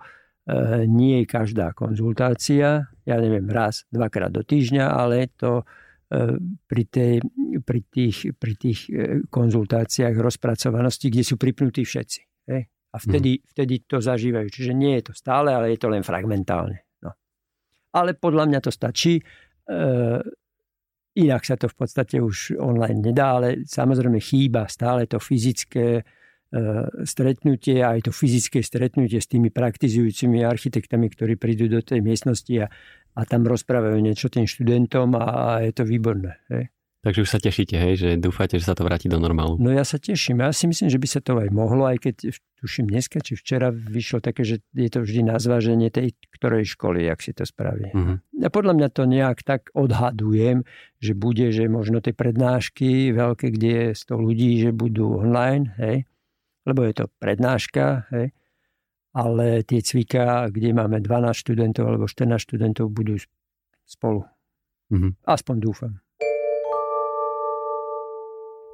nie 0.88 1.22
je 1.22 1.26
každá 1.28 1.76
konzultácia, 1.76 2.88
ja 3.04 3.16
neviem, 3.20 3.44
raz, 3.52 3.84
dvakrát 3.92 4.32
do 4.32 4.40
týždňa, 4.40 4.84
ale 4.88 5.28
to 5.36 5.60
eh, 6.12 6.40
pri, 6.64 6.84
tej, 6.88 7.12
pri, 7.64 7.80
tých, 7.84 8.32
pri 8.32 8.54
tých 8.56 8.80
eh, 8.88 9.20
konzultáciách 9.28 10.16
rozpracovanosti, 10.16 11.12
kde 11.12 11.24
sú 11.24 11.36
pripnutí 11.36 11.84
všetci. 11.84 12.28
A 12.88 12.96
vtedy, 12.96 13.36
mm. 13.36 13.42
vtedy 13.52 13.74
to 13.84 14.00
zažívajú. 14.00 14.48
Čiže 14.48 14.72
nie 14.72 14.96
je 15.00 15.12
to 15.12 15.14
stále, 15.14 15.52
ale 15.52 15.76
je 15.76 15.78
to 15.80 15.92
len 15.92 16.00
fragmentálne. 16.00 16.88
No. 17.04 17.12
Ale 17.92 18.16
podľa 18.16 18.48
mňa 18.48 18.60
to 18.64 18.72
stačí. 18.72 19.20
E, 19.20 19.22
inak 21.20 21.42
sa 21.44 21.60
to 21.60 21.68
v 21.68 21.76
podstate 21.76 22.16
už 22.16 22.56
online 22.56 23.12
nedá, 23.12 23.36
ale 23.36 23.68
samozrejme 23.68 24.16
chýba 24.24 24.64
stále 24.72 25.04
to 25.04 25.20
fyzické 25.20 26.00
stretnutie, 27.04 27.84
aj 27.84 28.08
to 28.08 28.12
fyzické 28.12 28.64
stretnutie 28.64 29.20
s 29.20 29.28
tými 29.28 29.52
praktizujúcimi 29.52 30.40
architektami, 30.40 31.12
ktorí 31.12 31.36
prídu 31.36 31.68
do 31.68 31.84
tej 31.84 32.00
miestnosti 32.00 32.64
a, 32.64 32.66
a 33.12 33.20
tam 33.28 33.44
rozprávajú 33.44 34.00
niečo 34.00 34.32
tým 34.32 34.48
študentom 34.48 35.12
a, 35.20 35.24
a 35.24 35.50
je 35.68 35.72
to 35.76 35.84
výborné. 35.84 36.40
Hej. 36.48 36.72
Takže 36.98 37.22
už 37.22 37.30
sa 37.30 37.38
tešíte, 37.38 37.78
hej, 37.78 37.94
že 37.94 38.08
dúfate, 38.18 38.58
že 38.58 38.66
sa 38.66 38.74
to 38.74 38.82
vráti 38.82 39.06
do 39.06 39.22
normálu. 39.22 39.54
No 39.62 39.70
ja 39.70 39.86
sa 39.86 40.02
teším. 40.02 40.42
Ja 40.42 40.50
si 40.50 40.66
myslím, 40.66 40.90
že 40.90 40.98
by 40.98 41.06
sa 41.06 41.20
to 41.22 41.38
aj 41.38 41.46
mohlo, 41.54 41.86
aj 41.86 42.02
keď 42.02 42.34
tuším 42.58 42.90
dneska 42.90 43.22
či 43.22 43.38
včera 43.38 43.70
vyšlo 43.70 44.18
také, 44.18 44.42
že 44.42 44.66
je 44.74 44.90
to 44.90 45.06
vždy 45.06 45.30
na 45.30 45.38
zváženie 45.38 45.94
tej 45.94 46.18
ktorej 46.34 46.66
školy, 46.74 47.06
jak 47.06 47.22
si 47.22 47.30
to 47.30 47.46
spraví. 47.46 47.94
Uh-huh. 47.94 48.18
A 48.42 48.50
podľa 48.50 48.74
mňa 48.74 48.88
to 48.90 49.06
nejak 49.06 49.46
tak 49.46 49.70
odhadujem, 49.78 50.66
že 50.98 51.14
bude, 51.14 51.54
že 51.54 51.70
možno 51.70 52.02
tie 52.02 52.10
prednášky 52.10 53.14
veľké, 53.14 53.54
kde 53.54 53.70
je 53.70 53.88
100 53.94 54.18
ľudí, 54.18 54.50
že 54.58 54.74
budú 54.74 55.22
online, 55.22 55.70
hej, 55.78 56.02
lebo 56.68 56.84
je 56.84 56.94
to 57.00 57.04
prednáška, 57.16 58.04
hej, 58.12 58.36
ale 59.16 59.64
tie 59.64 59.80
cvika, 59.80 60.52
kde 60.52 60.76
máme 60.76 61.00
12 61.00 61.32
študentov 61.32 61.84
alebo 61.88 62.04
14 62.04 62.38
študentov, 62.38 62.92
budú 62.92 63.16
spolu. 63.88 64.28
Uh-huh. 64.92 65.12
Aspoň 65.24 65.56
dúfam. 65.58 65.92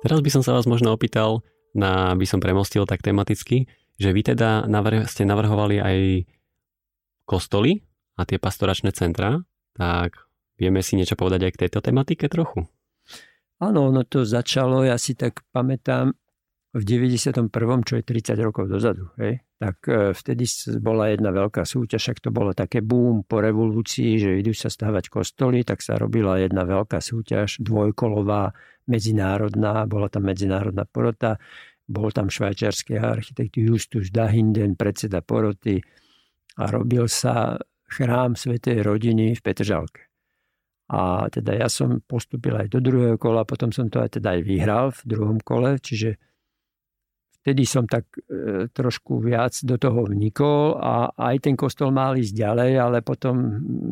Teraz 0.05 0.21
by 0.21 0.31
som 0.31 0.43
sa 0.45 0.53
vás 0.53 0.69
možno 0.69 0.93
opýtal, 0.93 1.41
na, 1.73 2.13
by 2.13 2.27
som 2.29 2.43
premostil 2.43 2.85
tak 2.85 3.01
tematicky, 3.01 3.65
že 3.97 4.13
vy 4.13 4.21
teda 4.21 4.69
navrh, 4.69 5.09
ste 5.09 5.25
navrhovali 5.25 5.81
aj 5.81 5.99
kostoly 7.25 7.81
a 8.21 8.29
tie 8.29 8.37
pastoračné 8.37 8.93
centra, 8.93 9.41
tak 9.73 10.29
vieme 10.61 10.85
si 10.85 10.95
niečo 10.95 11.17
povedať 11.17 11.49
aj 11.49 11.53
k 11.57 11.61
tejto 11.67 11.81
tematike 11.81 12.29
trochu? 12.29 12.69
Áno, 13.63 13.89
no 13.89 14.03
to 14.05 14.29
začalo, 14.29 14.85
ja 14.85 15.01
si 15.01 15.17
tak 15.17 15.41
pamätám, 15.55 16.13
v 16.75 16.83
91., 16.83 17.55
čo 17.87 17.95
je 17.95 18.03
30 18.03 18.35
rokov 18.43 18.67
dozadu, 18.67 19.07
hej, 19.23 19.39
tak 19.63 19.87
e, 19.87 20.11
vtedy 20.11 20.43
bola 20.83 21.15
jedna 21.15 21.31
veľká 21.31 21.63
súťaž, 21.63 22.19
ak 22.19 22.19
to 22.19 22.35
bolo 22.35 22.51
také 22.51 22.83
boom 22.83 23.23
po 23.23 23.39
revolúcii, 23.39 24.19
že 24.19 24.31
idú 24.43 24.51
sa 24.51 24.67
stávať 24.67 25.07
kostoly, 25.07 25.63
tak 25.63 25.87
sa 25.87 25.95
robila 25.95 26.35
jedna 26.43 26.67
veľká 26.67 26.99
súťaž, 26.99 27.63
dvojkolová, 27.63 28.51
medzinárodná, 28.91 29.87
bola 29.87 30.11
tam 30.11 30.27
medzinárodná 30.27 30.83
porota, 30.83 31.39
bol 31.87 32.11
tam 32.11 32.27
švajčiarsky 32.27 32.99
architekt 32.99 33.55
Justus 33.55 34.11
Dahinden, 34.11 34.75
predseda 34.75 35.23
poroty 35.23 35.79
a 36.59 36.75
robil 36.75 37.07
sa 37.07 37.55
chrám 37.87 38.35
Svetej 38.35 38.83
rodiny 38.83 39.39
v 39.39 39.41
Petržalke. 39.41 40.11
A 40.91 41.31
teda 41.31 41.55
ja 41.55 41.69
som 41.71 42.03
postupil 42.05 42.59
aj 42.59 42.69
do 42.69 42.83
druhého 42.83 43.17
kola, 43.17 43.47
potom 43.47 43.71
som 43.71 43.89
to 43.89 44.03
aj 44.03 44.21
teda 44.21 44.37
aj 44.37 44.41
vyhral 44.43 44.87
v 44.91 45.01
druhom 45.07 45.39
kole, 45.41 45.81
čiže 45.81 46.34
vtedy 47.45 47.69
som 47.69 47.85
tak 47.85 48.09
e, 48.25 48.73
trošku 48.73 49.21
viac 49.21 49.53
do 49.69 49.77
toho 49.77 50.09
vnikol 50.09 50.81
a 50.81 51.13
aj 51.13 51.45
ten 51.45 51.53
kostol 51.61 51.93
mal 51.93 52.17
ísť 52.17 52.33
ďalej, 52.33 52.73
ale 52.81 53.05
potom 53.05 53.37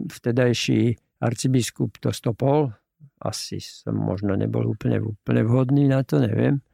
vtedajší 0.08 0.96
arcibiskup 1.20 2.00
to 2.00 2.16
stopol, 2.16 2.72
asi 3.20 3.60
som 3.60 3.92
možno 3.92 4.32
nebol 4.40 4.64
úplne, 4.64 5.04
úplne 5.04 5.44
vhodný 5.44 5.84
na 5.84 6.00
to, 6.00 6.16
neviem. 6.16 6.64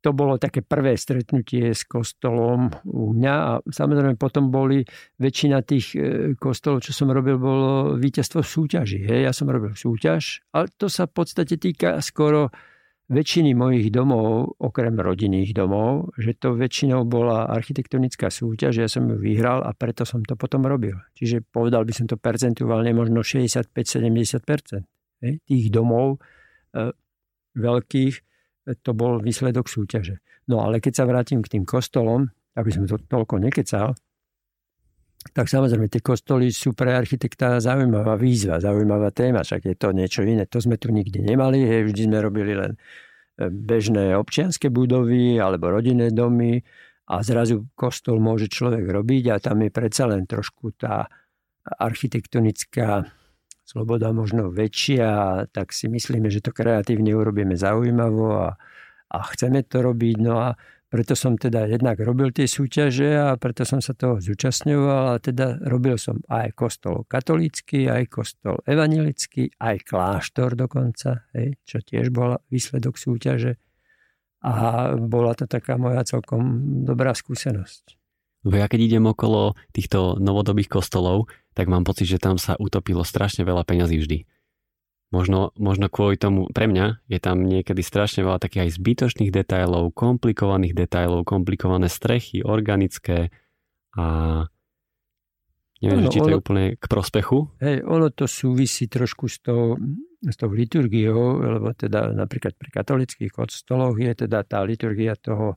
To 0.00 0.12
bolo 0.12 0.36
také 0.36 0.60
prvé 0.60 1.00
stretnutie 1.00 1.72
s 1.72 1.84
kostolom 1.88 2.68
u 2.88 3.16
mňa 3.16 3.34
a 3.36 3.52
samozrejme 3.64 4.20
potom 4.20 4.52
boli 4.52 4.84
väčšina 5.20 5.60
tých 5.64 5.86
e, 5.92 6.00
kostolov, 6.40 6.84
čo 6.84 6.96
som 6.96 7.12
robil, 7.12 7.36
bolo 7.36 7.96
víťazstvo 8.00 8.40
v 8.40 8.48
súťaži. 8.48 9.00
Hej. 9.00 9.20
Ja 9.28 9.32
som 9.32 9.48
robil 9.48 9.72
súťaž, 9.72 10.44
ale 10.52 10.68
to 10.76 10.88
sa 10.88 11.04
v 11.04 11.12
podstate 11.20 11.56
týka 11.56 12.00
skoro 12.04 12.52
väčšiny 13.08 13.52
mojich 13.52 13.92
domov, 13.92 14.56
okrem 14.56 14.96
rodinných 14.96 15.52
domov, 15.52 16.16
že 16.16 16.32
to 16.40 16.56
väčšinou 16.56 17.04
bola 17.04 17.52
architektonická 17.52 18.32
súťaž, 18.32 18.80
ja 18.80 18.88
som 18.88 19.04
ju 19.04 19.20
vyhral 19.20 19.60
a 19.60 19.76
preto 19.76 20.08
som 20.08 20.24
to 20.24 20.40
potom 20.40 20.64
robil. 20.64 20.96
Čiže 21.12 21.44
povedal 21.44 21.84
by 21.84 21.92
som 21.92 22.08
to 22.08 22.16
percentuálne 22.16 22.96
možno 22.96 23.20
65-70% 23.20 24.88
tých 25.20 25.66
domov 25.68 26.16
e, 26.72 26.92
veľkých, 27.56 28.14
to 28.80 28.90
bol 28.96 29.20
výsledok 29.20 29.68
súťaže. 29.68 30.24
No 30.48 30.64
ale 30.64 30.80
keď 30.80 30.92
sa 30.96 31.04
vrátim 31.04 31.44
k 31.44 31.60
tým 31.60 31.64
kostolom, 31.68 32.32
aby 32.56 32.70
som 32.72 32.88
to 32.88 32.96
toľko 32.96 33.36
nekecal, 33.40 33.92
tak 35.32 35.48
samozrejme 35.48 35.88
tie 35.88 36.04
kostoly 36.04 36.52
sú 36.52 36.76
pre 36.76 36.92
architekta 36.92 37.62
zaujímavá 37.62 38.18
výzva, 38.20 38.60
zaujímavá 38.60 39.08
téma, 39.14 39.40
však 39.40 39.72
je 39.72 39.76
to 39.78 39.88
niečo 39.96 40.20
iné. 40.26 40.44
To 40.50 40.60
sme 40.60 40.76
tu 40.76 40.92
nikdy 40.92 41.24
nemali, 41.24 41.64
hej, 41.64 41.88
vždy 41.88 42.02
sme 42.10 42.18
robili 42.20 42.52
len 42.52 42.76
e, 42.76 43.48
bežné 43.48 44.12
občianské 44.18 44.68
budovy 44.68 45.40
alebo 45.40 45.72
rodinné 45.72 46.12
domy 46.12 46.60
a 47.08 47.24
zrazu 47.24 47.68
kostol 47.72 48.20
môže 48.20 48.52
človek 48.52 48.84
robiť 48.84 49.24
a 49.32 49.36
tam 49.40 49.64
je 49.64 49.70
predsa 49.72 50.08
len 50.08 50.28
trošku 50.28 50.76
tá 50.76 51.08
architektonická 51.64 53.08
sloboda 53.64 54.12
možno 54.12 54.52
väčšia, 54.52 55.48
tak 55.48 55.72
si 55.72 55.88
myslíme, 55.88 56.28
že 56.28 56.44
to 56.44 56.52
kreatívne 56.52 57.16
urobíme 57.16 57.56
zaujímavo 57.56 58.44
a, 58.44 58.50
a 59.08 59.18
chceme 59.32 59.64
to 59.64 59.80
robiť. 59.80 60.16
No 60.20 60.34
a 60.36 60.48
preto 60.94 61.18
som 61.18 61.34
teda 61.34 61.66
jednak 61.66 61.98
robil 61.98 62.30
tie 62.30 62.46
súťaže 62.46 63.18
a 63.18 63.34
preto 63.34 63.66
som 63.66 63.82
sa 63.82 63.98
toho 63.98 64.22
zúčastňoval 64.22 65.04
a 65.10 65.18
teda 65.18 65.58
robil 65.66 65.98
som 65.98 66.22
aj 66.30 66.54
kostol 66.54 67.02
katolícky, 67.10 67.90
aj 67.90 68.06
kostol 68.06 68.62
evanilický, 68.62 69.50
aj 69.58 69.90
kláštor 69.90 70.54
dokonca, 70.54 71.26
hej, 71.34 71.58
čo 71.66 71.82
tiež 71.82 72.14
bol 72.14 72.38
výsledok 72.46 72.94
súťaže. 72.94 73.58
A 74.46 74.94
bola 74.94 75.34
to 75.34 75.50
taká 75.50 75.74
moja 75.74 76.06
celkom 76.06 76.62
dobrá 76.86 77.10
skúsenosť. 77.10 77.98
Lebo 78.46 78.54
ja 78.62 78.70
keď 78.70 78.94
idem 78.94 79.10
okolo 79.10 79.58
týchto 79.74 80.22
novodobých 80.22 80.78
kostolov, 80.78 81.26
tak 81.58 81.66
mám 81.66 81.82
pocit, 81.82 82.06
že 82.06 82.22
tam 82.22 82.38
sa 82.38 82.54
utopilo 82.54 83.02
strašne 83.02 83.42
veľa 83.42 83.66
peňazí 83.66 83.98
vždy. 83.98 84.30
Možno, 85.14 85.54
možno 85.54 85.86
kvôli 85.86 86.18
tomu, 86.18 86.50
pre 86.50 86.66
mňa 86.66 87.06
je 87.06 87.22
tam 87.22 87.46
niekedy 87.46 87.86
strašne 87.86 88.26
veľa 88.26 88.42
takých 88.42 88.66
aj 88.66 88.70
zbytočných 88.82 89.30
detailov, 89.30 89.94
komplikovaných 89.94 90.74
detailov, 90.74 91.22
komplikované 91.22 91.86
strechy, 91.86 92.42
organické 92.42 93.30
a 93.94 94.06
neviem, 95.78 96.02
no, 96.02 96.10
či 96.10 96.18
to 96.18 96.26
ono, 96.26 96.32
je 96.34 96.40
úplne 96.42 96.64
k 96.74 96.84
prospechu. 96.90 97.46
Hej, 97.62 97.86
ono 97.86 98.10
to 98.10 98.26
súvisí 98.26 98.90
trošku 98.90 99.30
s 99.30 99.38
tou, 99.38 99.78
s 100.18 100.34
tou 100.34 100.50
liturgiou, 100.50 101.38
lebo 101.46 101.70
teda 101.78 102.10
napríklad 102.10 102.58
pri 102.58 102.74
katolických 102.74 103.30
kostoloch 103.30 103.94
je 103.94 104.26
teda 104.26 104.42
tá 104.42 104.66
liturgia 104.66 105.14
toho 105.14 105.54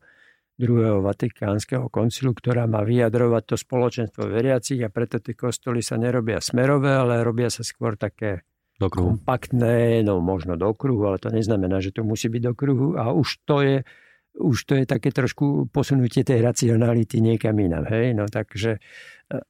druhého 0.53 1.01
vatikánskeho 1.01 1.89
koncilu, 1.89 2.38
ktorá 2.38 2.70
má 2.70 2.86
vyjadrovať 2.86 3.43
to 3.45 3.55
spoločenstvo 3.58 4.30
veriacich 4.30 4.86
a 4.86 4.93
preto 4.93 5.18
tie 5.18 5.34
kostoly 5.34 5.82
sa 5.82 5.97
nerobia 5.97 6.38
smerové, 6.41 6.93
ale 6.93 7.26
robia 7.26 7.49
sa 7.49 7.66
skôr 7.66 7.97
také 7.97 8.45
do 8.78 8.88
kruhu. 8.89 9.17
kompaktné, 9.17 10.05
no 10.05 10.21
možno 10.21 10.53
do 10.57 10.69
kruhu, 10.73 11.09
ale 11.09 11.17
to 11.17 11.34
neznamená, 11.34 11.82
že 11.82 11.93
to 11.93 12.05
musí 12.05 12.30
byť 12.30 12.41
do 12.41 12.53
kruhu 12.53 12.88
a 12.97 13.09
už 13.13 13.41
to 13.45 13.61
je 13.65 13.78
už 14.38 14.69
to 14.69 14.78
je 14.78 14.86
také 14.86 15.09
trošku 15.09 15.73
posunutie 15.73 16.21
tej 16.21 16.45
racionality 16.45 17.25
niekam 17.25 17.57
inam. 17.57 17.89
Hej? 17.89 18.13
No, 18.13 18.30
takže 18.30 18.78
e, 18.78 18.80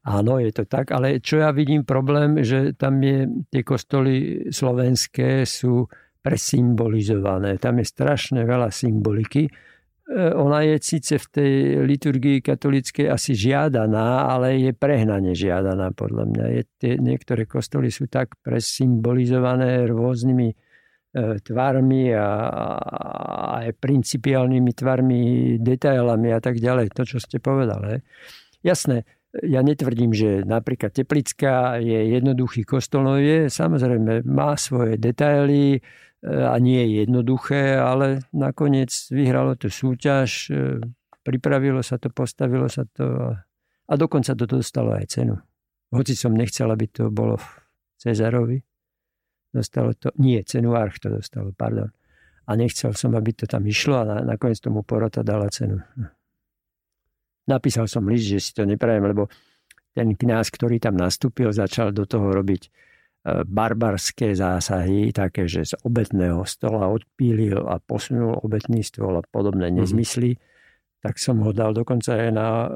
áno, 0.07 0.39
je 0.39 0.51
to 0.55 0.63
tak, 0.63 0.95
ale 0.95 1.19
čo 1.19 1.43
ja 1.43 1.51
vidím 1.51 1.84
problém, 1.84 2.39
že 2.39 2.71
tam 2.71 3.03
je, 3.03 3.28
tie 3.51 3.67
kostoly 3.67 4.47
slovenské 4.47 5.43
sú 5.43 5.91
presymbolizované. 6.23 7.59
Tam 7.59 7.84
je 7.84 7.86
strašne 7.88 8.47
veľa 8.47 8.71
symboliky 8.71 9.51
ona 10.16 10.64
je 10.64 10.76
síce 10.80 11.20
v 11.20 11.28
tej 11.28 11.53
liturgii 11.84 12.39
katolíckej 12.39 13.12
asi 13.12 13.36
žiadaná, 13.36 14.32
ale 14.32 14.55
je 14.55 14.72
prehnane 14.72 15.36
žiadaná 15.36 15.91
podľa 15.91 16.24
mňa. 16.32 16.45
Je, 16.55 16.64
tie, 16.80 16.93
niektoré 16.95 17.43
kostoly 17.43 17.91
sú 17.91 18.08
tak 18.08 18.39
presymbolizované 18.39 19.84
rôznymi 19.91 20.47
e, 20.47 20.55
tvarmi 21.43 22.16
a, 22.16 22.30
a 22.47 23.03
aj 23.68 23.76
principiálnymi 23.84 24.72
tvarmi, 24.72 25.22
detailami 25.60 26.30
a 26.32 26.39
tak 26.39 26.64
ďalej. 26.64 26.95
To, 26.95 27.03
čo 27.03 27.20
ste 27.20 27.43
povedali. 27.43 27.99
Jasné, 28.64 29.03
ja 29.43 29.60
netvrdím, 29.60 30.16
že 30.16 30.47
napríklad 30.47 30.95
Teplická 30.95 31.84
je 31.84 32.16
jednoduchý 32.16 32.64
kostol, 32.64 33.03
no 33.03 33.20
je, 33.20 33.51
samozrejme, 33.51 34.24
má 34.24 34.55
svoje 34.55 34.95
detaily, 34.95 35.84
a 36.26 36.55
nie 36.57 36.82
je 36.82 37.05
jednoduché, 37.05 37.78
ale 37.78 38.26
nakoniec 38.34 38.89
vyhralo 39.13 39.53
to 39.53 39.70
súťaž, 39.70 40.49
e, 40.49 40.82
pripravilo 41.22 41.86
sa 41.86 42.01
to, 42.01 42.09
postavilo 42.09 42.65
sa 42.65 42.89
to 42.89 43.38
a 43.88 43.93
dokonca 43.95 44.36
to 44.36 44.49
dostalo 44.49 44.97
aj 44.97 45.05
cenu. 45.13 45.38
Hoci 45.93 46.18
som 46.18 46.36
nechcel, 46.36 46.68
aby 46.68 46.91
to 46.91 47.07
bolo 47.07 47.39
v 47.39 47.47
Cezarovi, 48.01 48.59
dostalo 49.53 49.95
to, 49.95 50.11
nie, 50.20 50.43
cenu 50.43 50.76
Arch 50.76 50.99
to 50.99 51.07
dostalo, 51.07 51.55
pardon. 51.55 51.88
A 52.47 52.55
nechcel 52.55 52.95
som, 52.95 53.15
aby 53.15 53.32
to 53.36 53.45
tam 53.47 53.63
išlo 53.68 54.03
a 54.03 54.24
nakoniec 54.24 54.59
tomu 54.59 54.84
porota 54.84 55.24
dala 55.24 55.47
cenu. 55.51 55.80
Napísal 57.47 57.88
som 57.88 58.03
list, 58.07 58.28
že 58.28 58.39
si 58.43 58.51
to 58.51 58.68
neprajem, 58.68 59.07
lebo 59.07 59.32
ten 59.95 60.11
kňaz, 60.15 60.51
ktorý 60.51 60.84
tam 60.84 60.99
nastúpil, 60.99 61.55
začal 61.55 61.95
do 61.95 62.03
toho 62.03 62.36
robiť 62.36 62.61
e, 62.68 62.70
barbarské 63.43 64.38
zásahy, 64.38 65.11
také, 65.11 65.49
že 65.49 65.67
z 65.67 65.73
obetného 65.84 66.47
stola 66.47 66.88
odpílil 66.88 67.67
a 67.67 67.82
posunul 67.84 68.39
obetný 68.39 68.86
stôl 68.86 69.19
a 69.19 69.23
podobné 69.25 69.71
mhm. 69.71 69.75
nezmysly. 69.84 70.36
Mm-hmm. 70.36 70.55
Tak 70.97 71.13
som 71.21 71.39
ho 71.45 71.51
dal 71.53 71.78
dokonca 71.78 72.17
aj 72.17 72.30
na 72.34 72.67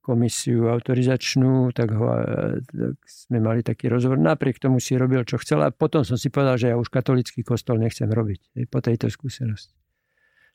komisiu 0.00 0.70
autorizačnú, 0.70 1.74
tak, 1.74 1.90
ho, 1.90 2.06
e, 2.14 2.62
tak 2.62 2.94
sme 3.10 3.42
mali 3.42 3.66
taký 3.66 3.90
rozhovor. 3.90 4.22
Napriek 4.22 4.62
tomu 4.62 4.78
si 4.78 4.94
robil, 4.94 5.26
čo 5.26 5.34
chcel 5.42 5.66
a 5.66 5.74
potom 5.74 6.06
som 6.06 6.14
si 6.14 6.30
povedal, 6.30 6.54
že 6.62 6.70
ja 6.70 6.78
už 6.78 6.86
katolický 6.94 7.42
kostol 7.42 7.82
nechcem 7.82 8.06
robiť 8.06 8.70
po 8.70 8.78
tejto 8.78 9.10
skúsenosti. 9.10 9.74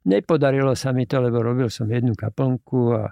Nepodarilo 0.08 0.72
sa 0.72 0.96
mi 0.96 1.04
to, 1.04 1.20
lebo 1.20 1.44
robil 1.44 1.68
som 1.68 1.92
jednu 1.92 2.16
kaplnku 2.16 2.96
a 2.96 3.12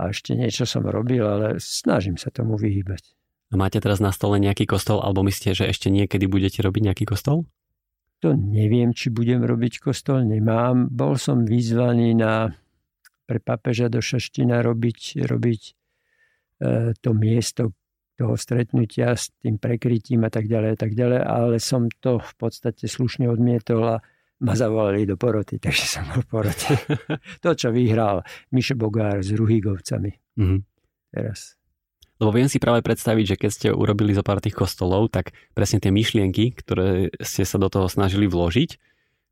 a 0.00 0.08
ešte 0.08 0.32
niečo 0.32 0.64
som 0.64 0.80
robil, 0.88 1.20
ale 1.20 1.60
snažím 1.60 2.16
sa 2.16 2.32
tomu 2.32 2.56
vyhýbať. 2.56 3.19
Máte 3.50 3.82
teraz 3.82 3.98
na 3.98 4.14
stole 4.14 4.38
nejaký 4.38 4.62
kostol, 4.62 5.02
alebo 5.02 5.26
myslíte, 5.26 5.58
že 5.58 5.64
ešte 5.66 5.90
niekedy 5.90 6.30
budete 6.30 6.62
robiť 6.62 6.82
nejaký 6.86 7.04
kostol? 7.04 7.50
To 8.22 8.36
neviem, 8.36 8.94
či 8.94 9.10
budem 9.10 9.42
robiť 9.42 9.82
kostol, 9.82 10.22
nemám. 10.22 10.86
Bol 10.86 11.18
som 11.18 11.42
vyzvaný 11.42 12.14
na, 12.14 12.54
pre 13.26 13.42
papeža 13.42 13.90
do 13.90 13.98
Šaština 13.98 14.62
robiť, 14.62 15.26
robiť 15.26 15.62
e, 15.66 15.72
to 17.00 17.10
miesto 17.10 17.74
toho 18.20 18.36
stretnutia 18.36 19.16
s 19.16 19.32
tým 19.40 19.56
prekrytím 19.56 20.28
a 20.28 20.30
tak 20.30 20.44
ďalej, 20.44 20.70
a 20.74 20.78
tak 20.78 20.92
ďalej, 20.92 21.20
ale 21.24 21.56
som 21.56 21.88
to 21.88 22.20
v 22.20 22.32
podstate 22.36 22.84
slušne 22.84 23.26
odmietol 23.32 23.96
a 23.96 24.04
ma 24.44 24.52
zavolali 24.56 25.08
do 25.08 25.16
poroty, 25.16 25.56
takže 25.64 25.84
som 25.88 26.04
bol 26.06 26.20
v 26.22 26.28
porote. 26.28 26.70
to, 27.44 27.50
čo 27.56 27.72
vyhral 27.72 28.20
Mišo 28.52 28.76
Bogár 28.76 29.24
s 29.24 29.32
Ruhígovcami. 29.32 30.12
Mm-hmm. 30.36 30.60
Teraz. 31.10 31.59
Lebo 32.20 32.36
viem 32.36 32.52
si 32.52 32.60
práve 32.60 32.84
predstaviť, 32.84 33.24
že 33.24 33.36
keď 33.40 33.50
ste 33.50 33.68
urobili 33.72 34.12
zo 34.12 34.20
pár 34.20 34.44
tých 34.44 34.52
kostolov, 34.52 35.08
tak 35.08 35.32
presne 35.56 35.80
tie 35.80 35.88
myšlienky, 35.88 36.52
ktoré 36.52 37.08
ste 37.24 37.48
sa 37.48 37.56
do 37.56 37.72
toho 37.72 37.88
snažili 37.88 38.28
vložiť, 38.28 38.76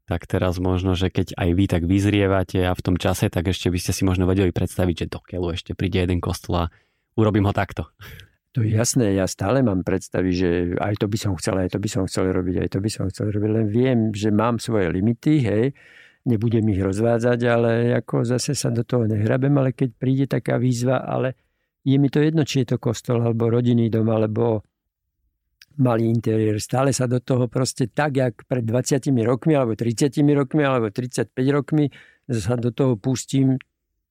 tak 0.09 0.25
teraz 0.25 0.57
možno, 0.57 0.97
že 0.97 1.13
keď 1.13 1.37
aj 1.37 1.51
vy 1.53 1.65
tak 1.69 1.85
vyzrievate 1.85 2.65
a 2.65 2.73
v 2.73 2.81
tom 2.81 2.97
čase, 2.97 3.29
tak 3.29 3.53
ešte 3.53 3.69
by 3.69 3.77
ste 3.77 3.93
si 3.93 4.09
možno 4.09 4.25
vedeli 4.25 4.57
predstaviť, 4.57 5.05
že 5.05 5.13
do 5.13 5.21
keľu 5.21 5.53
ešte 5.53 5.77
príde 5.77 6.01
jeden 6.01 6.25
kostol 6.25 6.65
a 6.65 6.73
urobím 7.21 7.45
ho 7.45 7.53
takto. 7.53 7.93
To 8.57 8.65
je 8.65 8.73
jasné, 8.73 9.13
ja 9.13 9.29
stále 9.29 9.61
mám 9.61 9.85
predstavy, 9.85 10.33
že 10.33 10.49
aj 10.81 11.05
to 11.05 11.07
by 11.13 11.19
som 11.21 11.37
chcel, 11.37 11.61
aj 11.61 11.77
to 11.77 11.79
by 11.79 11.89
som 11.93 12.09
chcel 12.09 12.33
robiť, 12.33 12.57
aj 12.65 12.69
to 12.73 12.79
by 12.81 12.89
som 12.89 13.05
chcel 13.13 13.29
robiť, 13.29 13.51
len 13.53 13.67
viem, 13.69 13.99
že 14.17 14.33
mám 14.33 14.57
svoje 14.57 14.89
limity, 14.89 15.45
hej, 15.45 15.77
nebudem 16.25 16.65
ich 16.73 16.81
rozvádzať, 16.81 17.39
ale 17.45 17.93
ako 18.01 18.25
zase 18.25 18.57
sa 18.57 18.73
do 18.73 18.89
toho 18.89 19.05
nehrabem, 19.05 19.53
ale 19.61 19.77
keď 19.77 19.89
príde 19.93 20.25
taká 20.25 20.57
výzva, 20.57 21.05
ale 21.05 21.37
je 21.89 21.97
mi 21.97 22.13
to 22.13 22.21
jedno, 22.21 22.45
či 22.45 22.65
je 22.65 22.75
to 22.75 22.77
kostol, 22.77 23.25
alebo 23.25 23.49
rodinný 23.49 23.89
dom, 23.89 24.13
alebo 24.13 24.61
malý 25.79 26.11
interiér. 26.11 26.59
Stále 26.61 26.93
sa 26.93 27.07
do 27.07 27.23
toho 27.23 27.47
proste 27.47 27.89
tak, 27.89 28.19
jak 28.19 28.35
pred 28.45 28.67
20 28.67 29.09
rokmi, 29.25 29.55
alebo 29.55 29.73
30 29.79 30.13
rokmi, 30.35 30.63
alebo 30.67 30.91
35 30.91 31.33
rokmi 31.55 31.89
sa 32.29 32.59
do 32.59 32.75
toho 32.75 32.99
pustím 32.99 33.57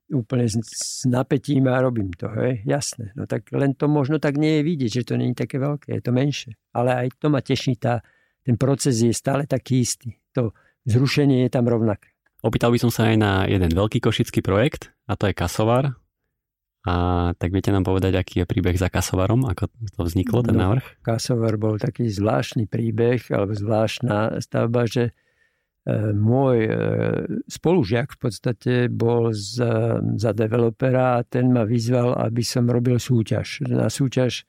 úplne 0.07 0.47
s 0.47 1.03
napätím 1.03 1.67
a 1.67 1.84
robím 1.84 2.15
to, 2.15 2.32
hej, 2.32 2.63
jasné. 2.63 3.11
No 3.19 3.28
tak 3.28 3.51
len 3.51 3.75
to 3.75 3.91
možno 3.91 4.23
tak 4.23 4.39
nie 4.39 4.59
je 4.59 4.61
vidieť, 4.63 4.91
že 5.03 5.07
to 5.11 5.19
nie 5.19 5.36
je 5.36 5.43
také 5.43 5.59
veľké, 5.59 5.99
je 5.99 6.03
to 6.03 6.11
menšie. 6.15 6.51
Ale 6.71 6.95
aj 6.95 7.19
to 7.19 7.28
ma 7.28 7.43
teší, 7.43 7.75
tá, 7.75 7.99
ten 8.47 8.55
proces 8.55 9.03
je 9.03 9.11
stále 9.11 9.43
taký 9.43 9.84
istý. 9.84 10.15
To 10.32 10.55
zrušenie 10.88 11.43
je 11.43 11.51
tam 11.51 11.67
rovnaké. 11.67 12.15
Opýtal 12.39 12.71
by 12.71 12.80
som 12.80 12.91
sa 12.93 13.11
aj 13.11 13.17
na 13.19 13.32
jeden 13.51 13.67
veľký 13.67 13.99
košický 13.99 14.39
projekt, 14.39 14.95
a 15.11 15.19
to 15.19 15.28
je 15.28 15.36
Kasovar. 15.36 15.99
A 16.88 16.93
tak 17.35 17.51
viete 17.51 17.67
nám 17.75 17.83
povedať, 17.83 18.15
aký 18.15 18.41
je 18.41 18.45
príbeh 18.47 18.79
za 18.79 18.88
Kasovarom, 18.88 19.43
ako 19.43 19.67
to 19.67 20.01
vzniklo, 20.07 20.39
ten 20.39 20.55
no, 20.55 20.71
návrh? 20.71 21.03
Kasovar 21.03 21.59
bol 21.59 21.75
taký 21.75 22.07
zvláštny 22.07 22.71
príbeh, 22.71 23.27
alebo 23.27 23.51
zvláštna 23.51 24.39
stavba, 24.39 24.88
že 24.88 25.11
E, 25.88 26.11
môj 26.11 26.57
e, 26.67 26.71
spolužiak 27.47 28.11
v 28.11 28.19
podstate 28.19 28.73
bol 28.91 29.31
za, 29.31 30.03
za 30.19 30.35
developera 30.35 31.15
a 31.15 31.23
ten 31.23 31.47
ma 31.55 31.63
vyzval, 31.63 32.11
aby 32.27 32.43
som 32.43 32.67
robil 32.67 32.99
súťaž. 32.99 33.63
Na 33.63 33.88
súťaž 33.88 34.43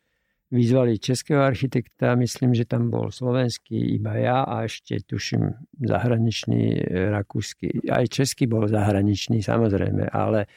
vyzvali 0.51 0.99
českého 0.99 1.39
architekta, 1.39 2.18
myslím, 2.18 2.59
že 2.59 2.66
tam 2.66 2.91
bol 2.91 3.14
slovenský 3.14 3.78
iba 3.95 4.18
ja 4.18 4.43
a 4.43 4.66
ešte 4.66 4.99
tuším 5.07 5.55
zahraničný 5.78 6.62
e, 6.74 6.82
rakúsky. 7.14 7.86
Aj 7.86 8.03
český 8.11 8.51
bol 8.51 8.66
zahraničný 8.66 9.39
samozrejme, 9.39 10.11
ale 10.11 10.51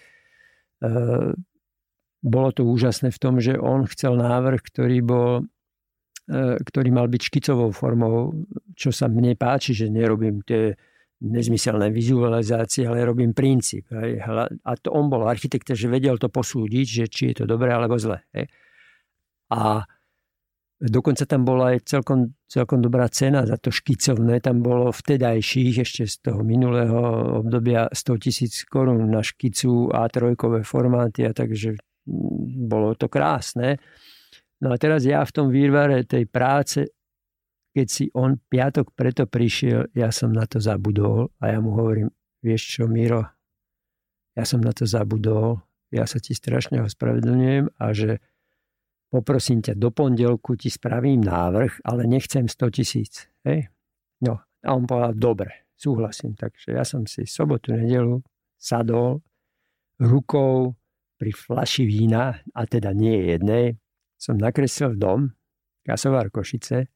bolo 2.22 2.54
to 2.54 2.64
úžasné 2.66 3.10
v 3.10 3.22
tom, 3.22 3.42
že 3.42 3.58
on 3.58 3.90
chcel 3.90 4.18
návrh, 4.18 4.62
ktorý 4.62 4.98
bol 5.02 5.30
E, 6.32 6.64
ktorý 6.64 6.96
mal 6.96 7.12
byť 7.12 7.22
škicovou 7.28 7.76
formou, 7.76 8.32
čo 8.78 8.94
sa 8.96 9.12
mne 9.12 9.36
páči, 9.36 9.76
že 9.76 9.92
nerobím 9.92 10.40
tie 10.48 10.72
nezmyselné 11.22 11.92
vizualizácie, 11.92 12.88
ale 12.88 13.04
robím 13.04 13.36
princíp. 13.36 13.92
A 13.92 14.72
to 14.80 14.96
on 14.96 15.12
bol 15.12 15.28
architekt, 15.28 15.76
že 15.76 15.92
vedel 15.92 16.16
to 16.16 16.32
posúdiť, 16.32 16.86
že 16.88 17.06
či 17.12 17.22
je 17.30 17.44
to 17.44 17.46
dobré 17.46 17.76
alebo 17.76 18.00
zle. 18.00 18.24
A 19.52 19.84
dokonca 20.80 21.28
tam 21.28 21.44
bola 21.44 21.76
aj 21.76 21.90
celkom, 21.90 22.38
celkom 22.48 22.80
dobrá 22.80 23.12
cena 23.12 23.44
za 23.44 23.60
to 23.60 23.70
škicovné. 23.70 24.40
Tam 24.40 24.64
bolo 24.64 24.90
vtedajších, 24.90 25.84
ešte 25.84 26.04
z 26.08 26.16
toho 26.32 26.42
minulého 26.48 26.98
obdobia 27.44 27.92
100 27.92 28.24
tisíc 28.24 28.64
korún 28.66 29.12
na 29.12 29.20
škicu 29.22 29.92
A3 29.94 30.34
formáty, 30.66 31.28
a 31.28 31.36
takže 31.36 31.78
bolo 32.68 32.98
to 32.98 33.06
krásne. 33.08 33.78
No 34.62 34.74
a 34.74 34.78
teraz 34.78 35.06
ja 35.06 35.26
v 35.26 35.34
tom 35.34 35.48
výrvare 35.50 36.06
tej 36.06 36.30
práce, 36.30 36.86
keď 37.72 37.88
si 37.88 38.06
on 38.14 38.38
piatok 38.38 38.94
preto 38.94 39.26
prišiel, 39.26 39.90
ja 39.96 40.12
som 40.12 40.30
na 40.36 40.46
to 40.46 40.60
zabudol 40.60 41.32
a 41.40 41.56
ja 41.56 41.58
mu 41.64 41.74
hovorím, 41.74 42.12
vieš 42.44 42.78
čo, 42.78 42.84
Miro, 42.86 43.26
ja 44.36 44.44
som 44.44 44.60
na 44.60 44.76
to 44.76 44.84
zabudol, 44.84 45.64
ja 45.92 46.08
sa 46.08 46.20
ti 46.20 46.36
strašne 46.36 46.84
ospravedlňujem 46.84 47.80
a 47.80 47.86
že 47.92 48.20
poprosím 49.12 49.60
ťa, 49.60 49.76
do 49.76 49.92
pondelku 49.92 50.56
ti 50.56 50.72
spravím 50.72 51.20
návrh, 51.24 51.84
ale 51.84 52.08
nechcem 52.08 52.48
100 52.48 52.76
tisíc. 52.76 53.28
No 54.24 54.40
a 54.64 54.70
on 54.72 54.88
povedal, 54.88 55.16
dobre, 55.18 55.68
súhlasím. 55.76 56.38
Takže 56.38 56.78
ja 56.78 56.88
som 56.88 57.04
si 57.04 57.28
sobotu, 57.28 57.76
nedelu 57.76 58.24
sadol 58.56 59.20
rukou 60.00 60.78
pri 61.22 61.30
flaši 61.38 61.86
vína, 61.86 62.34
a 62.58 62.62
teda 62.66 62.98
nie 62.98 63.30
jednej, 63.30 63.78
som 64.18 64.42
nakreslil 64.42 64.98
dom, 64.98 65.30
Kasovár 65.86 66.34
Košice, 66.34 66.90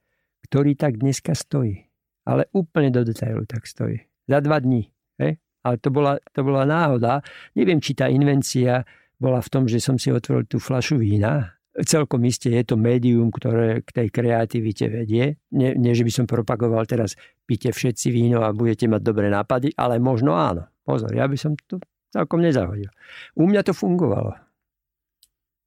ktorý 0.50 0.74
tak 0.74 0.98
dneska 0.98 1.38
stojí. 1.38 1.86
Ale 2.26 2.50
úplne 2.58 2.90
do 2.90 3.06
detailu 3.06 3.46
tak 3.46 3.70
stojí. 3.70 4.02
Za 4.26 4.42
dva 4.42 4.58
dní. 4.58 4.90
He? 5.22 5.38
Ale 5.62 5.78
to 5.78 5.94
bola, 5.94 6.18
to 6.34 6.42
bola 6.42 6.66
náhoda. 6.66 7.22
Neviem, 7.54 7.78
či 7.78 7.94
tá 7.94 8.10
invencia 8.10 8.82
bola 9.22 9.46
v 9.46 9.50
tom, 9.54 9.70
že 9.70 9.78
som 9.78 10.02
si 10.02 10.10
otvoril 10.10 10.50
tú 10.50 10.58
flašu 10.58 10.98
vína. 10.98 11.62
Celkom 11.78 12.26
iste 12.26 12.50
je 12.50 12.66
to 12.66 12.82
médium, 12.82 13.30
ktoré 13.30 13.86
k 13.86 13.90
tej 13.94 14.08
kreativite 14.10 14.90
vedie. 14.90 15.38
Nie, 15.54 15.78
nie, 15.78 15.94
že 15.94 16.02
by 16.02 16.12
som 16.14 16.26
propagoval 16.26 16.90
teraz, 16.90 17.14
píte 17.46 17.70
všetci 17.70 18.10
víno 18.10 18.42
a 18.42 18.54
budete 18.58 18.90
mať 18.90 19.02
dobré 19.06 19.30
nápady, 19.30 19.74
ale 19.78 20.02
možno 20.02 20.34
áno. 20.34 20.66
Pozor, 20.82 21.14
ja 21.14 21.30
by 21.30 21.38
som 21.38 21.54
to 21.70 21.78
celkom 22.16 22.40
nezahodil. 22.40 22.88
U 23.36 23.44
mňa 23.44 23.68
to 23.68 23.76
fungovalo. 23.76 24.40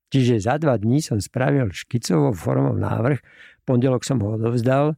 Čiže 0.08 0.40
za 0.40 0.56
dva 0.56 0.80
dní 0.80 1.04
som 1.04 1.20
spravil 1.20 1.68
škicovou 1.68 2.32
formou 2.32 2.72
návrh, 2.72 3.20
pondelok 3.68 4.08
som 4.08 4.24
ho 4.24 4.40
odovzdal, 4.40 4.96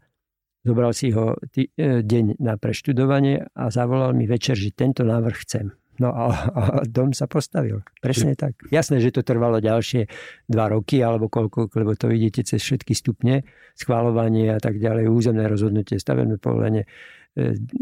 zobral 0.63 0.95
si 0.95 1.11
ho 1.11 1.35
tý, 1.51 1.75
e, 1.75 2.07
deň 2.07 2.39
na 2.39 2.55
preštudovanie 2.55 3.51
a 3.59 3.75
zavolal 3.75 4.15
mi 4.15 4.31
večer, 4.31 4.55
že 4.55 4.71
tento 4.71 5.03
návrh 5.03 5.37
chcem. 5.43 5.75
No 6.01 6.15
a, 6.17 6.33
a 6.33 6.63
dom 6.89 7.13
sa 7.13 7.29
postavil. 7.29 7.85
Presne 8.01 8.33
tak. 8.33 8.57
Jasné, 8.73 9.05
že 9.05 9.13
to 9.13 9.27
trvalo 9.27 9.61
ďalšie 9.61 10.09
dva 10.49 10.73
roky 10.73 11.03
alebo 11.05 11.29
koľko, 11.29 11.69
lebo 11.77 11.93
to 11.99 12.09
vidíte 12.09 12.47
cez 12.47 12.63
všetky 12.65 12.97
stupne, 12.97 13.45
schváľovanie 13.77 14.49
a 14.55 14.63
tak 14.63 14.81
ďalej, 14.81 15.13
územné 15.13 15.45
rozhodnutie, 15.45 16.01
stavebné 16.01 16.41
povolenie, 16.41 16.89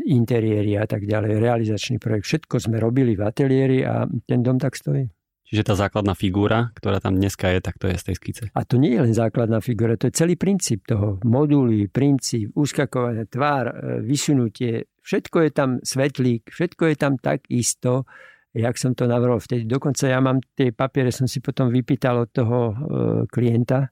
interiéry 0.06 0.76
a 0.76 0.84
tak 0.84 1.08
ďalej, 1.08 1.40
realizačný 1.40 1.96
projekt. 1.96 2.28
Všetko 2.28 2.56
sme 2.68 2.76
robili 2.76 3.16
v 3.16 3.22
ateliéri 3.24 3.78
a 3.84 4.04
ten 4.28 4.44
dom 4.44 4.60
tak 4.60 4.76
stojí. 4.76 5.08
Čiže 5.48 5.64
tá 5.64 5.74
základná 5.80 6.12
figúra, 6.12 6.76
ktorá 6.76 7.00
tam 7.00 7.16
dneska 7.16 7.48
je, 7.56 7.64
tak 7.64 7.80
to 7.80 7.88
je 7.88 7.96
z 7.96 8.04
tej 8.04 8.16
skice. 8.20 8.42
A 8.52 8.68
to 8.68 8.76
nie 8.76 8.92
je 8.92 9.00
len 9.00 9.16
základná 9.16 9.64
figúra, 9.64 9.96
to 9.96 10.12
je 10.12 10.20
celý 10.20 10.36
princíp 10.36 10.84
toho. 10.84 11.16
Moduly, 11.24 11.88
princíp, 11.88 12.52
uskakovanie, 12.52 13.24
tvár, 13.24 13.72
e, 13.72 14.04
vysunutie, 14.04 14.92
všetko 15.00 15.48
je 15.48 15.50
tam 15.56 15.70
svetlík, 15.80 16.52
všetko 16.52 16.92
je 16.92 16.96
tam 17.00 17.16
tak 17.16 17.48
isto, 17.48 18.04
jak 18.52 18.76
som 18.76 18.92
to 18.92 19.08
navrhol 19.08 19.40
vtedy. 19.40 19.64
Dokonca 19.64 20.04
ja 20.12 20.20
mám 20.20 20.44
tie 20.52 20.68
papiere, 20.68 21.08
som 21.08 21.24
si 21.24 21.40
potom 21.40 21.72
vypýtal 21.72 22.28
od 22.28 22.30
toho 22.32 22.58
e, 22.68 22.74
klienta, 23.32 23.88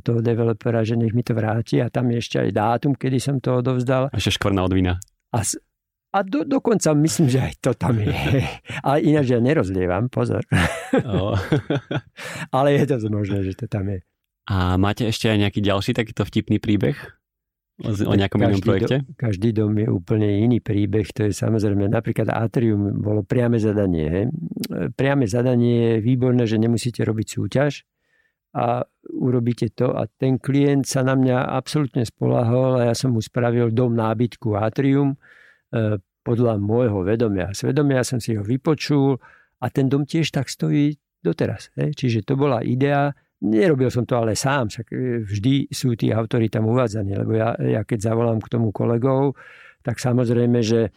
toho 0.00 0.20
developera, 0.22 0.84
že 0.86 0.98
nech 0.98 1.12
mi 1.12 1.22
to 1.22 1.34
vráti 1.34 1.82
a 1.82 1.92
tam 1.92 2.10
je 2.12 2.16
ešte 2.18 2.36
aj 2.42 2.50
dátum, 2.54 2.92
kedy 2.94 3.18
som 3.18 3.36
to 3.38 3.58
odovzdal. 3.58 4.10
A 4.10 4.16
ešte 4.16 4.38
škvrna 4.38 4.64
od 4.64 4.72
vína. 4.72 4.98
A 5.34 5.44
A 6.08 6.24
do, 6.24 6.40
dokonca 6.40 6.96
myslím, 6.96 7.28
že 7.28 7.38
aj 7.52 7.54
to 7.60 7.70
tam 7.76 8.00
je. 8.00 8.08
Ale 8.86 9.04
ináč 9.04 9.28
ja 9.28 9.40
nerozlievam, 9.44 10.08
pozor. 10.08 10.40
Oh. 11.04 11.36
Ale 12.56 12.80
je 12.80 12.88
to 12.88 12.96
možné, 13.12 13.44
že 13.44 13.52
to 13.52 13.68
tam 13.68 13.92
je. 13.92 14.00
A 14.48 14.80
máte 14.80 15.04
ešte 15.04 15.28
aj 15.28 15.36
nejaký 15.44 15.60
ďalší 15.60 15.92
takýto 15.92 16.24
vtipný 16.24 16.56
príbeh? 16.56 16.96
O 17.78 18.16
nejakom 18.16 18.42
každý 18.42 18.50
inom 18.50 18.64
projekte? 18.64 18.96
Do, 19.04 19.14
každý 19.14 19.48
dom 19.54 19.76
je 19.78 19.86
úplne 19.86 20.26
iný 20.26 20.58
príbeh. 20.58 21.06
To 21.14 21.28
je 21.28 21.36
samozrejme, 21.36 21.86
napríklad 21.86 22.32
Atrium 22.32 22.98
bolo 22.98 23.22
priame 23.22 23.60
zadanie. 23.60 24.06
He. 24.08 24.22
Priame 24.96 25.28
zadanie 25.28 25.76
je 25.76 25.94
výborné, 26.02 26.48
že 26.48 26.56
nemusíte 26.56 27.04
robiť 27.04 27.26
súťaž 27.38 27.86
a 28.58 28.82
urobíte 29.14 29.70
to. 29.70 29.94
A 29.94 30.10
ten 30.10 30.42
klient 30.42 30.82
sa 30.90 31.06
na 31.06 31.14
mňa 31.14 31.54
absolútne 31.54 32.02
spolahol 32.02 32.82
a 32.82 32.90
ja 32.90 32.94
som 32.98 33.14
mu 33.14 33.22
spravil 33.22 33.70
dom 33.70 33.94
nábytku 33.94 34.58
Atrium 34.58 35.14
e, 35.14 35.16
podľa 36.26 36.58
môjho 36.58 37.06
vedomia. 37.06 37.54
Svedomia 37.54 38.02
som 38.02 38.18
si 38.18 38.34
ho 38.34 38.42
vypočul 38.42 39.14
a 39.62 39.66
ten 39.70 39.86
dom 39.86 40.02
tiež 40.02 40.34
tak 40.34 40.50
stojí 40.50 40.98
doteraz. 41.22 41.70
Čiže 41.74 42.26
to 42.26 42.34
bola 42.34 42.66
idea, 42.66 43.14
Nerobil 43.38 43.86
som 43.86 44.02
to 44.02 44.18
ale 44.18 44.34
sám, 44.34 44.66
však 44.66 44.86
e, 44.90 45.22
vždy 45.22 45.70
sú 45.70 45.94
tí 45.94 46.10
autory 46.10 46.50
tam 46.50 46.66
uvádzaní, 46.74 47.22
lebo 47.22 47.38
ja, 47.38 47.54
ja 47.62 47.86
keď 47.86 48.10
zavolám 48.10 48.42
k 48.42 48.50
tomu 48.50 48.74
kolegov, 48.74 49.38
tak 49.86 50.02
samozrejme, 50.02 50.58
že 50.58 50.90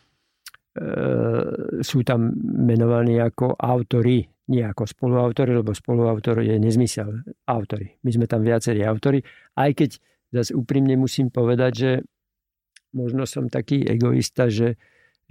sú 1.82 2.00
tam 2.08 2.32
menovaní 2.42 3.20
ako 3.20 3.60
autory, 3.60 4.24
nie 4.48 4.64
ako 4.64 4.88
spoluautory, 4.88 5.52
lebo 5.52 5.76
spoluautor 5.76 6.40
je 6.44 6.56
nezmysel. 6.56 7.28
Autory. 7.48 8.00
My 8.08 8.12
sme 8.16 8.26
tam 8.28 8.44
viacerí 8.44 8.84
autory, 8.88 9.20
aj 9.60 9.72
keď 9.76 9.90
zase 10.32 10.52
úprimne 10.56 10.96
musím 10.96 11.28
povedať, 11.28 11.72
že 11.76 11.92
možno 12.96 13.28
som 13.28 13.52
taký 13.52 13.84
egoista, 13.84 14.48
že 14.48 14.80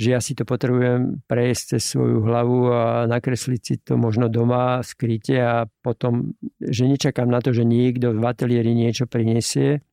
že 0.01 0.17
ja 0.17 0.21
si 0.25 0.33
to 0.33 0.49
potrebujem 0.49 1.21
prejsť 1.29 1.77
cez 1.77 1.93
svoju 1.93 2.25
hlavu 2.25 2.73
a 2.73 3.05
nakresliť 3.05 3.61
si 3.61 3.75
to 3.85 4.01
možno 4.01 4.33
doma, 4.33 4.81
skryte 4.81 5.37
a 5.37 5.69
potom, 5.85 6.33
že 6.57 6.89
nečakám 6.89 7.29
na 7.29 7.45
to, 7.45 7.53
že 7.53 7.69
niekto 7.69 8.17
v 8.17 8.25
ateliéri 8.25 8.73
niečo 8.73 9.05
prinesie, 9.05 9.85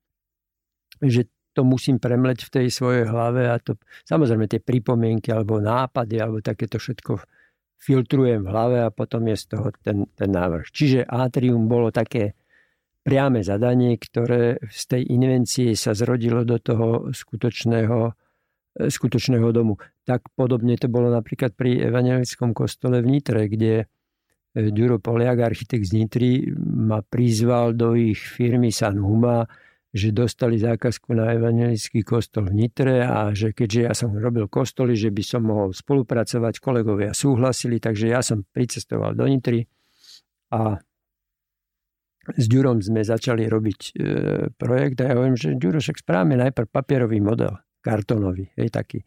že 1.04 1.28
to 1.58 1.66
musím 1.66 1.98
premleť 1.98 2.46
v 2.46 2.54
tej 2.54 2.68
svojej 2.70 3.10
hlave 3.10 3.50
a 3.50 3.58
to, 3.58 3.82
samozrejme 4.06 4.46
tie 4.46 4.62
pripomienky 4.62 5.34
alebo 5.34 5.58
nápady 5.58 6.22
alebo 6.22 6.38
takéto 6.46 6.78
všetko 6.78 7.18
filtrujem 7.82 8.46
v 8.46 8.50
hlave 8.54 8.78
a 8.86 8.94
potom 8.94 9.26
je 9.34 9.38
z 9.42 9.46
toho 9.58 9.74
ten, 9.82 10.06
ten 10.14 10.30
návrh. 10.30 10.70
Čiže 10.70 11.10
Atrium 11.10 11.66
bolo 11.66 11.90
také 11.90 12.38
priame 13.02 13.42
zadanie, 13.42 13.98
ktoré 13.98 14.62
z 14.70 14.84
tej 14.86 15.02
invencie 15.10 15.74
sa 15.74 15.98
zrodilo 15.98 16.46
do 16.46 16.62
toho 16.62 17.10
skutočného 17.10 18.14
E, 18.78 18.94
skutočného 18.94 19.50
domu. 19.50 19.82
Tak 20.06 20.38
podobne 20.38 20.78
to 20.78 20.86
bolo 20.88 21.10
napríklad 21.10 21.58
pri 21.58 21.82
evangelickom 21.90 22.54
kostole 22.54 23.02
v 23.02 23.18
Nitre, 23.18 23.50
kde 23.50 23.84
e, 23.84 23.86
Ďuro 24.70 25.02
Poliak, 25.02 25.42
architekt 25.42 25.90
z 25.90 25.98
Nitry, 25.98 26.32
ma 26.62 27.02
prizval 27.02 27.74
do 27.74 27.98
ich 27.98 28.22
firmy 28.22 28.70
Sanhuma, 28.70 29.50
že 29.98 30.14
dostali 30.14 30.62
zákazku 30.62 31.12
na 31.18 31.34
evangelický 31.34 32.06
kostol 32.06 32.54
v 32.54 32.64
Nitre 32.64 33.02
a 33.02 33.34
že 33.34 33.52
keďže 33.52 33.82
ja 33.82 33.94
som 33.98 34.14
robil 34.14 34.46
kostoly, 34.46 34.94
že 34.94 35.10
by 35.10 35.24
som 35.26 35.42
mohol 35.44 35.74
spolupracovať, 35.74 36.62
kolegovia 36.62 37.12
súhlasili, 37.18 37.82
takže 37.82 38.14
ja 38.14 38.22
som 38.22 38.46
pricestoval 38.46 39.18
do 39.18 39.26
Nitry 39.26 39.66
a 40.54 40.78
s 42.28 42.46
Ďurom 42.46 42.84
sme 42.84 43.02
začali 43.08 43.48
robiť 43.48 43.80
e, 43.80 43.92
projekt 44.54 45.00
a 45.00 45.10
ja 45.10 45.14
hovorím, 45.16 45.40
že 45.40 45.56
Ďuro, 45.56 45.80
však 45.80 46.04
správame 46.04 46.36
najprv 46.36 46.68
papierový 46.68 47.24
model 47.24 47.56
kartónový, 47.80 48.52
hej, 48.60 48.68
taký 48.68 49.00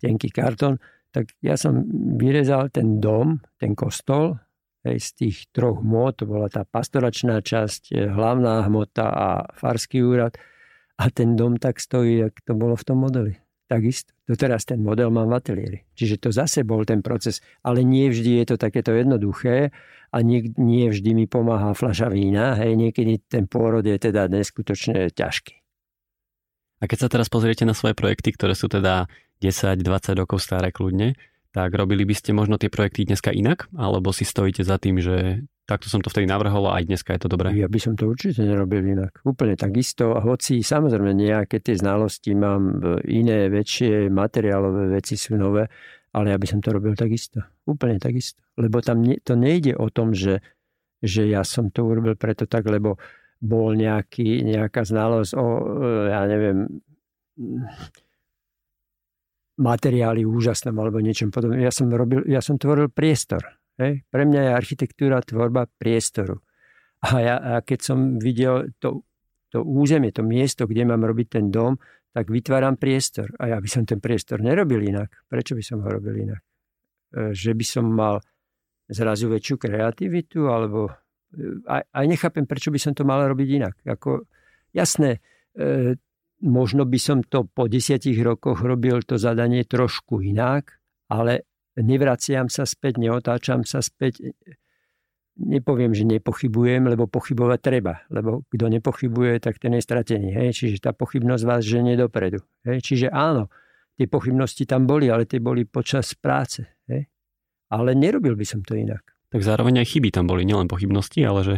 tenký 0.00 0.32
kartón, 0.32 0.80
tak 1.12 1.36
ja 1.44 1.56
som 1.56 1.84
vyrezal 2.16 2.72
ten 2.72 3.00
dom, 3.00 3.40
ten 3.60 3.76
kostol, 3.76 4.40
hej, 4.86 5.02
z 5.02 5.10
tých 5.18 5.36
troch 5.50 5.82
hmot, 5.82 6.22
bola 6.22 6.46
tá 6.46 6.62
pastoračná 6.62 7.42
časť, 7.42 7.90
e, 7.90 8.06
hlavná 8.06 8.62
hmota 8.70 9.06
a 9.10 9.28
farský 9.58 10.06
úrad 10.06 10.38
a 10.96 11.10
ten 11.10 11.34
dom 11.34 11.58
tak 11.58 11.82
stojí, 11.82 12.30
jak 12.30 12.34
to 12.46 12.54
bolo 12.54 12.78
v 12.78 12.86
tom 12.86 13.02
modeli. 13.02 13.34
Takisto. 13.66 14.14
Doteraz 14.30 14.62
ten 14.62 14.78
model 14.78 15.10
mám 15.10 15.26
v 15.26 15.42
ateliéri. 15.42 15.78
Čiže 15.98 16.22
to 16.22 16.28
zase 16.30 16.62
bol 16.62 16.86
ten 16.86 17.02
proces. 17.02 17.42
Ale 17.66 17.82
nie 17.82 18.06
vždy 18.06 18.42
je 18.42 18.54
to 18.54 18.56
takéto 18.62 18.94
jednoduché 18.94 19.74
a 20.14 20.16
nie, 20.22 20.54
nie 20.54 20.86
vždy 20.86 21.18
mi 21.18 21.26
pomáha 21.26 21.74
fľaša 21.74 22.06
vína. 22.14 22.54
Hej, 22.54 22.78
niekedy 22.78 23.26
ten 23.26 23.50
pôrod 23.50 23.82
je 23.82 23.98
teda 23.98 24.30
neskutočne 24.30 25.10
ťažký. 25.10 25.54
A 26.78 26.84
keď 26.86 26.98
sa 27.06 27.08
teraz 27.10 27.26
pozriete 27.26 27.66
na 27.66 27.74
svoje 27.74 27.98
projekty, 27.98 28.38
ktoré 28.38 28.54
sú 28.54 28.70
teda 28.70 29.10
10-20 29.42 29.82
rokov 30.14 30.38
staré 30.46 30.70
kľudne, 30.70 31.18
tak 31.56 31.72
robili 31.72 32.04
by 32.04 32.12
ste 32.12 32.36
možno 32.36 32.60
tie 32.60 32.68
projekty 32.68 33.08
dneska 33.08 33.32
inak? 33.32 33.72
Alebo 33.72 34.12
si 34.12 34.28
stojíte 34.28 34.60
za 34.60 34.76
tým, 34.76 35.00
že 35.00 35.40
takto 35.64 35.88
som 35.88 36.04
to 36.04 36.12
vtedy 36.12 36.28
navrhol 36.28 36.68
a 36.68 36.76
aj 36.76 36.84
dneska 36.84 37.16
je 37.16 37.24
to 37.24 37.32
dobré? 37.32 37.56
Ja 37.56 37.64
by 37.64 37.80
som 37.80 37.96
to 37.96 38.12
určite 38.12 38.44
nerobil 38.44 38.84
inak. 38.84 39.24
Úplne 39.24 39.56
takisto. 39.56 40.20
Hoci 40.20 40.60
samozrejme 40.60 41.16
nejaké 41.16 41.64
tie 41.64 41.72
znalosti 41.80 42.36
mám, 42.36 42.84
iné, 43.08 43.48
väčšie, 43.48 44.12
materiálové 44.12 45.00
veci 45.00 45.16
sú 45.16 45.40
nové, 45.40 45.64
ale 46.12 46.36
ja 46.36 46.36
by 46.36 46.44
som 46.44 46.60
to 46.60 46.76
robil 46.76 46.92
takisto. 46.92 47.40
Úplne 47.64 47.96
takisto. 48.04 48.36
Lebo 48.60 48.84
tam 48.84 49.00
ne, 49.00 49.16
to 49.24 49.32
nejde 49.32 49.80
o 49.80 49.88
tom, 49.88 50.12
že, 50.12 50.44
že 51.00 51.24
ja 51.24 51.40
som 51.40 51.72
to 51.72 51.88
urobil 51.88 52.20
preto 52.20 52.44
tak, 52.44 52.68
lebo 52.68 53.00
bol 53.40 53.72
nejaký, 53.72 54.44
nejaká 54.44 54.84
znalosť 54.84 55.32
o, 55.40 55.46
e, 55.56 55.60
ja 56.12 56.20
neviem, 56.28 56.84
materiály 59.56 60.28
úžasnom 60.28 60.76
alebo 60.76 61.00
niečom 61.00 61.32
podobným. 61.32 61.64
Ja 61.64 61.72
som, 61.72 61.88
robil, 61.88 62.24
ja 62.28 62.44
som 62.44 62.60
tvoril 62.60 62.92
priestor. 62.92 63.42
Hej? 63.80 64.04
Pre 64.08 64.22
mňa 64.24 64.40
je 64.40 64.50
architektúra 64.52 65.20
tvorba 65.24 65.64
priestoru. 65.68 66.40
A, 67.04 67.08
ja, 67.20 67.36
a 67.40 67.52
keď 67.60 67.78
som 67.80 67.98
videl 68.20 68.72
to, 68.80 69.04
to 69.52 69.64
územie, 69.64 70.12
to 70.12 70.24
miesto, 70.24 70.68
kde 70.68 70.88
mám 70.88 71.04
robiť 71.04 71.40
ten 71.40 71.48
dom, 71.52 71.76
tak 72.12 72.32
vytváram 72.32 72.80
priestor. 72.80 73.32
A 73.36 73.52
ja 73.52 73.58
by 73.60 73.68
som 73.68 73.84
ten 73.84 74.00
priestor 74.00 74.40
nerobil 74.40 74.80
inak. 74.80 75.12
Prečo 75.28 75.52
by 75.52 75.64
som 75.64 75.84
ho 75.84 75.88
robil 75.88 76.28
inak? 76.28 76.40
E, 77.12 77.36
že 77.36 77.52
by 77.52 77.64
som 77.64 77.84
mal 77.88 78.24
zrazu 78.88 79.28
väčšiu 79.28 79.56
kreativitu 79.60 80.48
alebo 80.48 80.88
a, 81.66 81.82
a 81.82 81.98
nechápem, 82.06 82.46
prečo 82.46 82.70
by 82.72 82.80
som 82.80 82.92
to 82.96 83.04
mal 83.04 83.20
robiť 83.20 83.48
inak. 83.60 83.74
Ako, 83.84 84.24
jasné, 84.72 85.20
e, 85.52 85.98
možno 86.42 86.84
by 86.84 86.98
som 87.00 87.18
to 87.24 87.48
po 87.48 87.68
desiatich 87.70 88.18
rokoch 88.20 88.60
robil 88.60 89.04
to 89.04 89.16
zadanie 89.16 89.64
trošku 89.64 90.20
inak, 90.20 90.80
ale 91.08 91.46
nevraciam 91.76 92.48
sa 92.48 92.64
späť, 92.64 93.00
neotáčam 93.00 93.62
sa 93.64 93.84
späť. 93.84 94.34
Nepoviem, 95.36 95.92
že 95.92 96.08
nepochybujem, 96.08 96.88
lebo 96.88 97.04
pochybovať 97.04 97.60
treba. 97.60 98.00
Lebo 98.08 98.48
kto 98.48 98.72
nepochybuje, 98.72 99.36
tak 99.44 99.60
ten 99.60 99.76
je 99.76 99.84
stratený. 99.84 100.32
Hej? 100.32 100.64
Čiže 100.64 100.88
tá 100.88 100.96
pochybnosť 100.96 101.44
vás 101.44 101.60
ženie 101.60 101.92
dopredu. 101.92 102.40
Hej? 102.64 102.80
Čiže 102.80 103.12
áno, 103.12 103.52
tie 104.00 104.08
pochybnosti 104.08 104.64
tam 104.64 104.88
boli, 104.88 105.12
ale 105.12 105.28
tie 105.28 105.36
boli 105.36 105.68
počas 105.68 106.16
práce. 106.16 106.64
Hej? 106.88 107.12
Ale 107.68 107.92
nerobil 107.92 108.32
by 108.32 108.46
som 108.48 108.64
to 108.64 108.80
inak 108.80 109.16
tak 109.36 109.42
zároveň 109.42 109.82
aj 109.82 109.92
chyby 109.92 110.08
tam 110.14 110.24
boli, 110.24 110.46
nielen 110.46 110.70
pochybnosti, 110.70 111.20
ale 111.26 111.44
že, 111.44 111.56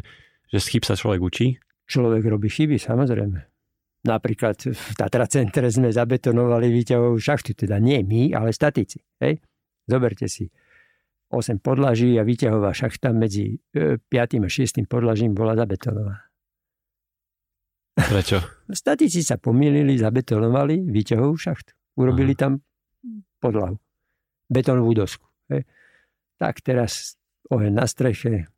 že 0.51 0.59
z 0.59 0.67
chyb 0.77 0.83
sa 0.83 0.99
človek 0.99 1.21
učí. 1.23 1.47
Človek 1.89 2.27
robí 2.27 2.51
chyby, 2.51 2.75
samozrejme. 2.75 3.39
Napríklad 4.09 4.57
v 4.73 4.93
Tatra 4.97 5.29
centre 5.29 5.69
sme 5.69 5.93
zabetonovali 5.93 6.73
výťahovú 6.73 7.21
šachtu, 7.21 7.53
teda 7.53 7.77
nie 7.77 8.01
my, 8.01 8.33
ale 8.33 8.57
statici. 8.57 9.05
Hej? 9.21 9.45
Zoberte 9.85 10.33
si 10.33 10.49
8 11.29 11.61
podlaží 11.61 12.17
a 12.17 12.25
výťahová 12.25 12.73
šachta 12.73 13.13
medzi 13.13 13.61
5. 13.77 14.09
E, 14.09 14.37
a 14.41 14.49
6. 14.49 14.89
podlažím 14.89 15.37
bola 15.37 15.53
zabetonovaná. 15.53 16.25
Prečo? 17.99 18.41
Statici 18.73 19.21
sa 19.21 19.37
pomýlili, 19.37 20.01
zabetonovali 20.01 20.89
výťahovú 20.89 21.35
šachtu. 21.37 21.77
Urobili 22.01 22.33
Aha. 22.33 22.41
tam 22.41 22.53
podlahu. 23.43 23.77
Betónovú 24.49 24.97
dosku. 24.97 25.27
Hej. 25.53 25.69
Tak 26.41 26.65
teraz 26.65 27.19
oheň 27.51 27.73
na 27.75 27.85
streche. 27.85 28.49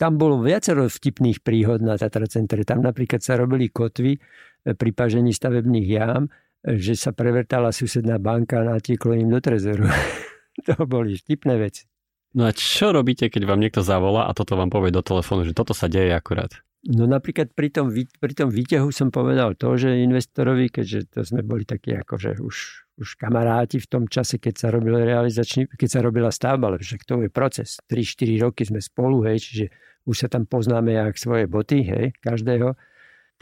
Tam 0.00 0.18
bolo 0.18 0.40
viacero 0.40 0.88
vtipných 0.88 1.44
príhod 1.44 1.78
na 1.84 1.94
Tatra 1.94 2.26
centre. 2.26 2.64
Tam 2.66 2.82
napríklad 2.82 3.22
sa 3.22 3.38
robili 3.38 3.70
kotvy 3.70 4.18
pri 4.64 4.90
pažení 4.94 5.34
stavebných 5.34 5.88
jám, 5.88 6.22
že 6.62 6.94
sa 6.94 7.10
prevertala 7.10 7.74
susedná 7.74 8.22
banka 8.22 8.62
a 8.62 8.78
natieklo 8.78 9.18
im 9.18 9.28
do 9.30 9.42
trezoru. 9.42 9.90
to 10.66 10.86
boli 10.86 11.18
vtipné 11.18 11.58
veci. 11.58 11.90
No 12.32 12.48
a 12.48 12.52
čo 12.56 12.96
robíte, 12.96 13.28
keď 13.28 13.44
vám 13.44 13.60
niekto 13.60 13.84
zavolá 13.84 14.24
a 14.24 14.32
toto 14.32 14.56
vám 14.56 14.72
povie 14.72 14.88
do 14.88 15.04
telefónu, 15.04 15.44
že 15.44 15.52
toto 15.52 15.76
sa 15.76 15.90
deje 15.90 16.16
akurát? 16.16 16.48
No 16.82 17.06
napríklad 17.06 17.54
pri 17.54 17.70
tom, 17.70 17.94
pri 17.94 18.32
tom 18.34 18.50
výťahu 18.50 18.90
som 18.90 19.14
povedal 19.14 19.54
to, 19.54 19.78
že 19.78 20.02
investorovi, 20.02 20.66
keďže 20.66 21.14
to 21.14 21.20
sme 21.22 21.46
boli 21.46 21.62
takí 21.62 21.94
akože 21.94 22.42
už, 22.42 22.56
už 22.98 23.08
kamaráti 23.20 23.78
v 23.78 23.86
tom 23.86 24.04
čase, 24.10 24.42
keď 24.42 24.54
sa 24.58 24.68
robil 24.74 24.98
realizačný, 24.98 25.70
keď 25.70 25.88
sa 25.88 26.00
robila 26.02 26.34
stavba, 26.34 26.74
lebo 26.74 26.82
však 26.82 27.06
to 27.06 27.22
je 27.22 27.30
proces. 27.30 27.78
3-4 27.86 28.42
roky 28.42 28.66
sme 28.66 28.82
spolu, 28.82 29.22
hej, 29.30 29.38
čiže 29.38 29.66
už 30.10 30.26
sa 30.26 30.28
tam 30.32 30.42
poznáme 30.42 30.90
jak 30.90 31.14
svoje 31.14 31.46
boty, 31.46 31.86
hej, 31.86 32.04
každého. 32.18 32.74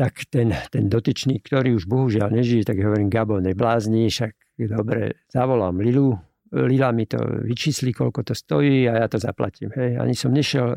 Tak 0.01 0.33
ten, 0.33 0.57
ten 0.73 0.89
dotyčný, 0.89 1.45
ktorý 1.45 1.77
už 1.77 1.85
bohužiaľ 1.85 2.33
nežije, 2.33 2.65
tak 2.65 2.81
hovorím, 2.81 3.13
Gabo, 3.13 3.37
neblázni, 3.37 4.09
však 4.09 4.33
dobre, 4.73 5.21
zavolám 5.29 5.77
Lilu, 5.77 6.17
Lila 6.51 6.91
mi 6.91 7.07
to 7.07 7.23
vyčísli, 7.47 7.95
koľko 7.95 8.27
to 8.27 8.35
stojí 8.35 8.91
a 8.91 8.99
ja 8.99 9.07
to 9.07 9.23
zaplatím. 9.23 9.71
Hej. 9.71 10.03
Ani 10.03 10.19
som 10.19 10.35
nešiel 10.35 10.67
e, 10.67 10.77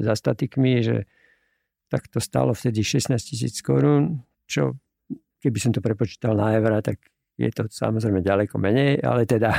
za 0.00 0.16
statikmi, 0.16 0.80
že 0.80 1.04
tak 1.92 2.08
to 2.08 2.24
stalo 2.24 2.56
vtedy 2.56 2.80
16 2.80 3.20
tisíc 3.20 3.60
korún, 3.60 4.24
čo 4.48 4.80
keby 5.44 5.58
som 5.60 5.76
to 5.76 5.84
prepočítal 5.84 6.32
na 6.32 6.56
eurá, 6.56 6.80
tak 6.80 7.04
je 7.36 7.52
to 7.52 7.68
samozrejme 7.68 8.24
ďaleko 8.24 8.56
menej, 8.56 9.04
ale 9.04 9.28
teda 9.28 9.52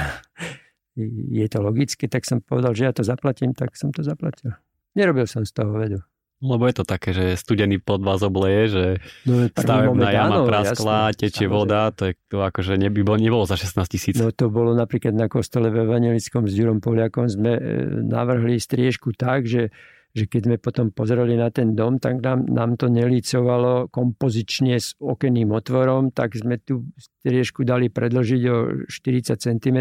je 1.41 1.45
to 1.45 1.61
logické, 1.61 2.09
tak 2.09 2.25
som 2.25 2.41
povedal, 2.41 2.73
že 2.73 2.89
ja 2.89 2.93
to 2.97 3.05
zaplatím, 3.05 3.53
tak 3.53 3.77
som 3.77 3.93
to 3.93 4.01
zaplatil. 4.01 4.57
Nerobil 4.97 5.29
som 5.29 5.45
z 5.45 5.53
toho 5.53 5.77
vedu. 5.77 6.01
Lebo 6.41 6.65
je 6.65 6.75
to 6.81 6.85
také, 6.85 7.13
že 7.13 7.37
studený 7.37 7.77
pod 7.77 8.01
vás 8.01 8.25
obleje, 8.25 8.61
že 8.73 8.85
no, 9.29 9.45
stavebná 9.53 10.09
jama 10.09 10.41
praskla, 10.49 11.13
tečie 11.13 11.45
voda, 11.45 11.93
to, 11.93 12.09
je, 12.09 12.13
to 12.33 12.41
akože 12.41 12.81
neby, 12.81 13.05
nebolo 13.05 13.45
za 13.45 13.61
16 13.61 13.77
tisíc. 13.85 14.15
No 14.17 14.33
to 14.33 14.49
bolo 14.49 14.73
napríklad 14.73 15.13
na 15.13 15.29
kostole 15.29 15.69
v 15.69 15.85
Evangelickom 15.85 16.49
s 16.49 16.53
Ďurom 16.57 16.81
Poliakom, 16.81 17.29
sme 17.29 17.55
e, 17.55 17.61
navrhli 18.01 18.57
striežku 18.57 19.13
tak, 19.13 19.45
že 19.45 19.69
že 20.11 20.27
keď 20.27 20.41
sme 20.43 20.57
potom 20.59 20.91
pozreli 20.91 21.39
na 21.39 21.47
ten 21.55 21.71
dom, 21.71 21.95
tak 21.95 22.19
nám, 22.19 22.43
nám 22.51 22.75
to 22.75 22.91
nelícovalo 22.91 23.87
kompozične 23.87 24.75
s 24.75 24.99
okenným 24.99 25.55
otvorom, 25.55 26.11
tak 26.11 26.35
sme 26.35 26.59
tú 26.59 26.83
striežku 26.99 27.63
dali 27.63 27.87
predložiť 27.87 28.41
o 28.51 28.57
40 28.91 29.39
cm 29.39 29.77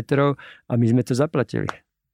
a 0.70 0.72
my 0.78 0.86
sme 0.86 1.02
to 1.02 1.18
zaplatili. 1.18 1.66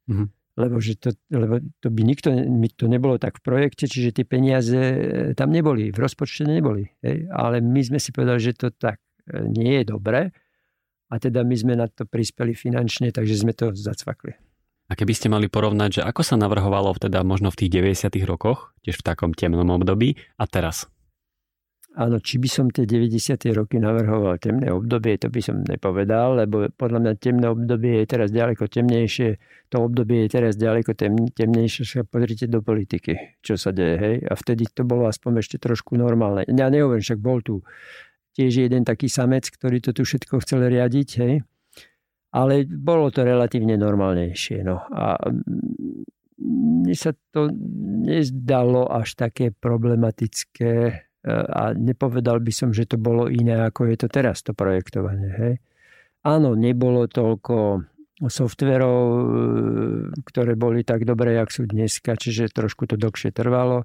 Mm-hmm. 0.09 0.29
Lebo, 0.57 0.81
že 0.81 0.97
to, 0.97 1.13
lebo 1.29 1.61
to 1.85 1.93
by 1.93 2.01
nikto, 2.01 2.33
to 2.81 2.89
nebolo 2.89 3.21
tak 3.21 3.39
v 3.39 3.45
projekte, 3.45 3.85
čiže 3.85 4.17
tie 4.17 4.25
peniaze 4.25 4.73
e, 4.73 5.37
tam 5.37 5.53
neboli, 5.53 5.93
v 5.93 5.99
rozpočte 6.01 6.49
neboli. 6.49 6.89
Hej? 7.05 7.29
Ale 7.29 7.61
my 7.61 7.81
sme 7.85 8.01
si 8.01 8.09
povedali, 8.09 8.41
že 8.41 8.57
to 8.57 8.73
tak 8.73 8.97
e, 9.29 9.45
nie 9.53 9.85
je 9.85 9.85
dobre 9.85 10.33
a 11.13 11.15
teda 11.21 11.45
my 11.45 11.57
sme 11.61 11.75
na 11.77 11.87
to 11.87 12.09
prispeli 12.09 12.57
finančne, 12.57 13.13
takže 13.13 13.37
sme 13.37 13.53
to 13.53 13.77
zacvakli. 13.77 14.35
A 14.87 14.95
keby 14.95 15.13
ste 15.19 15.29
mali 15.29 15.51
porovnať, 15.51 16.01
že 16.01 16.03
ako 16.07 16.23
sa 16.23 16.39
navrhovalo 16.39 16.95
teda 16.95 17.27
možno 17.27 17.51
v 17.51 17.67
tých 17.67 17.71
90. 17.83 18.23
rokoch, 18.23 18.71
tiež 18.87 19.03
v 19.03 19.07
takom 19.07 19.35
temnom 19.35 19.67
období 19.75 20.15
a 20.39 20.47
teraz? 20.47 20.87
Áno, 21.97 22.21
či 22.21 22.37
by 22.37 22.45
som 22.45 22.69
tie 22.69 22.85
90. 22.85 23.57
roky 23.57 23.81
navrhoval 23.81 24.37
temné 24.37 24.69
obdobie, 24.69 25.17
to 25.17 25.33
by 25.33 25.41
som 25.41 25.65
nepovedal, 25.65 26.37
lebo 26.37 26.69
podľa 26.77 27.01
mňa 27.01 27.13
temné 27.17 27.49
obdobie 27.49 28.05
je 28.05 28.07
teraz 28.13 28.29
ďaleko 28.29 28.69
temnejšie, 28.69 29.41
to 29.73 29.77
obdobie 29.81 30.29
je 30.29 30.37
teraz 30.37 30.61
ďaleko 30.61 30.93
tem, 30.93 31.17
temnejšie, 31.33 32.05
pozrite 32.05 32.53
do 32.53 32.61
politiky, 32.61 33.41
čo 33.41 33.57
sa 33.57 33.73
deje, 33.73 33.97
hej, 33.97 34.17
a 34.29 34.37
vtedy 34.37 34.69
to 34.69 34.85
bolo 34.85 35.09
aspoň 35.09 35.41
ešte 35.41 35.57
trošku 35.57 35.97
normálne. 35.97 36.45
Ja 36.53 36.69
nehovorím, 36.69 37.01
však 37.01 37.17
bol 37.17 37.41
tu 37.41 37.65
tiež 38.37 38.69
jeden 38.69 38.85
taký 38.85 39.09
samec, 39.09 39.49
ktorý 39.49 39.81
to 39.81 39.97
tu 39.97 40.05
všetko 40.05 40.45
chcel 40.45 40.69
riadiť, 40.69 41.09
hej, 41.25 41.41
ale 42.37 42.69
bolo 42.69 43.09
to 43.09 43.25
relatívne 43.25 43.81
normálnejšie. 43.81 44.61
No. 44.69 44.85
A 44.93 45.17
mne 46.37 46.93
sa 46.93 47.17
to 47.33 47.49
nezdalo 48.05 48.85
až 48.93 49.17
také 49.17 49.49
problematické 49.49 51.06
a 51.31 51.75
nepovedal 51.75 52.39
by 52.39 52.53
som, 52.55 52.71
že 52.71 52.87
to 52.87 52.97
bolo 52.97 53.27
iné, 53.27 53.67
ako 53.67 53.91
je 53.91 53.97
to 53.99 54.09
teraz, 54.09 54.47
to 54.47 54.55
projektovanie. 54.55 55.31
Hej. 55.35 55.55
Áno, 56.23 56.55
nebolo 56.55 57.11
toľko 57.11 57.83
softverov, 58.25 58.99
e, 59.05 59.23
ktoré 60.25 60.57
boli 60.57 60.87
tak 60.87 61.05
dobré, 61.05 61.37
jak 61.37 61.53
sú 61.53 61.69
dneska, 61.69 62.17
čiže 62.17 62.55
trošku 62.55 62.89
to 62.89 62.97
dlhšie 62.97 63.35
trvalo, 63.35 63.85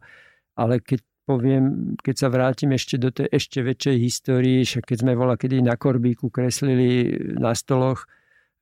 ale 0.55 0.79
keď 0.79 1.03
poviem, 1.27 1.95
keď 1.99 2.15
sa 2.15 2.27
vrátim 2.31 2.71
ešte 2.73 2.95
do 2.97 3.13
tej 3.13 3.27
ešte 3.29 3.59
väčšej 3.61 3.97
histórii, 4.01 4.63
keď 4.63 4.97
sme 4.97 5.13
vola 5.13 5.35
kedy 5.37 5.61
na 5.61 5.75
korbíku 5.77 6.33
kreslili 6.33 7.13
na 7.37 7.53
stoloch, 7.53 8.09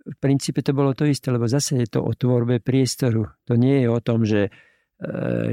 v 0.04 0.16
princípe 0.18 0.66
to 0.66 0.74
bolo 0.74 0.98
to 0.98 1.06
isté, 1.06 1.30
lebo 1.30 1.46
zase 1.46 1.86
je 1.86 1.88
to 1.88 2.02
o 2.02 2.12
tvorbe 2.16 2.64
priestoru. 2.64 3.30
To 3.46 3.54
nie 3.54 3.86
je 3.86 3.88
o 3.92 4.00
tom, 4.02 4.26
že 4.26 4.50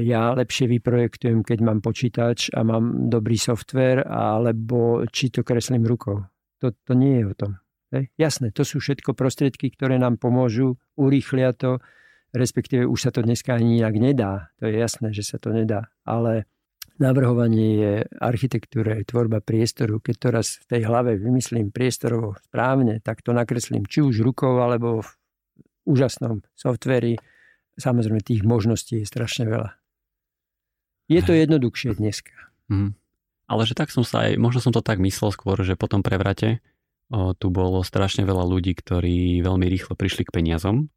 ja 0.03 0.35
lepšie 0.35 0.67
vyprojektujem, 0.67 1.39
keď 1.39 1.59
mám 1.63 1.79
počítač 1.79 2.51
a 2.51 2.67
mám 2.67 3.07
dobrý 3.07 3.39
software, 3.39 4.03
alebo 4.03 5.07
či 5.07 5.31
to 5.31 5.47
kreslím 5.47 5.87
rukou. 5.87 6.27
To, 6.59 6.75
to 6.83 6.93
nie 6.97 7.23
je 7.23 7.25
o 7.31 7.33
tom. 7.37 7.51
Hej? 7.95 8.11
Jasné, 8.19 8.51
to 8.51 8.67
sú 8.67 8.83
všetko 8.83 9.15
prostriedky, 9.15 9.71
ktoré 9.71 9.95
nám 9.95 10.19
pomôžu, 10.19 10.75
urýchlia 10.99 11.55
to, 11.55 11.79
respektíve 12.35 12.83
už 12.83 12.99
sa 13.07 13.11
to 13.15 13.23
dneska 13.23 13.55
ani 13.55 13.79
inak 13.79 13.95
nedá. 13.95 14.51
To 14.59 14.67
je 14.67 14.75
jasné, 14.75 15.15
že 15.15 15.23
sa 15.23 15.39
to 15.39 15.55
nedá. 15.55 15.87
Ale 16.03 16.43
navrhovanie 16.99 17.69
je 17.79 17.93
architektúra, 18.19 18.99
je 18.99 19.07
tvorba 19.07 19.39
priestoru. 19.39 20.03
Keď 20.03 20.15
to 20.19 20.27
raz 20.33 20.59
v 20.59 20.65
tej 20.75 20.81
hlave 20.91 21.15
vymyslím 21.15 21.71
priestorovo 21.71 22.35
správne, 22.51 22.99
tak 22.99 23.23
to 23.23 23.31
nakreslím 23.31 23.87
či 23.87 24.03
už 24.03 24.19
rukou, 24.19 24.59
alebo 24.59 24.99
v 25.05 25.09
úžasnom 25.87 26.43
softveri. 26.51 27.15
Samozrejme, 27.77 28.25
tých 28.25 28.41
možností 28.41 29.01
je 29.01 29.07
strašne 29.07 29.45
veľa. 29.45 29.77
Je 31.07 31.21
to 31.23 31.31
jednoduchšie 31.31 31.95
dneska. 31.97 32.35
Mm. 32.67 32.97
Ale 33.47 33.61
že 33.63 33.77
tak 33.77 33.93
som 33.93 34.03
sa 34.03 34.27
aj, 34.27 34.35
možno 34.35 34.59
som 34.59 34.75
to 34.75 34.83
tak 34.83 34.99
myslel 34.99 35.31
skôr, 35.31 35.55
že 35.63 35.79
po 35.79 35.87
tom 35.87 36.03
prevrate 36.03 36.59
o, 37.07 37.31
tu 37.31 37.47
bolo 37.47 37.79
strašne 37.79 38.27
veľa 38.27 38.43
ľudí, 38.43 38.75
ktorí 38.75 39.39
veľmi 39.39 39.65
rýchlo 39.71 39.95
prišli 39.95 40.27
k 40.27 40.35
peniazom 40.35 40.91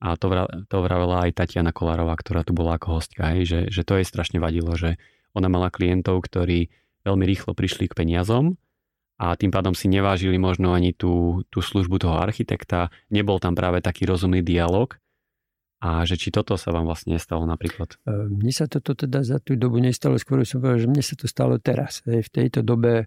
a 0.00 0.16
to, 0.16 0.32
vra, 0.32 0.48
to 0.48 0.80
vravela 0.80 1.28
aj 1.28 1.36
Tatiana 1.36 1.76
Kolárová, 1.76 2.16
ktorá 2.16 2.40
tu 2.40 2.56
bola 2.56 2.80
ako 2.80 2.96
hostka, 2.96 3.36
hej, 3.36 3.44
že, 3.44 3.60
že 3.68 3.84
to 3.84 4.00
jej 4.00 4.08
strašne 4.08 4.40
vadilo, 4.40 4.72
že 4.80 4.96
ona 5.36 5.52
mala 5.52 5.68
klientov, 5.68 6.24
ktorí 6.24 6.72
veľmi 7.04 7.24
rýchlo 7.28 7.52
prišli 7.52 7.92
k 7.92 7.96
peniazom 8.00 8.56
a 9.20 9.36
tým 9.36 9.52
pádom 9.52 9.76
si 9.76 9.92
nevážili 9.92 10.40
možno 10.40 10.72
ani 10.72 10.96
tú, 10.96 11.44
tú 11.52 11.60
službu 11.60 12.00
toho 12.00 12.16
architekta. 12.16 12.88
Nebol 13.12 13.36
tam 13.36 13.52
práve 13.52 13.84
taký 13.84 14.08
rozumný 14.08 14.40
dialog. 14.40 14.96
A 15.80 16.04
že 16.04 16.20
či 16.20 16.28
toto 16.28 16.60
sa 16.60 16.76
vám 16.76 16.84
vlastne 16.84 17.16
nestalo 17.16 17.48
napríklad? 17.48 17.96
E, 18.04 18.28
mne 18.28 18.52
sa 18.52 18.68
toto 18.68 18.92
teda 18.92 19.24
za 19.24 19.40
tú 19.40 19.56
dobu 19.56 19.80
nestalo, 19.80 20.20
skôr 20.20 20.44
som 20.44 20.60
povedal, 20.60 20.84
že 20.84 20.90
mne 20.92 21.04
sa 21.04 21.14
to 21.16 21.24
stalo 21.24 21.56
teraz. 21.56 22.04
V 22.04 22.28
tejto 22.28 22.60
dobe 22.60 23.04
e, 23.04 23.06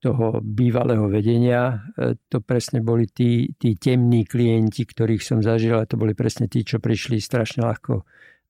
toho 0.00 0.40
bývalého 0.40 1.04
vedenia. 1.12 1.92
E, 1.92 2.16
to 2.32 2.40
presne 2.40 2.80
boli 2.80 3.04
tí, 3.12 3.52
tí 3.60 3.76
temní 3.76 4.24
klienti, 4.24 4.88
ktorých 4.88 5.20
som 5.20 5.38
zažil 5.44 5.76
a 5.76 5.84
to 5.84 6.00
boli 6.00 6.16
presne 6.16 6.48
tí, 6.48 6.64
čo 6.64 6.80
prišli 6.80 7.20
strašne 7.20 7.68
ľahko 7.68 8.00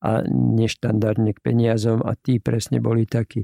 a 0.04 0.22
neštandardne 0.30 1.34
k 1.34 1.42
peniazom 1.42 2.06
a 2.06 2.14
tí 2.14 2.38
presne 2.38 2.78
boli 2.78 3.08
takí. 3.08 3.42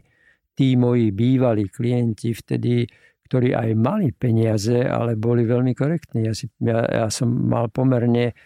Tí 0.55 0.79
moji 0.79 1.11
bývalí 1.11 1.67
klienti 1.67 2.31
vtedy, 2.31 2.87
ktorí 3.27 3.59
aj 3.59 3.71
mali 3.75 4.15
peniaze, 4.15 4.87
ale 4.87 5.19
boli 5.19 5.49
veľmi 5.49 5.73
korektní. 5.73 6.29
Ja, 6.29 6.35
si, 6.37 6.47
ja, 6.63 6.85
ja 6.85 7.07
som 7.09 7.33
mal 7.49 7.73
pomerne 7.73 8.37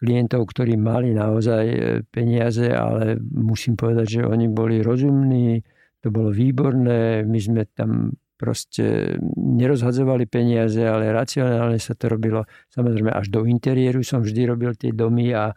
klientov, 0.00 0.48
ktorí 0.48 0.80
mali 0.80 1.12
naozaj 1.12 1.64
e, 1.68 1.78
peniaze, 2.08 2.72
ale 2.72 3.20
musím 3.20 3.76
povedať, 3.76 4.20
že 4.20 4.20
oni 4.24 4.48
boli 4.48 4.80
rozumní, 4.80 5.60
to 6.00 6.08
bolo 6.08 6.32
výborné, 6.32 7.28
my 7.28 7.38
sme 7.38 7.68
tam 7.68 8.16
proste 8.40 9.20
nerozhadzovali 9.36 10.24
peniaze, 10.24 10.80
ale 10.80 11.12
racionálne 11.12 11.76
sa 11.76 11.92
to 11.92 12.08
robilo. 12.08 12.48
Samozrejme, 12.72 13.12
až 13.12 13.28
do 13.28 13.44
interiéru 13.44 14.00
som 14.00 14.24
vždy 14.24 14.48
robil 14.48 14.72
tie 14.80 14.96
domy 14.96 15.36
a 15.36 15.52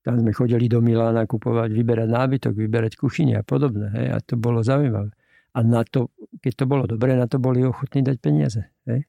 tam 0.00 0.24
sme 0.24 0.32
chodili 0.32 0.64
do 0.64 0.80
Milána 0.80 1.28
kupovať, 1.28 1.68
vyberať 1.76 2.08
nábytok, 2.08 2.54
vyberať 2.56 2.96
kuchyne 2.96 3.36
a 3.36 3.44
podobné. 3.44 3.92
Hej, 3.92 4.06
a 4.14 4.16
to 4.24 4.40
bolo 4.40 4.64
zaujímavé. 4.64 5.12
A 5.52 5.58
na 5.60 5.84
to, 5.84 6.08
keď 6.40 6.52
to 6.56 6.64
bolo 6.64 6.88
dobré, 6.88 7.12
na 7.12 7.28
to 7.28 7.36
boli 7.36 7.60
ochotní 7.60 8.00
dať 8.00 8.16
peniaze. 8.16 8.64
Hej. 8.88 9.04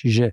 Čiže 0.00 0.24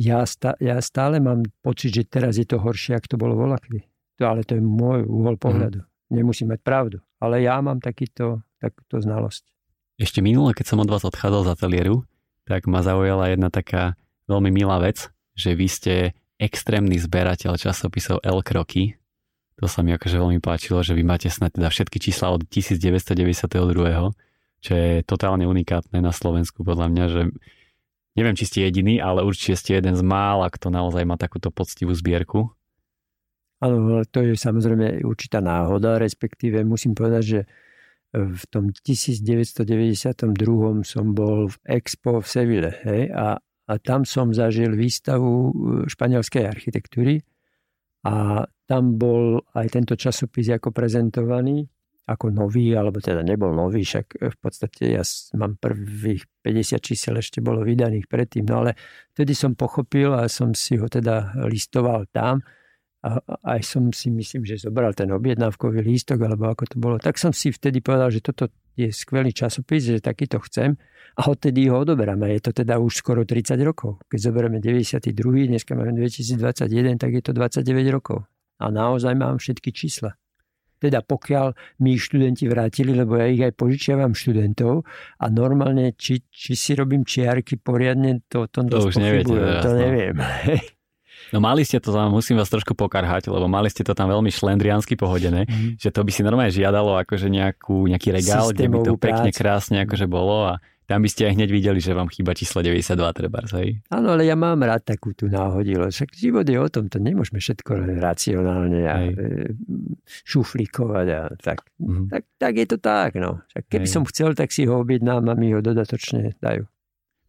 ja, 0.00 0.24
stá, 0.24 0.56
ja 0.56 0.80
stále 0.80 1.20
mám 1.20 1.44
pocit, 1.60 1.92
že 1.92 2.08
teraz 2.08 2.40
je 2.40 2.48
to 2.48 2.56
horšie, 2.56 2.96
ako 2.96 3.06
to 3.12 3.16
bolo 3.20 3.36
volakdy. 3.36 3.84
To, 4.16 4.24
ale 4.24 4.48
to 4.48 4.56
je 4.56 4.62
môj 4.64 5.04
uhol 5.04 5.36
mhm. 5.36 5.42
pohľadu. 5.42 5.80
Mm. 5.84 5.88
Nemusím 6.10 6.48
mať 6.50 6.60
pravdu. 6.64 6.98
Ale 7.20 7.44
ja 7.44 7.60
mám 7.60 7.78
takýto, 7.84 8.40
takúto 8.56 8.98
znalosť. 8.98 9.44
Ešte 10.00 10.24
minule, 10.24 10.56
keď 10.56 10.72
som 10.72 10.80
od 10.80 10.88
vás 10.88 11.04
odchádzal 11.04 11.44
z 11.44 11.52
ateliéru, 11.52 12.08
tak 12.48 12.64
ma 12.64 12.80
zaujala 12.80 13.28
jedna 13.28 13.52
taká 13.52 14.00
veľmi 14.26 14.48
milá 14.48 14.80
vec, 14.80 15.12
že 15.36 15.52
vy 15.52 15.68
ste 15.68 15.94
extrémny 16.40 16.96
zberateľ 16.96 17.60
časopisov 17.60 18.24
L 18.24 18.40
Kroky, 18.40 18.96
to 19.60 19.68
sa 19.68 19.84
mi 19.84 19.92
akože 19.92 20.16
veľmi 20.16 20.40
páčilo, 20.40 20.80
že 20.80 20.96
vy 20.96 21.04
máte 21.04 21.28
snad 21.28 21.52
teda 21.52 21.68
všetky 21.68 22.00
čísla 22.00 22.32
od 22.32 22.48
1992, 22.48 23.52
čo 24.64 24.72
je 24.72 25.04
totálne 25.04 25.44
unikátne 25.44 26.00
na 26.00 26.16
Slovensku 26.16 26.64
podľa 26.64 26.88
mňa, 26.88 27.04
že 27.12 27.22
neviem, 28.14 28.34
či 28.34 28.48
ste 28.48 28.58
jediný, 28.66 28.98
ale 28.98 29.22
určite 29.22 29.58
ste 29.58 29.70
jeden 29.78 29.94
z 29.94 30.02
mála, 30.02 30.50
kto 30.50 30.70
naozaj 30.72 31.02
má 31.06 31.14
takúto 31.20 31.52
poctivú 31.54 31.94
zbierku. 31.94 32.50
Áno, 33.60 34.00
to 34.08 34.24
je 34.24 34.32
samozrejme 34.40 35.04
určitá 35.04 35.44
náhoda, 35.44 36.00
respektíve 36.00 36.64
musím 36.64 36.96
povedať, 36.96 37.22
že 37.22 37.40
v 38.10 38.42
tom 38.50 38.74
1992 38.74 39.62
som 40.82 41.06
bol 41.14 41.46
v 41.46 41.56
Expo 41.78 42.18
v 42.18 42.26
Seville 42.26 42.72
hej, 42.82 43.06
a, 43.14 43.38
a 43.38 43.72
tam 43.78 44.02
som 44.02 44.34
zažil 44.34 44.74
výstavu 44.74 45.54
španielskej 45.86 46.42
architektúry 46.42 47.22
a 48.02 48.42
tam 48.66 48.98
bol 48.98 49.44
aj 49.54 49.66
tento 49.70 49.94
časopis 49.94 50.50
ako 50.50 50.74
prezentovaný 50.74 51.70
ako 52.10 52.34
nový, 52.34 52.74
alebo 52.74 52.98
teda 52.98 53.22
nebol 53.22 53.54
nový, 53.54 53.86
však 53.86 54.18
v 54.18 54.36
podstate 54.42 54.98
ja 54.98 55.02
mám 55.38 55.54
prvých 55.62 56.26
50 56.42 56.82
čísel 56.82 57.14
ešte 57.22 57.38
bolo 57.38 57.62
vydaných 57.62 58.10
predtým, 58.10 58.50
no 58.50 58.66
ale 58.66 58.74
vtedy 59.14 59.30
som 59.38 59.54
pochopil 59.54 60.10
a 60.10 60.26
som 60.26 60.50
si 60.50 60.74
ho 60.74 60.90
teda 60.90 61.38
listoval 61.46 62.10
tam 62.10 62.42
a 63.00 63.16
aj 63.56 63.60
som 63.64 63.88
si 63.94 64.12
myslím, 64.12 64.44
že 64.44 64.60
zobral 64.60 64.92
ten 64.92 65.08
objednávkový 65.08 65.80
lístok, 65.80 66.20
alebo 66.20 66.52
ako 66.52 66.64
to 66.68 66.76
bolo, 66.76 66.96
tak 67.00 67.16
som 67.16 67.32
si 67.32 67.48
vtedy 67.48 67.80
povedal, 67.80 68.12
že 68.12 68.20
toto 68.20 68.52
je 68.76 68.92
skvelý 68.92 69.32
časopis, 69.32 69.88
že 69.88 70.04
takýto 70.04 70.42
chcem 70.44 70.76
a 71.16 71.20
odtedy 71.30 71.72
ho 71.72 71.80
odoberáme. 71.80 72.28
Je 72.36 72.42
to 72.44 72.52
teda 72.52 72.76
už 72.76 73.00
skoro 73.00 73.24
30 73.24 73.56
rokov. 73.64 74.04
Keď 74.10 74.18
zoberieme 74.20 74.58
92, 74.60 75.16
dneska 75.48 75.72
máme 75.72 75.96
2021, 75.96 77.00
tak 77.00 77.10
je 77.16 77.22
to 77.24 77.32
29 77.32 77.88
rokov. 77.88 78.28
A 78.60 78.68
naozaj 78.68 79.16
mám 79.16 79.40
všetky 79.40 79.72
čísla. 79.72 80.12
Teda 80.80 81.04
pokiaľ 81.04 81.52
mi 81.84 82.00
študenti 82.00 82.48
vrátili, 82.48 82.96
lebo 82.96 83.20
ja 83.20 83.28
ich 83.28 83.44
aj 83.44 83.52
požičiavam 83.52 84.16
študentov 84.16 84.88
a 85.20 85.24
normálne, 85.28 85.92
či, 85.94 86.24
či 86.32 86.56
si 86.56 86.72
robím 86.72 87.04
čiarky 87.04 87.60
poriadne, 87.60 88.24
to, 88.26 88.48
to, 88.48 88.64
to 88.64 88.88
už 88.88 88.96
neviete. 88.96 89.36
to 89.60 89.70
neviem. 89.76 90.16
No 91.30 91.38
mali 91.38 91.62
ste 91.62 91.78
to 91.78 91.94
tam, 91.94 92.10
musím 92.10 92.42
vás 92.42 92.50
trošku 92.50 92.74
pokarhať, 92.74 93.30
lebo 93.30 93.46
mali 93.46 93.70
ste 93.70 93.86
to 93.86 93.94
tam 93.94 94.10
veľmi 94.10 94.34
šlendriansky 94.34 94.98
pohodené, 94.98 95.46
mm. 95.46 95.78
že 95.78 95.94
to 95.94 96.02
by 96.02 96.10
si 96.10 96.26
normálne 96.26 96.50
žiadalo 96.50 96.98
akože 97.06 97.30
nejakú, 97.30 97.86
nejaký 97.86 98.10
regál, 98.10 98.50
kde 98.50 98.66
by 98.66 98.78
to 98.82 98.92
pekne, 98.98 99.30
krásne 99.30 99.86
akože 99.86 100.10
bolo 100.10 100.50
a 100.50 100.58
tam 100.90 101.06
by 101.06 101.10
ste 101.14 101.30
aj 101.30 101.38
hneď 101.38 101.50
videli, 101.54 101.78
že 101.78 101.94
vám 101.94 102.10
chýba 102.10 102.34
číslo 102.34 102.66
92 102.66 102.98
treba, 103.14 103.46
hej? 103.54 103.78
Áno, 103.94 104.18
ale 104.18 104.26
ja 104.26 104.34
mám 104.34 104.58
rád 104.58 104.82
takú 104.82 105.14
tú 105.14 105.30
náhodilosť. 105.30 105.94
Však 105.94 106.10
život 106.18 106.42
je 106.42 106.58
o 106.58 106.66
tom, 106.66 106.90
to 106.90 106.98
nemôžeme 106.98 107.38
všetko 107.38 108.02
racionálne 108.02 108.82
a 108.90 108.96
hej. 108.98 109.14
E, 109.14 109.26
šuflíkovať 110.26 111.06
a 111.14 111.20
tak. 111.38 111.62
Mm-hmm. 111.78 112.10
tak. 112.10 112.22
Tak 112.42 112.52
je 112.58 112.66
to 112.66 112.78
tak, 112.82 113.10
no. 113.22 113.38
Však 113.54 113.70
keby 113.70 113.86
hej. 113.86 113.94
som 113.94 114.02
chcel, 114.10 114.34
tak 114.34 114.50
si 114.50 114.66
ho 114.66 114.82
objednám 114.82 115.30
a 115.30 115.38
mi 115.38 115.54
ho 115.54 115.62
dodatočne 115.62 116.34
dajú. 116.42 116.66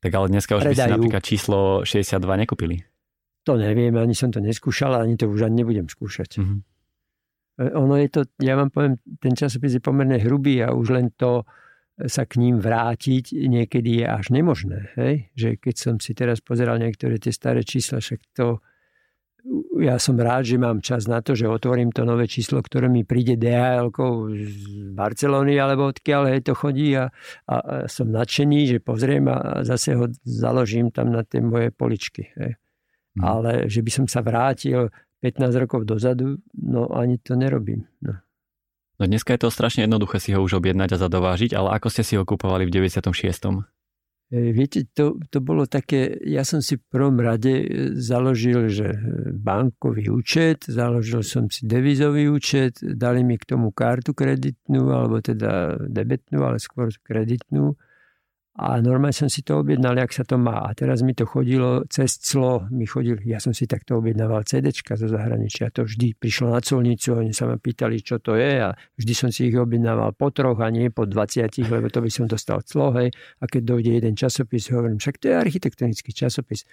Tak 0.01 0.09
ale 0.09 0.26
dneska 0.34 0.57
už 0.57 0.66
Predajú. 0.66 0.74
by 0.74 0.82
ste 0.82 0.95
napríklad 0.97 1.22
číslo 1.22 1.59
62 1.86 2.18
nekúpili. 2.18 2.82
To 3.45 3.62
neviem, 3.62 3.93
ani 3.93 4.18
som 4.18 4.34
to 4.34 4.41
neskúšal, 4.41 4.97
ani 4.97 5.22
to 5.22 5.30
už 5.30 5.45
ani 5.45 5.62
nebudem 5.62 5.86
skúšať. 5.86 6.41
Mm-hmm. 6.41 6.59
Ono 7.78 7.93
je 7.93 8.09
to, 8.09 8.22
ja 8.41 8.57
vám 8.57 8.74
poviem, 8.74 8.97
ten 9.22 9.38
časopis 9.38 9.78
je 9.78 9.82
pomerne 9.86 10.18
hrubý 10.18 10.66
a 10.66 10.74
už 10.74 10.97
len 10.97 11.14
to 11.14 11.45
sa 12.08 12.24
k 12.26 12.41
ním 12.41 12.58
vrátiť 12.58 13.36
niekedy 13.36 14.02
je 14.02 14.06
až 14.08 14.32
nemožné. 14.32 14.93
Hej? 14.97 15.34
Že 15.36 15.49
keď 15.60 15.76
som 15.76 15.95
si 15.99 16.16
teraz 16.18 16.39
pozeral 16.39 16.80
niektoré 16.82 17.22
tie 17.22 17.34
staré 17.34 17.62
čísla, 17.62 18.02
však 18.02 18.22
to 18.34 18.62
ja 19.82 19.97
som 19.97 20.14
rád, 20.22 20.45
že 20.45 20.62
mám 20.62 20.86
čas 20.86 21.10
na 21.10 21.18
to, 21.26 21.34
že 21.34 21.49
otvorím 21.49 21.89
to 21.89 22.06
nové 22.06 22.30
číslo, 22.30 22.62
ktoré 22.62 22.86
mi 22.86 23.02
príde 23.02 23.34
dhl 23.41 23.89
z 24.38 24.93
Barcelony 24.93 25.58
alebo 25.58 25.89
odkiaľ 25.89 26.30
hej, 26.30 26.45
to 26.45 26.54
chodí 26.54 26.93
a, 26.93 27.10
a, 27.49 27.56
a 27.58 27.76
som 27.89 28.14
nadšený, 28.14 28.78
že 28.78 28.86
pozriem 28.86 29.26
a 29.26 29.66
zase 29.66 29.97
ho 29.97 30.06
založím 30.22 30.93
tam 30.93 31.10
na 31.10 31.26
tie 31.26 31.41
moje 31.41 31.74
poličky. 31.74 32.30
Hej. 32.38 32.62
Hmm. 33.18 33.22
Ale 33.26 33.52
že 33.66 33.82
by 33.82 33.91
som 33.91 34.06
sa 34.06 34.22
vrátil 34.22 34.93
15 35.26 35.58
rokov 35.58 35.89
dozadu, 35.89 36.38
no 36.54 36.89
ani 36.93 37.18
to 37.18 37.34
nerobím. 37.34 37.89
No. 38.06 38.22
No 39.02 39.10
dneska 39.10 39.34
je 39.34 39.41
to 39.41 39.49
strašne 39.49 39.89
jednoduché 39.89 40.22
si 40.22 40.30
ho 40.30 40.45
už 40.45 40.62
objednať 40.62 40.93
a 40.93 41.02
zadovážiť, 41.02 41.58
ale 41.58 41.74
ako 41.74 41.89
ste 41.89 42.06
si 42.06 42.14
ho 42.14 42.22
kupovali 42.22 42.70
v 42.70 42.86
96. 42.86 43.10
E, 44.30 44.54
viete, 44.54 44.86
to, 44.93 45.18
to 45.34 45.41
bolo 45.41 45.66
také, 45.66 46.22
ja 46.22 46.45
som 46.45 46.62
si 46.62 46.78
v 46.78 46.86
prvom 46.86 47.18
rade 47.18 47.49
e, 47.49 47.66
založil, 47.97 48.70
že 48.70 48.93
bankový 49.34 50.14
účet, 50.14 50.70
založil 50.70 51.26
som 51.26 51.49
si 51.49 51.66
devizový 51.66 52.30
účet, 52.30 52.78
dali 52.78 53.26
mi 53.26 53.41
k 53.41 53.58
tomu 53.58 53.74
kartu 53.74 54.14
kreditnú, 54.14 54.93
alebo 54.93 55.18
teda 55.18 55.82
debetnú, 55.89 56.45
ale 56.45 56.62
skôr 56.62 56.93
kreditnú 57.02 57.74
a 58.52 58.84
normálne 58.84 59.16
som 59.16 59.32
si 59.32 59.47
to 59.47 59.64
objednal, 59.64 59.95
jak 59.95 60.12
sa 60.12 60.28
to 60.28 60.36
má. 60.36 60.68
A 60.68 60.76
teraz 60.76 60.99
mi 61.08 61.16
to 61.16 61.24
chodilo 61.24 61.88
cez 61.88 62.20
clo. 62.20 62.68
Mi 62.68 62.84
chodil, 62.84 63.16
ja 63.24 63.39
som 63.39 63.56
si 63.56 63.64
takto 63.64 64.04
objednával 64.04 64.43
CDčka 64.43 64.99
zo 64.99 65.08
zahraničia. 65.08 65.72
To 65.72 65.88
vždy 65.88 66.20
prišlo 66.20 66.52
na 66.52 66.60
colnicu, 66.60 67.16
oni 67.16 67.32
sa 67.32 67.47
ma 67.47 67.56
pýtali, 67.56 68.04
čo 68.04 68.20
to 68.20 68.36
je 68.36 68.60
a 68.60 68.76
vždy 68.99 69.14
som 69.16 69.30
si 69.32 69.47
ich 69.47 69.56
objednával 69.56 70.12
po 70.20 70.36
troch 70.36 70.60
a 70.60 70.68
nie 70.68 70.91
po 70.91 71.08
20, 71.08 71.47
lebo 71.72 71.88
to 71.88 72.04
by 72.04 72.12
som 72.12 72.28
dostal 72.28 72.60
clo. 72.68 72.91
Hej. 72.99 73.16
A 73.39 73.47
keď 73.47 73.72
dojde 73.72 73.91
jeden 74.04 74.20
časopis, 74.20 74.68
hovorím, 74.68 74.99
však 74.99 75.16
to 75.24 75.32
je 75.32 75.36
architektonický 75.39 76.12
časopis. 76.12 76.68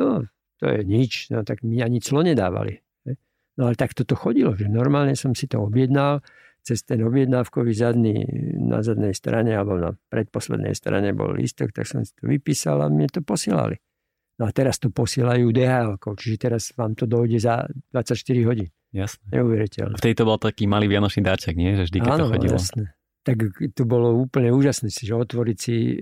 To, 0.00 0.24
to 0.56 0.64
je 0.64 0.80
nič, 0.80 1.28
no 1.28 1.44
tak 1.44 1.60
mi 1.60 1.84
ani 1.84 2.00
clo 2.00 2.24
nedávali. 2.24 2.80
Hej. 3.04 3.20
No 3.60 3.68
ale 3.68 3.76
tak 3.76 3.92
toto 3.92 4.16
chodilo, 4.16 4.56
že 4.56 4.64
normálne 4.64 5.12
som 5.12 5.36
si 5.36 5.44
to 5.44 5.60
objednal 5.60 6.24
cez 6.68 6.84
ten 6.84 7.00
objednávkový 7.00 7.72
zadný 7.72 8.28
na 8.60 8.84
zadnej 8.84 9.16
strane 9.16 9.56
alebo 9.56 9.80
na 9.80 9.96
predposlednej 10.12 10.76
strane 10.76 11.16
bol 11.16 11.32
lístok, 11.32 11.72
tak 11.72 11.88
som 11.88 12.04
si 12.04 12.12
to 12.12 12.28
vypísal 12.28 12.84
a 12.84 12.92
mne 12.92 13.08
to 13.08 13.24
posielali. 13.24 13.80
No 14.38 14.46
a 14.46 14.50
teraz 14.52 14.76
to 14.76 14.92
posielajú 14.92 15.50
DHL, 15.50 15.96
čiže 15.98 16.36
teraz 16.36 16.70
vám 16.76 16.94
to 16.94 17.08
dojde 17.08 17.40
za 17.40 17.64
24 17.90 18.22
hodín. 18.46 18.68
Jasné. 18.92 19.24
Neuveriteľné. 19.32 19.96
V 19.98 20.04
tejto 20.04 20.22
bol 20.28 20.38
taký 20.38 20.68
malý 20.68 20.86
vianočný 20.86 21.24
dáček, 21.24 21.56
nie? 21.56 21.74
Že 21.76 21.84
vždy, 21.88 21.98
keď 21.98 22.10
Áno, 22.12 22.20
to 22.20 22.32
chodilo. 22.36 22.56
jasné. 22.56 22.84
Tak 23.26 23.36
to 23.76 23.82
bolo 23.84 24.08
úplne 24.16 24.48
úžasné, 24.54 24.88
že 24.88 25.12
otvoriť 25.12 25.58
si 25.58 25.76
e, 25.92 25.96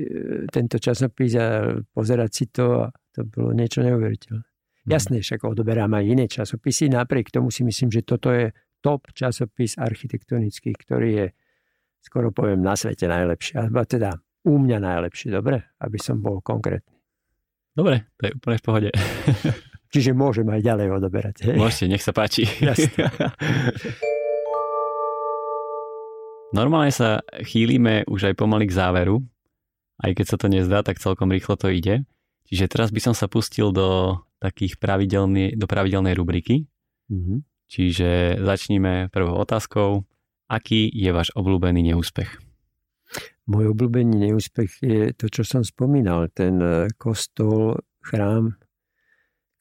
tento 0.46 0.78
časopis 0.78 1.32
a 1.34 1.74
pozerať 1.90 2.30
si 2.30 2.44
to, 2.52 2.86
a 2.86 2.92
to 3.10 3.26
bolo 3.26 3.50
niečo 3.56 3.82
neuveriteľné. 3.82 4.46
Hmm. 4.46 4.90
Jasné, 4.92 5.18
však 5.18 5.42
odoberám 5.42 5.90
aj 5.98 6.04
iné 6.06 6.26
časopisy, 6.30 6.92
napriek 6.92 7.34
tomu 7.34 7.50
si 7.50 7.66
myslím, 7.66 7.90
že 7.90 8.06
toto 8.06 8.30
je 8.30 8.54
top 8.86 9.10
časopis 9.10 9.74
architektonický, 9.74 10.70
ktorý 10.78 11.10
je, 11.10 11.26
skoro 11.98 12.30
poviem, 12.30 12.62
na 12.62 12.78
svete 12.78 13.10
najlepší. 13.10 13.58
Alebo 13.58 13.82
teda 13.82 14.14
u 14.46 14.62
mňa 14.62 14.78
najlepší, 14.78 15.34
dobre? 15.34 15.74
Aby 15.82 15.98
som 15.98 16.22
bol 16.22 16.38
konkrétny. 16.38 16.94
Dobre, 17.74 18.06
to 18.14 18.30
je 18.30 18.32
úplne 18.38 18.58
v 18.62 18.64
pohode. 18.64 18.90
Čiže 19.92 20.14
môžem 20.14 20.46
aj 20.46 20.62
ďalej 20.62 20.86
odoberať. 21.02 21.50
Hej? 21.50 21.58
Môžete, 21.58 21.90
nech 21.90 22.06
sa 22.06 22.14
páči. 22.14 22.46
Normálne 26.56 26.94
sa 26.94 27.26
chýlime 27.42 28.06
už 28.06 28.30
aj 28.30 28.38
pomaly 28.38 28.70
k 28.70 28.76
záveru. 28.78 29.18
Aj 29.98 30.14
keď 30.14 30.26
sa 30.30 30.38
to 30.38 30.46
nezdá, 30.46 30.86
tak 30.86 31.02
celkom 31.02 31.34
rýchlo 31.34 31.58
to 31.58 31.74
ide. 31.74 32.06
Čiže 32.46 32.70
teraz 32.70 32.94
by 32.94 33.02
som 33.02 33.18
sa 33.18 33.26
pustil 33.26 33.74
do 33.74 34.22
takých 34.38 34.78
pravidelnej, 34.78 35.58
do 35.58 35.66
pravidelnej 35.66 36.14
rubriky. 36.14 36.70
Mm-hmm. 37.10 37.55
Čiže 37.66 38.40
začníme 38.40 39.10
prvou 39.10 39.36
otázkou. 39.42 40.06
Aký 40.46 40.86
je 40.94 41.10
váš 41.10 41.34
obľúbený 41.34 41.90
neúspech? 41.92 42.30
Môj 43.46 43.74
obľúbený 43.74 44.30
neúspech 44.30 44.70
je 44.82 45.02
to, 45.14 45.26
čo 45.30 45.42
som 45.42 45.62
spomínal. 45.66 46.30
Ten 46.30 46.58
e, 46.58 46.90
kostol, 46.98 47.78
chrám 48.02 48.54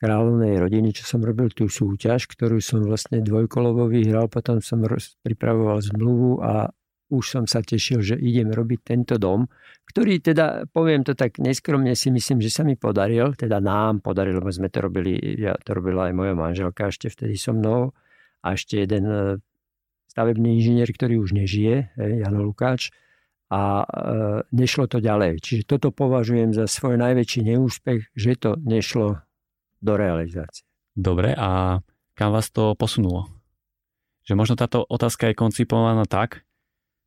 kráľovnej 0.01 0.61
rodiny, 0.61 0.93
čo 0.93 1.07
som 1.07 1.25
robil 1.25 1.49
tú 1.49 1.65
súťaž, 1.65 2.29
ktorú 2.29 2.61
som 2.61 2.85
vlastne 2.85 3.25
dvojkolovo 3.25 3.89
vyhral, 3.89 4.29
potom 4.29 4.61
som 4.61 4.83
pripravoval 5.25 5.81
zmluvu 5.81 6.45
a 6.45 6.69
už 7.15 7.25
som 7.39 7.43
sa 7.47 7.63
tešil, 7.63 8.03
že 8.03 8.15
idem 8.19 8.51
robiť 8.51 8.79
tento 8.83 9.15
dom, 9.15 9.47
ktorý 9.87 10.19
teda, 10.19 10.67
poviem 10.75 11.07
to 11.07 11.15
tak 11.15 11.39
neskromne, 11.39 11.95
si 11.95 12.11
myslím, 12.11 12.43
že 12.43 12.51
sa 12.51 12.67
mi 12.67 12.75
podaril, 12.75 13.31
teda 13.39 13.63
nám 13.63 14.03
podarilo, 14.03 14.43
lebo 14.43 14.51
sme 14.51 14.67
to 14.67 14.83
robili, 14.83 15.15
ja 15.39 15.55
to 15.55 15.71
robila 15.71 16.11
aj 16.11 16.13
moja 16.13 16.33
manželka 16.35 16.91
ešte 16.91 17.07
vtedy 17.07 17.39
so 17.39 17.55
mnou 17.55 17.95
a 18.43 18.47
ešte 18.53 18.83
jeden 18.83 19.07
e, 19.07 19.17
stavebný 20.11 20.59
inžinier, 20.59 20.89
ktorý 20.91 21.23
už 21.23 21.31
nežije, 21.31 21.95
Jano 21.95 22.43
Lukáč, 22.43 22.91
a 23.49 23.61
e, 23.81 23.85
nešlo 24.51 24.89
to 24.89 24.97
ďalej. 24.97 25.37
Čiže 25.39 25.69
toto 25.69 25.93
považujem 25.93 26.51
za 26.51 26.65
svoj 26.65 26.97
najväčší 26.97 27.55
neúspech, 27.55 28.11
že 28.17 28.31
to 28.35 28.57
nešlo 28.57 29.21
do 29.85 29.93
realizácie. 29.93 30.65
Dobre, 30.97 31.37
a 31.37 31.79
kam 32.17 32.29
vás 32.33 32.49
to 32.49 32.73
posunulo? 32.73 33.29
Že 34.25 34.33
možno 34.33 34.55
táto 34.57 34.81
otázka 34.81 35.29
je 35.29 35.37
koncipovaná 35.37 36.09
tak, 36.09 36.41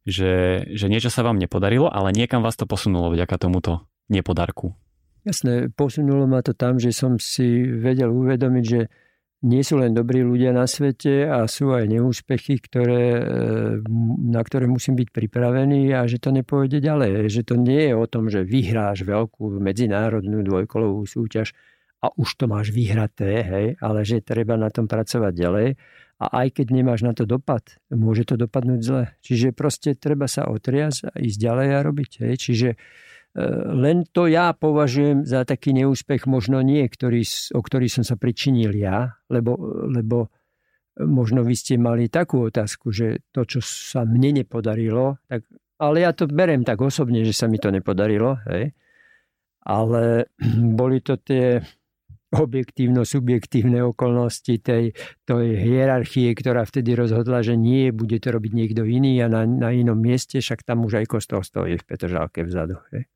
že, 0.09 0.65
že 0.73 0.87
niečo 0.89 1.13
sa 1.13 1.21
vám 1.21 1.37
nepodarilo, 1.37 1.93
ale 1.93 2.17
niekam 2.17 2.41
vás 2.41 2.57
to 2.57 2.65
posunulo 2.65 3.13
vďaka 3.13 3.37
tomuto 3.37 3.85
nepodarku. 4.09 4.73
Jasné, 5.29 5.69
posunulo 5.69 6.25
ma 6.25 6.41
to 6.41 6.57
tam, 6.57 6.81
že 6.81 6.89
som 6.97 7.21
si 7.21 7.69
vedel 7.69 8.09
uvedomiť, 8.09 8.65
že 8.65 8.81
nie 9.39 9.63
sú 9.63 9.79
len 9.79 9.95
dobrí 9.95 10.19
ľudia 10.25 10.51
na 10.51 10.67
svete 10.67 11.29
a 11.31 11.47
sú 11.47 11.71
aj 11.71 11.87
neúspechy, 11.87 12.59
ktoré, 12.59 13.05
e, 13.15 13.23
na 14.27 14.43
ktoré 14.43 14.67
musím 14.67 14.99
byť 14.99 15.09
pripravený 15.15 15.95
a 15.95 16.11
že 16.11 16.19
to 16.19 16.35
nepôjde 16.35 16.83
ďalej. 16.83 17.31
Že 17.31 17.43
to 17.47 17.55
nie 17.55 17.87
je 17.87 17.95
o 17.95 18.07
tom, 18.11 18.27
že 18.27 18.43
vyhráš 18.43 19.07
veľkú 19.07 19.63
medzinárodnú 19.63 20.43
dvojkolovú 20.43 21.07
súťaž 21.07 21.55
a 22.03 22.11
už 22.19 22.35
to 22.35 22.51
máš 22.51 22.75
vyhraté, 22.75 23.43
hej, 23.47 23.67
ale 23.79 24.03
že 24.03 24.27
treba 24.27 24.59
na 24.59 24.75
tom 24.75 24.91
pracovať 24.91 25.33
ďalej 25.35 25.69
a 26.19 26.43
aj 26.45 26.59
keď 26.59 26.67
nemáš 26.75 27.07
na 27.07 27.15
to 27.15 27.23
dopad, 27.23 27.79
môže 27.95 28.27
to 28.27 28.35
dopadnúť 28.35 28.81
zle. 28.83 29.05
Čiže 29.23 29.55
proste 29.55 29.95
treba 29.95 30.27
sa 30.27 30.51
otriasť 30.51 31.15
a 31.15 31.17
ísť 31.23 31.39
ďalej 31.39 31.69
a 31.71 31.81
robiť. 31.87 32.11
Hej. 32.27 32.35
Čiže 32.43 32.69
e, 32.75 32.77
len 33.79 34.03
to 34.11 34.27
ja 34.27 34.51
považujem 34.51 35.23
za 35.23 35.47
taký 35.47 35.71
neúspech, 35.79 36.27
možno 36.27 36.59
nie, 36.59 36.83
ktorý, 36.91 37.23
o 37.55 37.61
ktorý 37.63 37.87
som 37.87 38.03
sa 38.03 38.19
pričinil 38.19 38.75
ja, 38.75 39.15
lebo, 39.31 39.55
lebo 39.87 40.35
možno 40.99 41.47
vy 41.47 41.55
ste 41.55 41.79
mali 41.79 42.11
takú 42.11 42.51
otázku, 42.51 42.91
že 42.91 43.23
to, 43.31 43.47
čo 43.47 43.63
sa 43.63 44.03
mne 44.03 44.43
nepodarilo, 44.43 45.23
tak, 45.31 45.47
ale 45.79 46.03
ja 46.03 46.11
to 46.11 46.27
berem 46.27 46.67
tak 46.67 46.83
osobne, 46.83 47.23
že 47.23 47.31
sa 47.31 47.47
mi 47.47 47.63
to 47.63 47.71
nepodarilo, 47.71 48.43
hej. 48.51 48.75
ale 49.63 50.35
boli 50.79 50.99
to 50.99 51.15
tie 51.23 51.63
objektívno-subjektívne 52.29 53.81
okolnosti 53.85 54.61
tej, 54.61 54.93
tej 55.25 55.47
hierarchie, 55.57 56.37
ktorá 56.37 56.69
vtedy 56.69 56.93
rozhodla, 56.93 57.41
že 57.41 57.57
nie, 57.57 57.89
bude 57.89 58.21
to 58.21 58.29
robiť 58.29 58.53
niekto 58.53 58.83
iný 58.85 59.25
a 59.25 59.33
na, 59.33 59.49
na 59.49 59.73
inom 59.73 59.97
mieste, 59.97 60.41
však 60.45 60.65
tam 60.65 60.85
už 60.85 61.01
aj 61.01 61.07
kostol 61.09 61.41
stojí 61.41 61.81
v 61.81 61.87
Petržálke 61.89 62.45
vzadu. 62.45 62.77
Hej. 62.93 63.09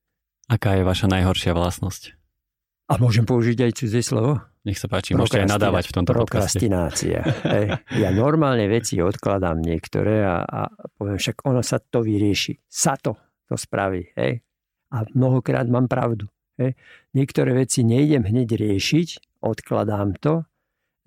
Aká 0.48 0.80
je 0.80 0.84
vaša 0.84 1.12
najhoršia 1.12 1.52
vlastnosť? 1.52 2.16
A 2.92 3.00
môžem 3.00 3.24
použiť 3.24 3.68
aj 3.68 3.72
cudzie 3.78 4.02
slovo? 4.04 4.42
Nech 4.62 4.78
sa 4.78 4.86
páči, 4.86 5.16
môžete 5.16 5.42
aj 5.42 5.58
nadávať 5.58 5.90
v 5.90 5.94
tomto 5.96 6.12
Prokrastinácia. 6.12 7.24
Hej. 7.46 7.82
Ja 7.98 8.14
normálne 8.14 8.68
veci 8.70 9.00
odkladám 9.02 9.58
niektoré 9.58 10.22
a, 10.22 10.44
a 10.44 10.60
poviem, 10.94 11.18
však 11.18 11.42
ono 11.48 11.64
sa 11.66 11.82
to 11.82 12.04
vyrieši. 12.04 12.62
Sa 12.68 12.94
to 12.94 13.18
to 13.52 13.60
spraví. 13.60 14.08
Hej. 14.16 14.40
A 14.96 15.04
mnohokrát 15.12 15.68
mám 15.68 15.84
pravdu. 15.84 16.28
Hej. 16.60 16.76
Niektoré 17.16 17.56
veci 17.56 17.86
nejdem 17.86 18.28
hneď 18.28 18.56
riešiť, 18.56 19.40
odkladám 19.40 20.20
to. 20.20 20.44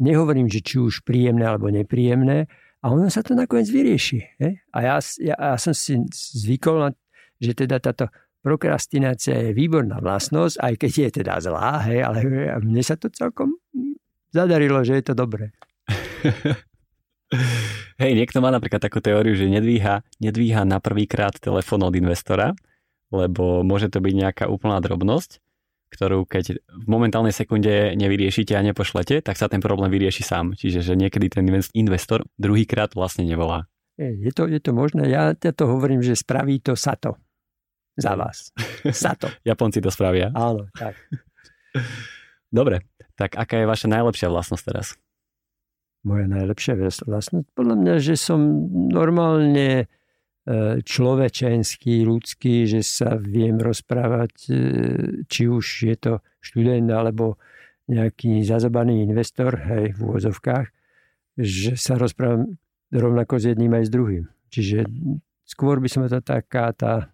Nehovorím, 0.02 0.52
že 0.52 0.66
či 0.66 0.82
už 0.82 1.08
príjemné 1.08 1.48
alebo 1.48 1.72
nepríjemné, 1.72 2.52
a 2.86 2.94
ono 2.94 3.10
sa 3.10 3.26
to 3.26 3.34
nakoniec 3.34 3.66
vyrieši. 3.74 4.38
Hej. 4.38 4.62
A 4.70 4.78
ja, 4.86 4.96
ja, 5.18 5.34
ja 5.34 5.58
som 5.58 5.74
si 5.74 5.98
zvykol, 6.14 6.86
na, 6.86 6.90
že 7.42 7.58
teda 7.58 7.82
táto 7.82 8.14
prokrastinácia 8.46 9.50
je 9.50 9.58
výborná 9.58 9.98
vlastnosť, 9.98 10.62
aj 10.62 10.74
keď 10.78 10.92
je 10.94 11.10
teda 11.18 11.34
zlá, 11.42 11.82
hej, 11.90 12.06
ale 12.06 12.22
mne 12.62 12.86
sa 12.86 12.94
to 12.94 13.10
celkom 13.10 13.58
zadarilo, 14.30 14.86
že 14.86 15.02
je 15.02 15.06
to 15.10 15.18
dobré. 15.18 15.50
Hej, 17.98 18.12
niekto 18.14 18.38
má 18.38 18.54
napríklad 18.54 18.86
takú 18.86 19.02
teóriu, 19.02 19.34
že 19.34 19.50
nedvíha, 19.50 20.06
nedvíha 20.22 20.62
na 20.62 20.78
prvýkrát 20.78 21.34
telefón 21.42 21.82
od 21.82 21.98
investora, 21.98 22.54
lebo 23.14 23.62
môže 23.62 23.92
to 23.92 24.02
byť 24.02 24.14
nejaká 24.14 24.46
úplná 24.50 24.82
drobnosť, 24.82 25.44
ktorú 25.94 26.28
keď 26.28 26.60
v 26.60 26.86
momentálnej 26.90 27.32
sekunde 27.32 27.94
nevyriešite 27.96 28.58
a 28.58 28.66
nepošlete, 28.66 29.22
tak 29.22 29.40
sa 29.40 29.48
ten 29.48 29.64
problém 29.64 29.88
vyrieši 29.94 30.24
sám. 30.26 30.58
Čiže 30.58 30.82
že 30.82 30.94
niekedy 30.98 31.32
ten 31.32 31.46
investor 31.78 32.26
druhýkrát 32.36 32.92
vlastne 32.98 33.24
nevolá. 33.24 33.70
Je 33.96 34.32
to, 34.36 34.52
je 34.52 34.60
to 34.60 34.76
možné. 34.76 35.08
Ja 35.08 35.32
to 35.32 35.64
hovorím, 35.72 36.04
že 36.04 36.20
spraví 36.20 36.60
to 36.60 36.76
sa 36.76 37.00
to 37.00 37.16
za 37.96 38.14
vás. 38.20 38.52
Sato. 38.92 39.32
Japonci 39.48 39.80
to 39.80 39.88
spravia. 39.88 40.36
Áno, 40.36 40.68
tak. 40.76 41.00
Dobre, 42.58 42.84
tak 43.16 43.40
aká 43.40 43.64
je 43.64 43.68
vaša 43.68 43.88
najlepšia 43.88 44.28
vlastnosť 44.28 44.64
teraz? 44.68 44.88
Moja 46.06 46.28
najlepšia 46.28 46.76
vlastnosť? 46.78 47.56
Podľa 47.56 47.76
mňa, 47.82 47.94
že 48.04 48.20
som 48.20 48.40
normálne 48.92 49.88
človečenský, 50.86 52.06
ľudský, 52.06 52.70
že 52.70 52.86
sa 52.86 53.18
viem 53.18 53.58
rozprávať, 53.58 54.34
e, 54.46 54.54
či 55.26 55.50
už 55.50 55.66
je 55.90 55.96
to 55.98 56.14
študent 56.38 56.86
alebo 56.94 57.42
nejaký 57.90 58.46
zazobaný 58.46 59.06
investor, 59.06 59.58
hej, 59.58 59.98
v 59.98 60.00
úvozovkách, 60.06 60.68
že 61.38 61.74
sa 61.78 61.98
rozprávam 61.98 62.58
rovnako 62.94 63.42
s 63.42 63.46
jedným 63.54 63.74
aj 63.74 63.84
s 63.90 63.92
druhým. 63.94 64.26
Čiže 64.54 64.78
skôr 65.46 65.82
by 65.82 65.90
som 65.90 66.06
to 66.06 66.22
taká 66.22 66.74
tá 66.78 67.10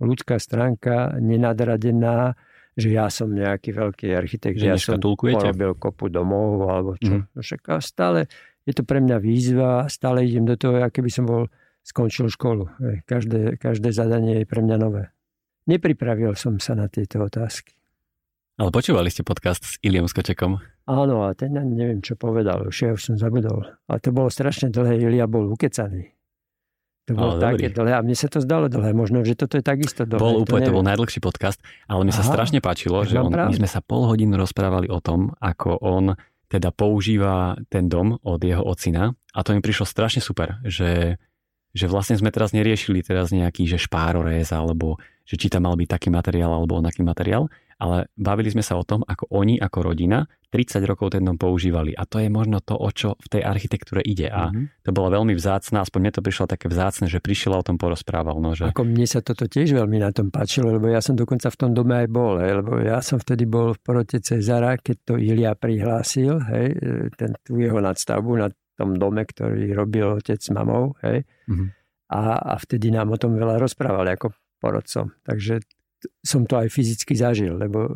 ľudská 0.00 0.40
stránka 0.40 1.20
nenadradená, 1.20 2.32
že 2.72 2.96
ja 2.96 3.12
som 3.12 3.28
nejaký 3.28 3.76
veľký 3.76 4.08
architekt, 4.16 4.56
že, 4.56 4.64
že 4.64 4.70
ja 4.72 4.76
som 4.80 4.96
porobil 4.96 5.76
kopu 5.76 6.08
domov 6.08 6.64
alebo 6.64 6.96
čo. 6.96 7.20
Mm. 7.20 7.24
Však 7.36 7.60
a 7.68 7.76
stále 7.84 8.24
je 8.64 8.72
to 8.72 8.88
pre 8.88 9.04
mňa 9.04 9.16
výzva, 9.20 9.84
stále 9.92 10.24
idem 10.24 10.48
do 10.48 10.56
toho, 10.56 10.80
aké 10.80 11.04
by 11.04 11.12
som 11.12 11.28
bol 11.28 11.44
skončil 11.84 12.30
školu. 12.30 12.68
Každé, 13.04 13.56
každé 13.56 13.90
zadanie 13.90 14.42
je 14.42 14.46
pre 14.46 14.60
mňa 14.62 14.76
nové. 14.80 15.10
Nepripravil 15.68 16.34
som 16.34 16.58
sa 16.58 16.74
na 16.74 16.88
tieto 16.90 17.20
otázky. 17.22 17.76
Ale 18.60 18.68
počúvali 18.68 19.08
ste 19.08 19.24
podcast 19.24 19.64
s 19.64 19.74
Iliom 19.80 20.04
Skočekom? 20.04 20.60
Áno, 20.84 21.24
a 21.24 21.32
ten 21.32 21.56
neviem, 21.56 22.04
čo 22.04 22.12
povedal, 22.12 22.68
už 22.68 22.76
ja 22.76 22.90
už 22.92 23.00
som 23.00 23.16
zabudol. 23.16 23.64
Ale 23.88 23.98
to 24.04 24.12
bolo 24.12 24.28
strašne 24.28 24.68
dlhé, 24.68 25.00
Ilia 25.00 25.24
bol 25.24 25.48
ukecaný. 25.48 26.12
To 27.08 27.16
bolo 27.16 27.40
ale 27.40 27.56
také 27.56 27.72
dobrý. 27.72 27.76
dlhé 27.80 27.92
a 27.96 28.04
mne 28.04 28.16
sa 28.18 28.28
to 28.28 28.44
zdalo 28.44 28.68
dlhé. 28.68 28.92
Možno, 28.92 29.24
že 29.24 29.32
toto 29.32 29.56
je 29.56 29.64
takisto 29.64 30.04
dlhé. 30.04 30.20
Bol 30.20 30.44
úplne, 30.44 30.68
to, 30.68 30.70
to 30.70 30.76
bol 30.76 30.84
najdlhší 30.84 31.24
podcast, 31.24 31.56
ale 31.88 32.04
mi 32.04 32.12
sa 32.12 32.20
strašne 32.20 32.60
páčilo, 32.60 33.00
že 33.08 33.16
on, 33.16 33.32
my 33.32 33.56
sme 33.56 33.64
sa 33.64 33.80
pol 33.80 34.04
hodinu 34.04 34.36
rozprávali 34.36 34.92
o 34.92 35.00
tom, 35.00 35.32
ako 35.40 35.80
on 35.80 36.12
teda 36.50 36.74
používa 36.74 37.56
ten 37.70 37.86
dom 37.88 38.18
od 38.20 38.42
jeho 38.42 38.60
ocina 38.60 39.14
a 39.32 39.38
to 39.40 39.54
mi 39.54 39.62
prišlo 39.62 39.86
strašne 39.86 40.20
super, 40.20 40.58
že, 40.66 41.16
že 41.70 41.86
vlastne 41.86 42.18
sme 42.18 42.34
teraz 42.34 42.50
neriešili 42.50 43.02
teraz 43.06 43.30
nejaký, 43.30 43.66
že 43.66 43.78
špárorez 43.78 44.50
alebo 44.50 44.98
že 45.22 45.38
či 45.38 45.46
tam 45.46 45.70
mal 45.70 45.78
byť 45.78 45.88
taký 45.88 46.08
materiál 46.10 46.50
alebo 46.50 46.82
onaký 46.82 47.06
materiál, 47.06 47.46
ale 47.80 48.10
bavili 48.18 48.50
sme 48.50 48.60
sa 48.60 48.76
o 48.76 48.84
tom, 48.84 49.06
ako 49.06 49.30
oni 49.30 49.56
ako 49.56 49.94
rodina 49.94 50.28
30 50.50 50.82
rokov 50.84 51.14
ten 51.14 51.22
dom 51.22 51.38
používali. 51.38 51.94
A 51.94 52.04
to 52.04 52.18
je 52.18 52.26
možno 52.26 52.58
to, 52.58 52.74
o 52.74 52.90
čo 52.90 53.14
v 53.16 53.38
tej 53.38 53.42
architektúre 53.46 54.02
ide. 54.02 54.26
A 54.26 54.50
mm-hmm. 54.50 54.84
to 54.84 54.90
bolo 54.90 55.14
veľmi 55.14 55.32
vzácne, 55.32 55.78
aspoň 55.78 55.98
mne 56.02 56.12
to 56.18 56.26
prišlo 56.26 56.44
také 56.50 56.66
vzácne, 56.66 57.06
že 57.06 57.22
prišiel 57.22 57.54
a 57.54 57.62
o 57.62 57.64
tom 57.64 57.78
porozprával. 57.78 58.36
No, 58.42 58.58
že... 58.58 58.68
Ako 58.68 58.82
mne 58.82 59.06
sa 59.06 59.22
toto 59.22 59.46
tiež 59.46 59.72
veľmi 59.72 60.02
na 60.02 60.10
tom 60.10 60.28
páčilo, 60.28 60.74
lebo 60.74 60.90
ja 60.90 60.98
som 60.98 61.14
dokonca 61.14 61.48
v 61.48 61.56
tom 61.56 61.70
dome 61.70 61.94
aj 62.04 62.08
bol, 62.10 62.42
hej, 62.42 62.60
lebo 62.60 62.82
ja 62.82 62.98
som 63.00 63.22
vtedy 63.22 63.46
bol 63.46 63.72
v 63.72 63.80
porote 63.80 64.18
Cezara, 64.18 64.74
keď 64.76 64.96
to 65.06 65.14
Ilia 65.16 65.54
prihlásil, 65.54 66.42
hej, 66.50 66.66
ten, 67.14 67.38
tú 67.46 67.62
jeho 67.62 67.78
nadstavbu 67.78 68.34
na 68.34 68.50
tom 68.80 68.96
dome, 68.96 69.28
ktorý 69.28 69.76
robil 69.76 70.16
otec 70.16 70.40
s 70.40 70.48
mamou, 70.48 70.96
hej. 71.04 71.28
Mm-hmm. 71.44 71.68
A, 72.10 72.20
a 72.40 72.54
vtedy 72.56 72.88
nám 72.88 73.12
o 73.12 73.20
tom 73.20 73.36
veľa 73.36 73.60
rozprávali 73.60 74.16
ako 74.16 74.32
porodcom. 74.58 75.12
Takže 75.22 75.60
som 76.24 76.48
to 76.48 76.56
aj 76.56 76.72
fyzicky 76.72 77.12
zažil, 77.12 77.60
lebo 77.60 77.92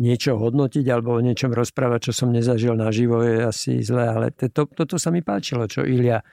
niečo 0.00 0.36
hodnotiť 0.36 0.84
alebo 0.88 1.16
o 1.16 1.24
niečom 1.24 1.52
rozprávať, 1.52 2.10
čo 2.10 2.24
som 2.24 2.28
nezažil 2.32 2.72
naživo, 2.72 3.20
je 3.20 3.44
asi 3.44 3.72
zlé, 3.84 4.08
ale 4.08 4.26
to, 4.32 4.64
toto 4.68 4.96
sa 4.96 5.12
mi 5.12 5.20
páčilo, 5.20 5.68
čo 5.68 5.84
Ilia 5.84 6.24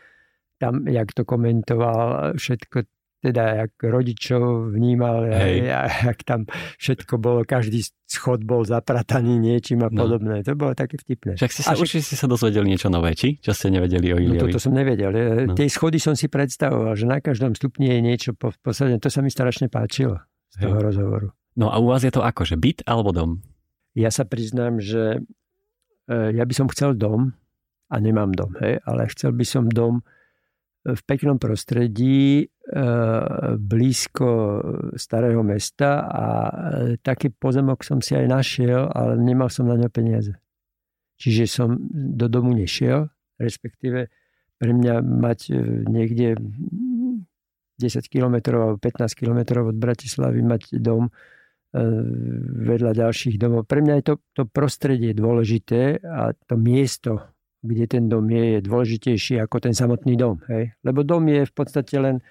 tam, 0.58 0.88
jak 0.88 1.12
to 1.14 1.28
komentoval, 1.28 2.34
všetko 2.40 2.88
teda 3.28 3.68
jak 3.68 3.72
rodičov 3.84 4.72
vnímal, 4.72 5.28
Hej. 5.28 5.68
jak 6.08 6.20
tam 6.24 6.48
všetko 6.80 7.20
bolo, 7.20 7.44
každý 7.44 7.84
schod 8.08 8.48
bol 8.48 8.64
zaprataný 8.64 9.36
niečím 9.36 9.84
a 9.84 9.92
no. 9.92 10.08
podobné. 10.08 10.40
To 10.48 10.56
bolo 10.56 10.72
také 10.72 10.96
vtipné. 10.96 11.36
Však 11.36 11.52
si 11.52 11.62
sa, 11.68 11.76
a 11.76 11.80
určite 11.80 12.08
ste 12.08 12.16
sa 12.16 12.32
dozvedeli 12.32 12.72
niečo 12.72 12.88
nové, 12.88 13.12
či? 13.14 13.36
Čo 13.44 13.52
ste 13.52 13.68
nevedeli 13.68 14.16
o 14.16 14.18
Iliovi? 14.18 14.40
No 14.40 14.44
toto 14.48 14.64
som 14.64 14.72
nevedel. 14.72 15.12
No. 15.44 15.54
Tie 15.60 15.68
schody 15.68 16.00
som 16.00 16.16
si 16.16 16.32
predstavoval, 16.32 16.96
že 16.96 17.04
na 17.04 17.20
každom 17.20 17.52
stupni 17.54 17.92
je 17.92 18.00
niečo 18.00 18.32
posledné. 18.40 19.04
To 19.04 19.12
sa 19.12 19.20
mi 19.20 19.28
strašne 19.28 19.68
páčilo 19.68 20.24
z 20.56 20.64
toho 20.64 20.80
Hej. 20.80 20.86
rozhovoru. 20.88 21.28
No 21.58 21.74
a 21.74 21.82
u 21.82 21.90
vás 21.90 22.06
je 22.06 22.14
to 22.14 22.22
ako, 22.22 22.46
že 22.46 22.56
byt 22.56 22.86
alebo 22.88 23.10
dom? 23.12 23.42
Ja 23.98 24.14
sa 24.14 24.30
priznám, 24.30 24.78
že 24.78 25.26
e, 26.06 26.16
ja 26.38 26.46
by 26.46 26.54
som 26.54 26.70
chcel 26.70 26.94
dom 26.94 27.34
a 27.90 27.96
nemám 27.98 28.30
dom, 28.30 28.54
hej, 28.62 28.78
ale 28.86 29.10
chcel 29.10 29.34
by 29.34 29.42
som 29.42 29.66
dom 29.66 30.06
v 30.86 31.02
peknom 31.10 31.42
prostredí, 31.42 32.46
e, 32.46 32.48
blízko 33.56 34.30
starého 35.00 35.40
mesta 35.40 36.04
a 36.04 36.26
e, 36.28 36.54
taký 37.00 37.32
pozemok 37.32 37.80
som 37.80 38.04
si 38.04 38.12
aj 38.12 38.28
našiel, 38.28 38.92
ale 38.92 39.16
nemal 39.16 39.48
som 39.48 39.72
na 39.72 39.80
ňo 39.80 39.88
peniaze. 39.88 40.36
Čiže 41.16 41.44
som 41.48 41.80
do 41.92 42.28
domu 42.28 42.52
nešiel, 42.52 43.08
respektíve 43.40 44.12
pre 44.60 44.72
mňa 44.76 45.00
mať 45.00 45.40
niekde 45.88 46.36
10 47.78 48.12
km 48.12 48.36
alebo 48.58 48.76
15 48.82 49.16
km 49.16 49.64
od 49.70 49.78
Bratislavy 49.78 50.42
mať 50.42 50.82
dom 50.82 51.14
vedľa 52.64 52.92
ďalších 52.96 53.36
domov. 53.38 53.70
Pre 53.70 53.84
mňa 53.84 54.02
je 54.02 54.06
to, 54.14 54.16
to 54.34 54.44
prostredie 54.50 55.14
dôležité 55.14 56.02
a 56.02 56.34
to 56.34 56.56
miesto, 56.58 57.22
kde 57.62 57.86
ten 57.86 58.04
dom 58.08 58.26
je, 58.30 58.58
je 58.58 58.60
dôležitejší 58.64 59.36
ako 59.44 59.58
ten 59.60 59.74
samotný 59.76 60.16
dom. 60.16 60.40
Hej? 60.48 60.74
Lebo 60.82 61.04
dom 61.04 61.28
je 61.28 61.44
v 61.44 61.54
podstate 61.54 61.96
len 62.00 62.18
e, 62.18 62.24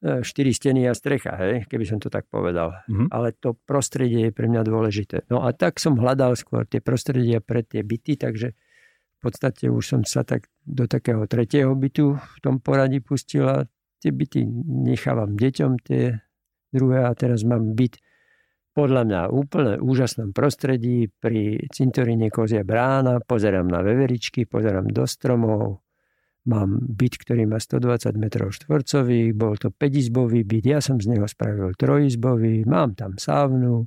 štyri 0.00 0.56
steny 0.56 0.88
a 0.88 0.96
strecha, 0.96 1.36
hej? 1.36 1.68
keby 1.68 1.84
som 1.84 2.00
to 2.00 2.08
tak 2.08 2.24
povedal. 2.32 2.72
Mm-hmm. 2.88 3.12
Ale 3.12 3.36
to 3.36 3.52
prostredie 3.68 4.28
je 4.28 4.32
pre 4.32 4.48
mňa 4.48 4.62
dôležité. 4.64 5.28
No 5.28 5.44
a 5.44 5.52
tak 5.52 5.76
som 5.76 6.00
hľadal 6.00 6.40
skôr 6.40 6.64
tie 6.64 6.80
prostredia 6.80 7.44
pre 7.44 7.60
tie 7.60 7.84
byty, 7.84 8.16
takže 8.16 8.56
v 8.56 9.18
podstate 9.20 9.68
už 9.68 9.84
som 9.84 10.00
sa 10.08 10.24
tak 10.24 10.48
do 10.64 10.88
takého 10.88 11.28
tretieho 11.28 11.76
bytu 11.76 12.16
v 12.16 12.38
tom 12.40 12.64
poradí 12.64 13.04
pustil 13.04 13.44
a 13.44 13.68
tie 14.00 14.08
byty 14.08 14.48
nechávam 14.88 15.36
deťom, 15.36 15.72
tie 15.84 16.16
druhé 16.72 17.04
a 17.04 17.12
teraz 17.12 17.44
mám 17.44 17.76
byt 17.76 18.00
podľa 18.70 19.02
mňa 19.02 19.20
úplne 19.34 19.74
úžasnom 19.82 20.30
prostredí 20.30 21.10
pri 21.10 21.68
cintoríne 21.74 22.30
Kozia 22.30 22.62
brána, 22.62 23.18
pozerám 23.20 23.66
na 23.66 23.82
veveričky, 23.82 24.46
pozerám 24.46 24.88
do 24.88 25.04
stromov, 25.04 25.82
mám 26.48 26.80
byt, 26.80 27.20
ktorý 27.20 27.44
má 27.44 27.60
120 27.60 28.16
m 28.16 28.24
štvorcových, 28.30 29.30
bol 29.36 29.54
to 29.60 29.68
5-izbový 29.68 30.46
byt, 30.46 30.64
ja 30.64 30.80
som 30.80 30.96
z 30.96 31.12
neho 31.12 31.28
spravil 31.28 31.76
trojizbový, 31.76 32.64
mám 32.64 32.96
tam 32.96 33.20
sávnu, 33.20 33.84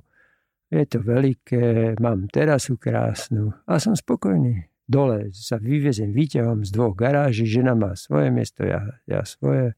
je 0.74 0.84
to 0.89 0.99
veľké, 1.06 1.97
mám 2.01 2.30
terasu 2.30 2.78
krásnu 2.82 3.54
a 3.70 3.78
som 3.78 3.93
spokojný. 3.93 4.70
dole 4.89 5.30
sa 5.34 5.62
vyvezem 5.62 6.14
výťahom 6.14 6.66
z 6.66 6.70
dvoch 6.74 6.97
garáží, 6.97 7.45
žena 7.45 7.74
má 7.74 7.93
svoje 7.93 8.30
miesto, 8.30 8.66
ja, 8.66 9.01
ja 9.06 9.22
svoje. 9.26 9.78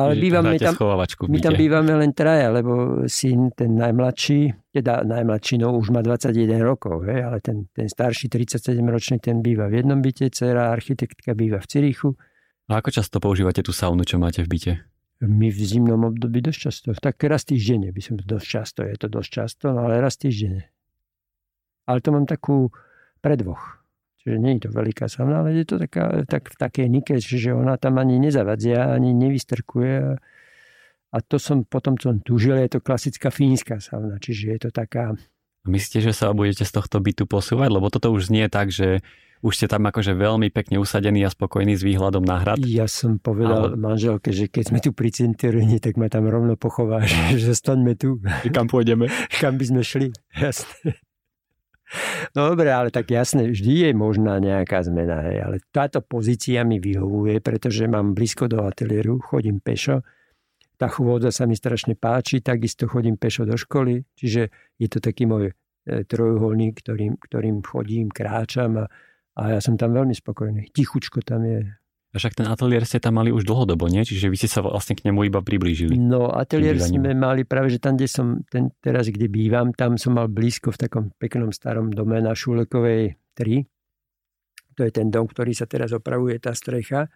Ale 0.00 0.16
bývame 0.16 0.56
tam, 0.56 0.72
my 1.28 1.38
tam 1.44 1.52
bývame 1.52 1.92
len 1.92 2.16
traja, 2.16 2.48
lebo 2.48 3.04
syn, 3.04 3.52
ten 3.52 3.76
najmladší, 3.76 4.72
teda 4.72 5.04
najmladší, 5.04 5.60
no 5.60 5.76
už 5.76 5.92
má 5.92 6.00
21 6.00 6.64
rokov, 6.64 7.04
hej, 7.04 7.20
ale 7.28 7.44
ten, 7.44 7.68
ten 7.74 7.84
starší 7.84 8.32
37-ročný, 8.32 9.20
ten 9.20 9.44
býva 9.44 9.68
v 9.68 9.84
jednom 9.84 10.00
byte, 10.00 10.32
dcera 10.32 10.72
architektka 10.72 11.36
býva 11.36 11.60
v 11.60 11.66
Cirichu. 11.68 12.16
A 12.72 12.80
ako 12.80 12.88
často 12.94 13.20
používate 13.20 13.60
tú 13.60 13.76
saunu, 13.76 14.06
čo 14.08 14.16
máte 14.16 14.40
v 14.46 14.48
byte? 14.48 14.72
My 15.20 15.52
v 15.52 15.60
zimnom 15.60 16.08
období 16.08 16.40
dosť 16.40 16.58
často. 16.70 16.88
Tak 16.96 17.20
raz 17.28 17.44
týždenne 17.44 17.92
by 17.92 18.00
som 18.00 18.16
dosť 18.16 18.46
často, 18.46 18.80
je 18.88 18.96
to 18.96 19.06
dosť 19.12 19.30
často, 19.30 19.64
no 19.74 19.84
ale 19.84 20.00
raz 20.00 20.16
týždenne. 20.16 20.70
Ale 21.84 22.00
to 22.00 22.14
mám 22.14 22.24
takú 22.24 22.72
predvoch. 23.20 23.79
Čiže 24.20 24.36
nie 24.36 24.60
je 24.60 24.68
to 24.68 24.70
veľká 24.76 25.08
sauna, 25.08 25.40
ale 25.40 25.56
je 25.56 25.64
to 25.64 25.80
taká, 25.80 26.28
tak, 26.28 26.52
v 26.52 26.56
takej 26.60 26.86
nike, 26.92 27.16
že 27.16 27.56
ona 27.56 27.80
tam 27.80 27.96
ani 27.96 28.20
nezavadzia, 28.20 28.92
ani 28.92 29.16
nevystrkuje. 29.16 29.96
A, 31.10 31.16
to 31.24 31.40
som 31.40 31.64
potom 31.64 31.96
som 31.96 32.20
túžil, 32.20 32.60
je 32.60 32.76
to 32.76 32.84
klasická 32.84 33.32
fínska 33.32 33.80
sauna, 33.80 34.20
čiže 34.20 34.44
je 34.52 34.58
to 34.68 34.70
taká... 34.70 35.16
Myslíte, 35.64 36.04
že 36.04 36.12
sa 36.12 36.36
budete 36.36 36.68
z 36.68 36.72
tohto 36.72 37.00
bytu 37.00 37.24
posúvať? 37.24 37.68
Lebo 37.72 37.88
toto 37.88 38.12
už 38.12 38.28
znie 38.32 38.48
tak, 38.52 38.72
že 38.72 39.00
už 39.40 39.56
ste 39.56 39.66
tam 39.68 39.88
akože 39.88 40.12
veľmi 40.12 40.52
pekne 40.52 40.76
usadení 40.76 41.24
a 41.24 41.32
spokojní 41.32 41.72
s 41.72 41.80
výhľadom 41.80 42.20
na 42.20 42.44
hrad. 42.44 42.60
Ja 42.64 42.84
som 42.84 43.16
povedal 43.16 43.72
ale... 43.72 43.76
manželke, 43.76 44.36
že 44.36 44.52
keď 44.52 44.64
sme 44.68 44.78
tu 44.84 44.92
pri 44.92 45.08
cinteríne, 45.12 45.80
tak 45.80 45.96
ma 45.96 46.12
tam 46.12 46.28
rovno 46.28 46.60
pochová, 46.60 47.00
že 47.32 47.40
zostaňme 47.40 47.96
tu. 47.96 48.20
Kam 48.52 48.68
pôjdeme? 48.68 49.08
Kam 49.40 49.56
by 49.56 49.64
sme 49.64 49.80
šli, 49.80 50.12
jasne. 50.44 50.96
No 52.38 52.54
dobre, 52.54 52.70
ale 52.70 52.94
tak 52.94 53.10
jasne, 53.10 53.50
vždy 53.50 53.90
je 53.90 53.90
možná 53.90 54.38
nejaká 54.38 54.78
zmena, 54.86 55.26
hej, 55.26 55.38
ale 55.42 55.56
táto 55.74 55.98
pozícia 55.98 56.62
mi 56.62 56.78
vyhovuje, 56.78 57.42
pretože 57.42 57.90
mám 57.90 58.14
blízko 58.14 58.46
do 58.46 58.62
ateliéru, 58.62 59.18
chodím 59.18 59.58
pešo, 59.58 60.06
tá 60.80 60.88
chôdza 60.88 61.28
sa 61.28 61.44
mi 61.44 61.52
strašne 61.58 61.92
páči, 61.92 62.40
takisto 62.40 62.88
chodím 62.88 63.20
pešo 63.20 63.44
do 63.44 63.52
školy, 63.58 64.06
čiže 64.16 64.48
je 64.80 64.88
to 64.88 65.02
taký 65.02 65.28
môj 65.28 65.52
e, 65.52 65.54
trojuholník, 66.08 66.80
ktorým, 66.80 67.20
ktorým 67.20 67.60
chodím, 67.60 68.08
kráčam 68.08 68.80
a, 68.80 68.84
a 69.36 69.42
ja 69.56 69.60
som 69.60 69.76
tam 69.76 69.92
veľmi 69.92 70.16
spokojný. 70.16 70.72
Tichučko 70.72 71.20
tam 71.20 71.44
je, 71.44 71.68
však 72.18 72.42
ten 72.42 72.46
ateliér 72.50 72.82
ste 72.82 72.98
tam 72.98 73.22
mali 73.22 73.30
už 73.30 73.46
dlhodobo, 73.46 73.86
nie? 73.86 74.02
Čiže 74.02 74.26
vy 74.26 74.36
ste 74.40 74.50
sa 74.50 74.66
vlastne 74.66 74.98
k 74.98 75.06
nemu 75.06 75.30
iba 75.30 75.38
priblížili. 75.38 75.94
No, 75.94 76.34
ateliér 76.34 76.82
sme 76.82 77.14
mali 77.14 77.46
práve, 77.46 77.70
že 77.70 77.78
tam, 77.78 77.94
kde 77.94 78.10
som 78.10 78.42
ten, 78.50 78.74
teraz, 78.82 79.06
kde 79.06 79.30
bývam, 79.30 79.70
tam 79.70 79.94
som 79.94 80.18
mal 80.18 80.26
blízko 80.26 80.74
v 80.74 80.80
takom 80.90 81.04
peknom 81.14 81.54
starom 81.54 81.94
dome 81.94 82.18
na 82.18 82.34
Šulekovej 82.34 83.14
3. 83.38 83.62
To 84.74 84.82
je 84.82 84.90
ten 84.90 85.06
dom, 85.06 85.30
ktorý 85.30 85.54
sa 85.54 85.70
teraz 85.70 85.94
opravuje, 85.94 86.42
tá 86.42 86.50
strecha. 86.50 87.06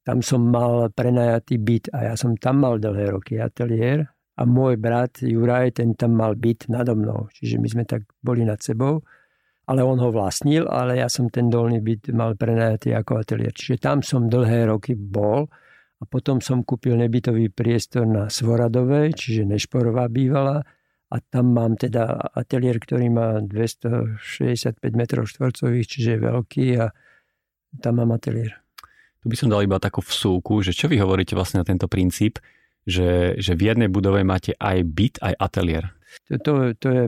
Tam 0.00 0.24
som 0.24 0.40
mal 0.40 0.88
prenajatý 0.88 1.60
byt 1.60 1.92
a 1.92 2.08
ja 2.08 2.14
som 2.16 2.32
tam 2.40 2.64
mal 2.64 2.80
dlhé 2.80 3.12
roky 3.12 3.36
ateliér 3.36 4.08
a 4.40 4.42
môj 4.48 4.80
brat 4.80 5.20
Juraj, 5.20 5.76
ten 5.76 5.92
tam 5.92 6.16
mal 6.16 6.32
byt 6.32 6.72
nado 6.72 6.96
mnou. 6.96 7.28
Čiže 7.36 7.60
my 7.60 7.68
sme 7.68 7.84
tak 7.84 8.08
boli 8.24 8.48
nad 8.48 8.56
sebou 8.64 9.04
ale 9.70 9.86
on 9.86 10.02
ho 10.02 10.10
vlastnil, 10.10 10.66
ale 10.66 10.98
ja 10.98 11.06
som 11.06 11.30
ten 11.30 11.46
dolný 11.46 11.78
byt 11.78 12.10
mal 12.10 12.34
prenajatý 12.34 12.90
ako 12.90 13.22
ateliér. 13.22 13.54
Čiže 13.54 13.78
tam 13.78 14.02
som 14.02 14.26
dlhé 14.26 14.66
roky 14.66 14.98
bol 14.98 15.46
a 16.02 16.04
potom 16.10 16.42
som 16.42 16.66
kúpil 16.66 16.98
nebytový 16.98 17.54
priestor 17.54 18.02
na 18.02 18.26
Svoradovej, 18.26 19.14
čiže 19.14 19.46
Nešporová 19.46 20.10
bývala 20.10 20.66
a 21.10 21.16
tam 21.22 21.54
mám 21.54 21.78
teda 21.78 22.34
ateliér, 22.34 22.82
ktorý 22.82 23.14
má 23.14 23.38
265 23.38 24.82
m 24.82 25.02
štvorcových, 25.06 25.86
čiže 25.86 26.18
je 26.18 26.18
veľký 26.18 26.66
a 26.82 26.90
tam 27.78 28.02
mám 28.02 28.10
ateliér. 28.18 28.58
Tu 29.22 29.30
by 29.30 29.36
som 29.38 29.52
dal 29.52 29.62
iba 29.62 29.78
takú 29.78 30.02
vsúku, 30.02 30.66
že 30.66 30.74
čo 30.74 30.90
vy 30.90 30.98
hovoríte 30.98 31.38
vlastne 31.38 31.62
na 31.62 31.66
tento 31.68 31.86
princíp, 31.86 32.42
že, 32.82 33.38
že 33.38 33.54
v 33.54 33.70
jednej 33.70 33.86
budove 33.86 34.24
máte 34.26 34.56
aj 34.58 34.82
byt, 34.82 35.14
aj 35.22 35.34
ateliér. 35.38 35.99
To, 36.26 36.34
to, 36.42 36.52
to, 36.78 36.88
je, 36.90 37.04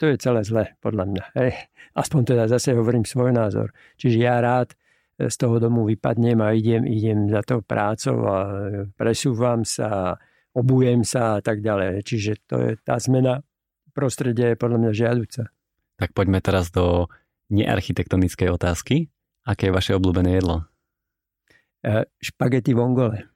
to 0.00 0.04
je 0.08 0.16
celé 0.16 0.40
zle, 0.44 0.64
podľa 0.80 1.04
mňa. 1.08 1.24
Hej. 1.36 1.52
Aspoň 1.92 2.20
teda 2.24 2.44
zase 2.48 2.72
hovorím 2.72 3.04
svoj 3.04 3.32
názor. 3.32 3.76
Čiže 4.00 4.18
ja 4.18 4.40
rád 4.40 4.72
e, 4.72 5.28
z 5.28 5.36
toho 5.36 5.60
domu 5.60 5.84
vypadnem 5.84 6.40
a 6.40 6.56
idem, 6.56 6.88
idem 6.88 7.28
za 7.28 7.44
tou 7.44 7.60
prácou 7.60 8.24
a 8.28 8.36
presúvam 8.96 9.64
sa, 9.64 10.16
obujem 10.56 11.04
sa 11.04 11.36
a 11.36 11.40
tak 11.44 11.60
ďalej. 11.60 12.00
Čiže 12.04 12.32
to 12.48 12.56
je 12.60 12.70
tá 12.80 12.96
zmena 12.96 13.44
prostredia 13.92 14.52
je 14.52 14.56
podľa 14.56 14.78
mňa 14.80 14.92
žiaduca. 14.96 15.42
Tak 16.00 16.10
poďme 16.16 16.40
teraz 16.40 16.72
do 16.72 17.06
nearchitektonickej 17.52 18.48
otázky. 18.48 19.12
Aké 19.44 19.68
je 19.68 19.76
vaše 19.76 19.92
obľúbené 19.92 20.40
jedlo? 20.40 20.66
E, 21.84 22.08
špagety 22.18 22.72
vongole. 22.72 23.28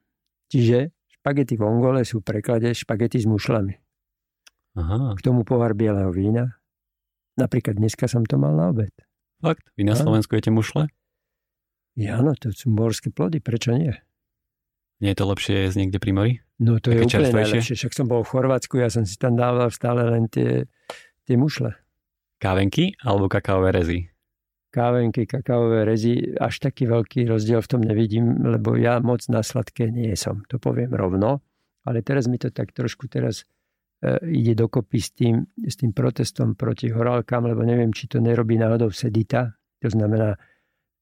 Čiže 0.48 0.90
špagety 1.20 1.60
vongole 1.60 2.02
sú 2.02 2.24
v 2.24 2.32
preklade 2.34 2.72
špagety 2.72 3.22
s 3.22 3.26
mušlami. 3.28 3.76
Aha. 4.76 5.16
K 5.16 5.24
tomu 5.24 5.42
pohár 5.42 5.72
bieleho 5.72 6.12
vína. 6.12 6.60
Napríklad 7.40 7.80
dneska 7.80 8.08
som 8.08 8.28
to 8.28 8.36
mal 8.36 8.52
na 8.52 8.72
obed. 8.72 8.92
Fakt? 9.40 9.64
Vy 9.76 9.84
na 9.88 9.96
Slovensku 9.96 10.36
jete 10.36 10.52
mušle? 10.52 10.88
Ja, 11.96 12.20
no 12.20 12.36
to 12.36 12.52
sú 12.52 12.68
morské 12.68 13.08
plody, 13.08 13.40
prečo 13.40 13.72
nie? 13.72 13.92
Nie 15.00 15.12
je 15.12 15.18
to 15.20 15.28
lepšie 15.28 15.68
jesť 15.68 15.76
niekde 15.80 15.98
pri 16.00 16.12
mori? 16.12 16.32
No 16.60 16.80
to 16.80 16.92
Také 16.92 16.92
je 16.92 17.00
úplne 17.04 17.12
čerstvejšie? 17.12 17.56
najlepšie. 17.60 17.76
Však 17.76 17.92
som 17.92 18.06
bol 18.08 18.20
v 18.24 18.32
Chorvátsku, 18.32 18.74
ja 18.80 18.88
som 18.88 19.04
si 19.04 19.16
tam 19.20 19.36
dával 19.36 19.68
stále 19.68 20.04
len 20.08 20.28
tie, 20.28 20.64
tie 21.28 21.36
mušle. 21.36 21.76
Kávenky 22.40 22.96
alebo 23.04 23.28
kakaové 23.28 23.76
rezy? 23.76 24.12
Kávenky, 24.72 25.24
kakaové 25.24 25.88
rezy, 25.88 26.36
až 26.36 26.60
taký 26.60 26.84
veľký 26.84 27.28
rozdiel 27.28 27.64
v 27.64 27.68
tom 27.68 27.80
nevidím, 27.80 28.44
lebo 28.44 28.76
ja 28.76 29.00
moc 29.00 29.24
na 29.32 29.40
sladké 29.40 29.88
nie 29.88 30.12
som, 30.16 30.44
to 30.52 30.60
poviem 30.60 30.92
rovno. 30.92 31.40
Ale 31.88 32.04
teraz 32.04 32.28
mi 32.28 32.36
to 32.36 32.52
tak 32.52 32.76
trošku 32.76 33.08
teraz 33.08 33.48
ide 34.04 34.52
dokopy 34.52 34.98
s 35.00 35.10
tým, 35.16 35.34
s 35.56 35.74
tým 35.80 35.96
protestom 35.96 36.52
proti 36.52 36.92
horálkam, 36.92 37.48
lebo 37.48 37.64
neviem, 37.64 37.90
či 37.90 38.06
to 38.06 38.20
nerobí 38.20 38.60
náhodou 38.60 38.92
Sedita, 38.92 39.56
to 39.80 39.88
znamená 39.88 40.36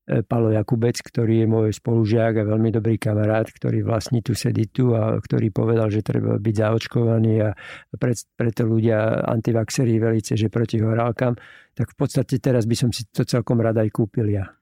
e, 0.06 0.22
Palo 0.22 0.54
Jakubec, 0.54 1.02
ktorý 1.02 1.42
je 1.42 1.46
môj 1.50 1.68
spolužiak 1.74 2.38
a 2.38 2.48
veľmi 2.48 2.70
dobrý 2.70 2.94
kamarát, 2.94 3.50
ktorý 3.50 3.82
vlastní 3.82 4.22
tú 4.22 4.38
Seditu 4.38 4.94
a 4.94 5.18
ktorý 5.18 5.50
povedal, 5.50 5.90
že 5.90 6.06
treba 6.06 6.38
byť 6.38 6.54
zaočkovaný 6.54 7.34
a 7.42 7.50
pre, 7.98 8.14
preto 8.38 8.62
ľudia 8.62 9.26
antivaxerí 9.26 9.98
velice, 9.98 10.38
že 10.38 10.46
proti 10.46 10.78
horálkam, 10.78 11.34
tak 11.74 11.90
v 11.92 11.96
podstate 11.98 12.38
teraz 12.38 12.62
by 12.70 12.76
som 12.78 12.90
si 12.94 13.10
to 13.10 13.26
celkom 13.26 13.58
rada 13.58 13.82
aj 13.82 13.90
kúpil 13.90 14.30
ja. 14.30 14.54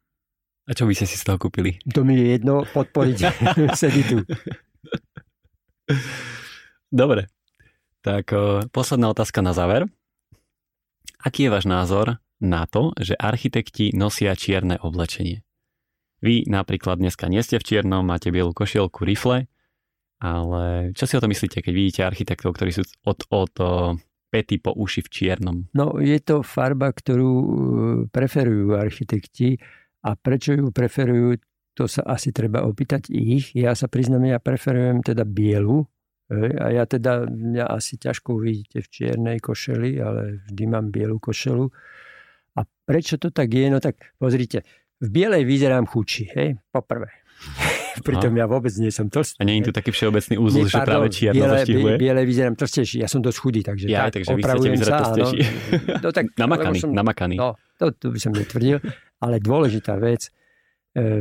A 0.63 0.73
čo 0.73 0.87
by 0.87 0.95
ste 0.95 1.11
si 1.11 1.19
z 1.19 1.27
toho 1.27 1.37
kúpili? 1.43 1.77
To 1.91 2.07
mi 2.07 2.15
je 2.17 2.39
jedno 2.39 2.63
podporiť 2.65 3.19
Seditu. 3.81 4.23
Dobre, 6.93 7.27
tak 8.03 8.35
posledná 8.75 9.15
otázka 9.15 9.41
na 9.41 9.55
záver. 9.55 9.87
Aký 11.23 11.47
je 11.47 11.55
váš 11.55 11.71
názor 11.71 12.19
na 12.43 12.67
to, 12.67 12.91
že 12.99 13.15
architekti 13.15 13.95
nosia 13.95 14.35
čierne 14.35 14.75
oblečenie? 14.83 15.47
Vy 16.23 16.47
napríklad 16.47 16.99
dneska 16.99 17.27
nie 17.27 17.43
ste 17.43 17.59
v 17.59 17.67
čiernom, 17.67 18.07
máte 18.07 18.31
bielu 18.31 18.51
košielku, 18.55 19.03
rifle, 19.03 19.51
ale 20.23 20.95
čo 20.95 21.11
si 21.11 21.19
o 21.19 21.23
to 21.23 21.27
myslíte, 21.27 21.59
keď 21.59 21.73
vidíte 21.75 22.01
architektov, 22.07 22.55
ktorí 22.55 22.71
sú 22.71 22.87
od, 23.03 23.27
od 23.27 23.55
pety 24.31 24.63
po 24.63 24.71
uši 24.71 25.03
v 25.03 25.09
čiernom? 25.11 25.57
No 25.75 25.99
je 25.99 26.17
to 26.23 26.47
farba, 26.47 26.95
ktorú 26.95 27.33
e, 27.35 27.47
preferujú 28.09 28.79
architekti 28.79 29.59
a 30.07 30.15
prečo 30.15 30.55
ju 30.55 30.71
preferujú, 30.71 31.43
to 31.75 31.91
sa 31.91 32.07
asi 32.07 32.31
treba 32.31 32.63
opýtať 32.63 33.11
ich. 33.11 33.51
Ja 33.59 33.75
sa 33.75 33.91
priznám, 33.91 34.31
ja 34.31 34.39
preferujem 34.39 35.03
teda 35.03 35.27
bielu, 35.27 35.85
a 36.59 36.67
ja 36.73 36.85
teda, 36.89 37.29
mňa 37.29 37.65
asi 37.69 38.01
ťažko 38.01 38.41
uvidíte 38.41 38.81
v 38.81 38.89
čiernej 38.89 39.39
košeli, 39.39 40.01
ale 40.01 40.43
vždy 40.49 40.65
mám 40.67 40.89
bielu 40.89 41.21
košelu. 41.21 41.69
A 42.57 42.61
prečo 42.65 43.17
to 43.21 43.29
tak 43.29 43.53
je? 43.53 43.67
No 43.69 43.79
tak 43.81 44.17
pozrite, 44.17 44.65
v 45.03 45.09
bielej 45.11 45.43
vyzerám 45.45 45.85
chudší, 45.85 46.31
hej, 46.33 46.49
poprvé. 46.71 47.11
Pritom 48.07 48.33
ja 48.33 48.49
vôbec 48.49 48.73
nie 48.81 48.89
som 48.89 49.13
tlstý. 49.13 49.37
A 49.37 49.45
nie 49.45 49.61
je 49.61 49.69
tu 49.69 49.73
taký 49.75 49.93
všeobecný 49.93 50.41
úzol, 50.41 50.65
že 50.65 50.81
práve 50.81 51.13
čierno 51.13 51.45
biele, 51.45 51.55
zastihuje? 51.61 51.95
Biele 52.01 52.23
vyzerám 52.25 52.55
tlstejší, 52.57 53.05
ja 53.05 53.09
som 53.11 53.21
dosť 53.21 53.39
chudý, 53.39 53.61
takže 53.61 53.85
ja, 53.91 54.09
tak, 54.09 54.25
takže 54.25 54.33
chcete 54.41 54.69
vyzerať 54.73 55.01
tlstejší. 55.05 55.39
No, 56.01 56.09
tak, 56.09 56.25
namakaný, 56.43 56.79
som, 56.81 56.91
namakaný. 56.97 57.37
No, 57.37 57.59
to, 57.77 57.93
to 57.93 58.09
by 58.09 58.19
som 58.23 58.33
netvrdil, 58.33 58.81
ale 59.21 59.37
dôležitá 59.43 60.01
vec, 60.01 60.33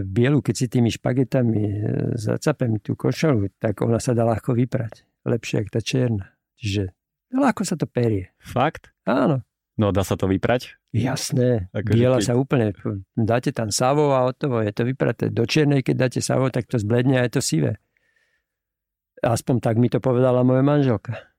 bielu, 0.04 0.44
keď 0.44 0.56
si 0.56 0.66
tými 0.68 0.92
špagetami 0.92 1.64
e, 1.64 1.76
zacapem 2.20 2.76
tú 2.84 3.00
košelu, 3.00 3.56
tak 3.56 3.80
ona 3.80 4.04
sa 4.04 4.12
dá 4.12 4.28
ľahko 4.28 4.52
vyprať. 4.52 5.08
Lepšie, 5.24 5.64
ako 5.64 5.70
tá 5.72 5.82
čierna. 5.82 6.26
Čiže 6.60 6.92
ľahko 7.32 7.64
sa 7.64 7.80
to 7.80 7.88
perie. 7.88 8.36
Fakt? 8.44 8.92
Áno. 9.08 9.48
No 9.80 9.96
dá 9.96 10.04
sa 10.04 10.20
to 10.20 10.28
vyprať? 10.28 10.76
Jasné. 10.92 11.72
Ako 11.72 11.96
Biela 11.96 12.20
keď... 12.20 12.28
sa 12.28 12.34
úplne, 12.36 12.76
dáte 13.16 13.56
tam 13.56 13.72
savo 13.72 14.12
a 14.12 14.28
od 14.28 14.36
toho 14.36 14.60
je 14.60 14.76
to 14.76 14.84
vypraté. 14.84 15.32
Do 15.32 15.48
čiernej, 15.48 15.82
keď 15.82 15.96
dáte 16.08 16.20
savo, 16.20 16.52
tak 16.52 16.68
to 16.68 16.76
zbledne 16.76 17.16
a 17.18 17.24
je 17.24 17.40
to 17.40 17.42
sivé. 17.42 17.80
Aspoň 19.24 19.64
tak 19.64 19.80
mi 19.80 19.88
to 19.88 20.04
povedala 20.04 20.44
moja 20.44 20.62
manželka. 20.66 21.32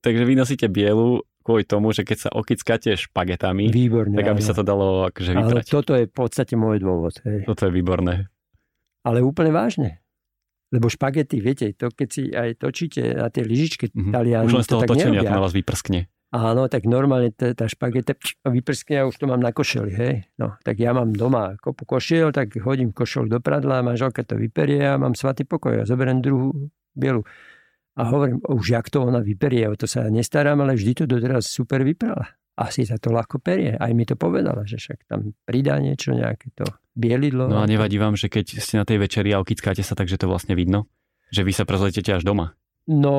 Takže 0.00 0.24
vy 0.24 0.34
nosíte 0.38 0.66
bielu 0.72 1.20
kvôli 1.46 1.62
tomu, 1.62 1.94
že 1.94 2.02
keď 2.02 2.18
sa 2.26 2.30
okyckáte 2.34 2.98
špagetami, 2.98 3.70
výborné, 3.70 4.18
tak 4.18 4.34
aby 4.34 4.42
áno. 4.42 4.48
sa 4.50 4.54
to 4.58 4.66
dalo 4.66 5.06
akože 5.06 5.30
vyprať. 5.30 5.54
Ale 5.54 5.62
toto 5.62 5.92
je 5.94 6.04
v 6.10 6.14
podstate 6.18 6.58
môj 6.58 6.82
dôvod. 6.82 7.14
Hej. 7.22 7.46
Toto 7.46 7.70
je 7.70 7.72
výborné. 7.72 8.26
Ale 9.06 9.22
úplne 9.22 9.54
vážne. 9.54 10.02
Lebo 10.74 10.90
špagety, 10.90 11.38
viete, 11.38 11.70
to 11.78 11.94
keď 11.94 12.08
si 12.10 12.34
aj 12.34 12.58
točíte 12.58 13.14
na 13.14 13.30
tie 13.30 13.46
lyžičky 13.46 13.94
mm-hmm. 13.94 14.10
taliani, 14.10 14.50
Už 14.50 14.58
len 14.58 14.66
z 14.66 14.70
toho 14.74 14.82
to 14.82 14.98
točenia 14.98 15.22
to 15.22 15.30
na 15.30 15.38
vás 15.38 15.54
vyprskne. 15.54 16.10
Áno, 16.34 16.66
tak 16.66 16.90
normálne 16.90 17.30
tá, 17.30 17.54
tá 17.54 17.70
špageta 17.70 18.18
vyprskne 18.42 19.06
a 19.06 19.06
už 19.06 19.14
to 19.14 19.30
mám 19.30 19.38
na 19.38 19.54
košeli, 19.54 19.92
hej. 19.94 20.14
No, 20.42 20.58
tak 20.66 20.82
ja 20.82 20.90
mám 20.90 21.14
doma 21.14 21.54
kopu 21.62 21.86
košiel, 21.86 22.34
tak 22.34 22.58
hodím 22.66 22.90
košel 22.90 23.30
do 23.30 23.38
pradla, 23.38 23.86
manželka 23.86 24.26
to 24.26 24.34
vyperie 24.34 24.82
a 24.82 24.98
mám 24.98 25.14
svatý 25.14 25.46
pokoj 25.46 25.86
a 25.86 25.86
zoberiem 25.86 26.18
druhú 26.18 26.50
bielu. 26.98 27.22
A 27.96 28.02
hovorím, 28.12 28.44
už 28.44 28.76
jak 28.76 28.92
to 28.92 29.08
ona 29.08 29.24
vyperie, 29.24 29.64
o 29.72 29.76
to 29.76 29.88
sa 29.88 30.12
nestarám, 30.12 30.60
ale 30.60 30.76
vždy 30.76 30.92
to 30.92 31.04
doteraz 31.08 31.48
super 31.48 31.80
vyprala. 31.80 32.36
Asi 32.56 32.88
sa 32.88 32.96
to 32.96 33.12
ľahko 33.12 33.40
perie. 33.40 33.76
Aj 33.76 33.92
mi 33.92 34.08
to 34.08 34.16
povedala, 34.16 34.64
že 34.64 34.80
však 34.80 35.08
tam 35.08 35.36
pridá 35.44 35.76
niečo, 35.76 36.16
nejaké 36.16 36.52
to 36.56 36.64
bielidlo. 36.96 37.52
No 37.52 37.60
a 37.60 37.68
nevadí 37.68 38.00
vám, 38.00 38.16
že 38.16 38.32
keď 38.32 38.60
ste 38.60 38.80
na 38.80 38.88
tej 38.88 39.00
večeri 39.00 39.32
a 39.32 39.40
okýckáte 39.40 39.84
sa, 39.84 39.92
takže 39.92 40.16
to 40.16 40.28
vlastne 40.28 40.56
vidno? 40.56 40.88
Že 41.32 41.42
vy 41.44 41.52
sa 41.52 41.64
prezletete 41.68 42.16
až 42.16 42.24
doma? 42.24 42.56
No, 42.88 43.12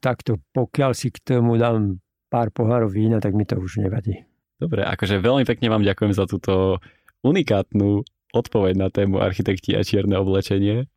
takto, 0.00 0.40
pokiaľ 0.56 0.96
si 0.96 1.12
k 1.12 1.18
tomu 1.20 1.60
dám 1.60 2.00
pár 2.32 2.48
pohárov 2.52 2.88
vína, 2.88 3.20
tak 3.20 3.36
mi 3.36 3.44
to 3.44 3.60
už 3.60 3.84
nevadí. 3.84 4.24
Dobre, 4.56 4.84
akože 4.84 5.20
veľmi 5.20 5.44
pekne 5.44 5.68
vám 5.68 5.84
ďakujem 5.84 6.12
za 6.16 6.24
túto 6.24 6.80
unikátnu 7.20 8.00
odpoveď 8.32 8.74
na 8.80 8.88
tému 8.88 9.20
architekti 9.20 9.76
a 9.76 9.84
čierne 9.84 10.16
oblečenie. 10.16 10.88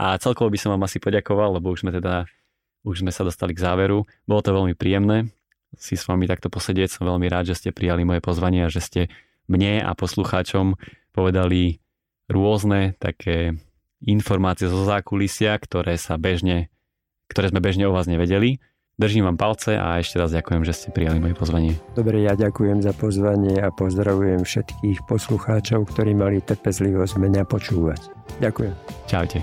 A 0.00 0.16
celkovo 0.16 0.48
by 0.48 0.56
som 0.56 0.72
vám 0.72 0.88
asi 0.88 0.96
poďakoval, 0.96 1.60
lebo 1.60 1.68
už 1.68 1.84
sme 1.84 1.92
teda 1.92 2.24
už 2.80 3.04
sme 3.04 3.12
sa 3.12 3.28
dostali 3.28 3.52
k 3.52 3.60
záveru. 3.60 4.08
Bolo 4.24 4.40
to 4.40 4.56
veľmi 4.56 4.72
príjemné 4.72 5.28
si 5.76 5.94
s 5.94 6.08
vami 6.08 6.24
takto 6.24 6.48
posedieť. 6.48 6.88
Som 6.96 7.06
veľmi 7.06 7.28
rád, 7.28 7.52
že 7.52 7.60
ste 7.60 7.76
prijali 7.76 8.08
moje 8.08 8.24
pozvanie 8.24 8.64
a 8.64 8.72
že 8.72 8.80
ste 8.80 9.00
mne 9.46 9.84
a 9.84 9.92
poslucháčom 9.92 10.80
povedali 11.12 11.84
rôzne 12.32 12.96
také 12.96 13.60
informácie 14.00 14.66
zo 14.72 14.88
zákulisia, 14.88 15.52
ktoré 15.60 16.00
sa 16.00 16.16
bežne 16.16 16.72
ktoré 17.30 17.54
sme 17.54 17.62
bežne 17.62 17.86
o 17.86 17.94
vás 17.94 18.10
nevedeli. 18.10 18.58
Držím 19.00 19.24
vám 19.32 19.38
palce 19.40 19.80
a 19.80 19.96
ešte 19.96 20.20
raz 20.20 20.28
ďakujem, 20.28 20.60
že 20.66 20.76
ste 20.76 20.88
prijali 20.92 21.22
moje 21.22 21.32
pozvanie. 21.32 21.72
Dobre, 21.96 22.20
ja 22.20 22.36
ďakujem 22.36 22.84
za 22.84 22.92
pozvanie 22.92 23.56
a 23.56 23.72
pozdravujem 23.72 24.44
všetkých 24.44 25.08
poslucháčov, 25.08 25.88
ktorí 25.88 26.12
mali 26.12 26.44
trpezlivosť 26.44 27.16
mňa 27.16 27.42
počúvať. 27.48 28.12
Ďakujem. 28.44 28.74
Čaute. 29.08 29.40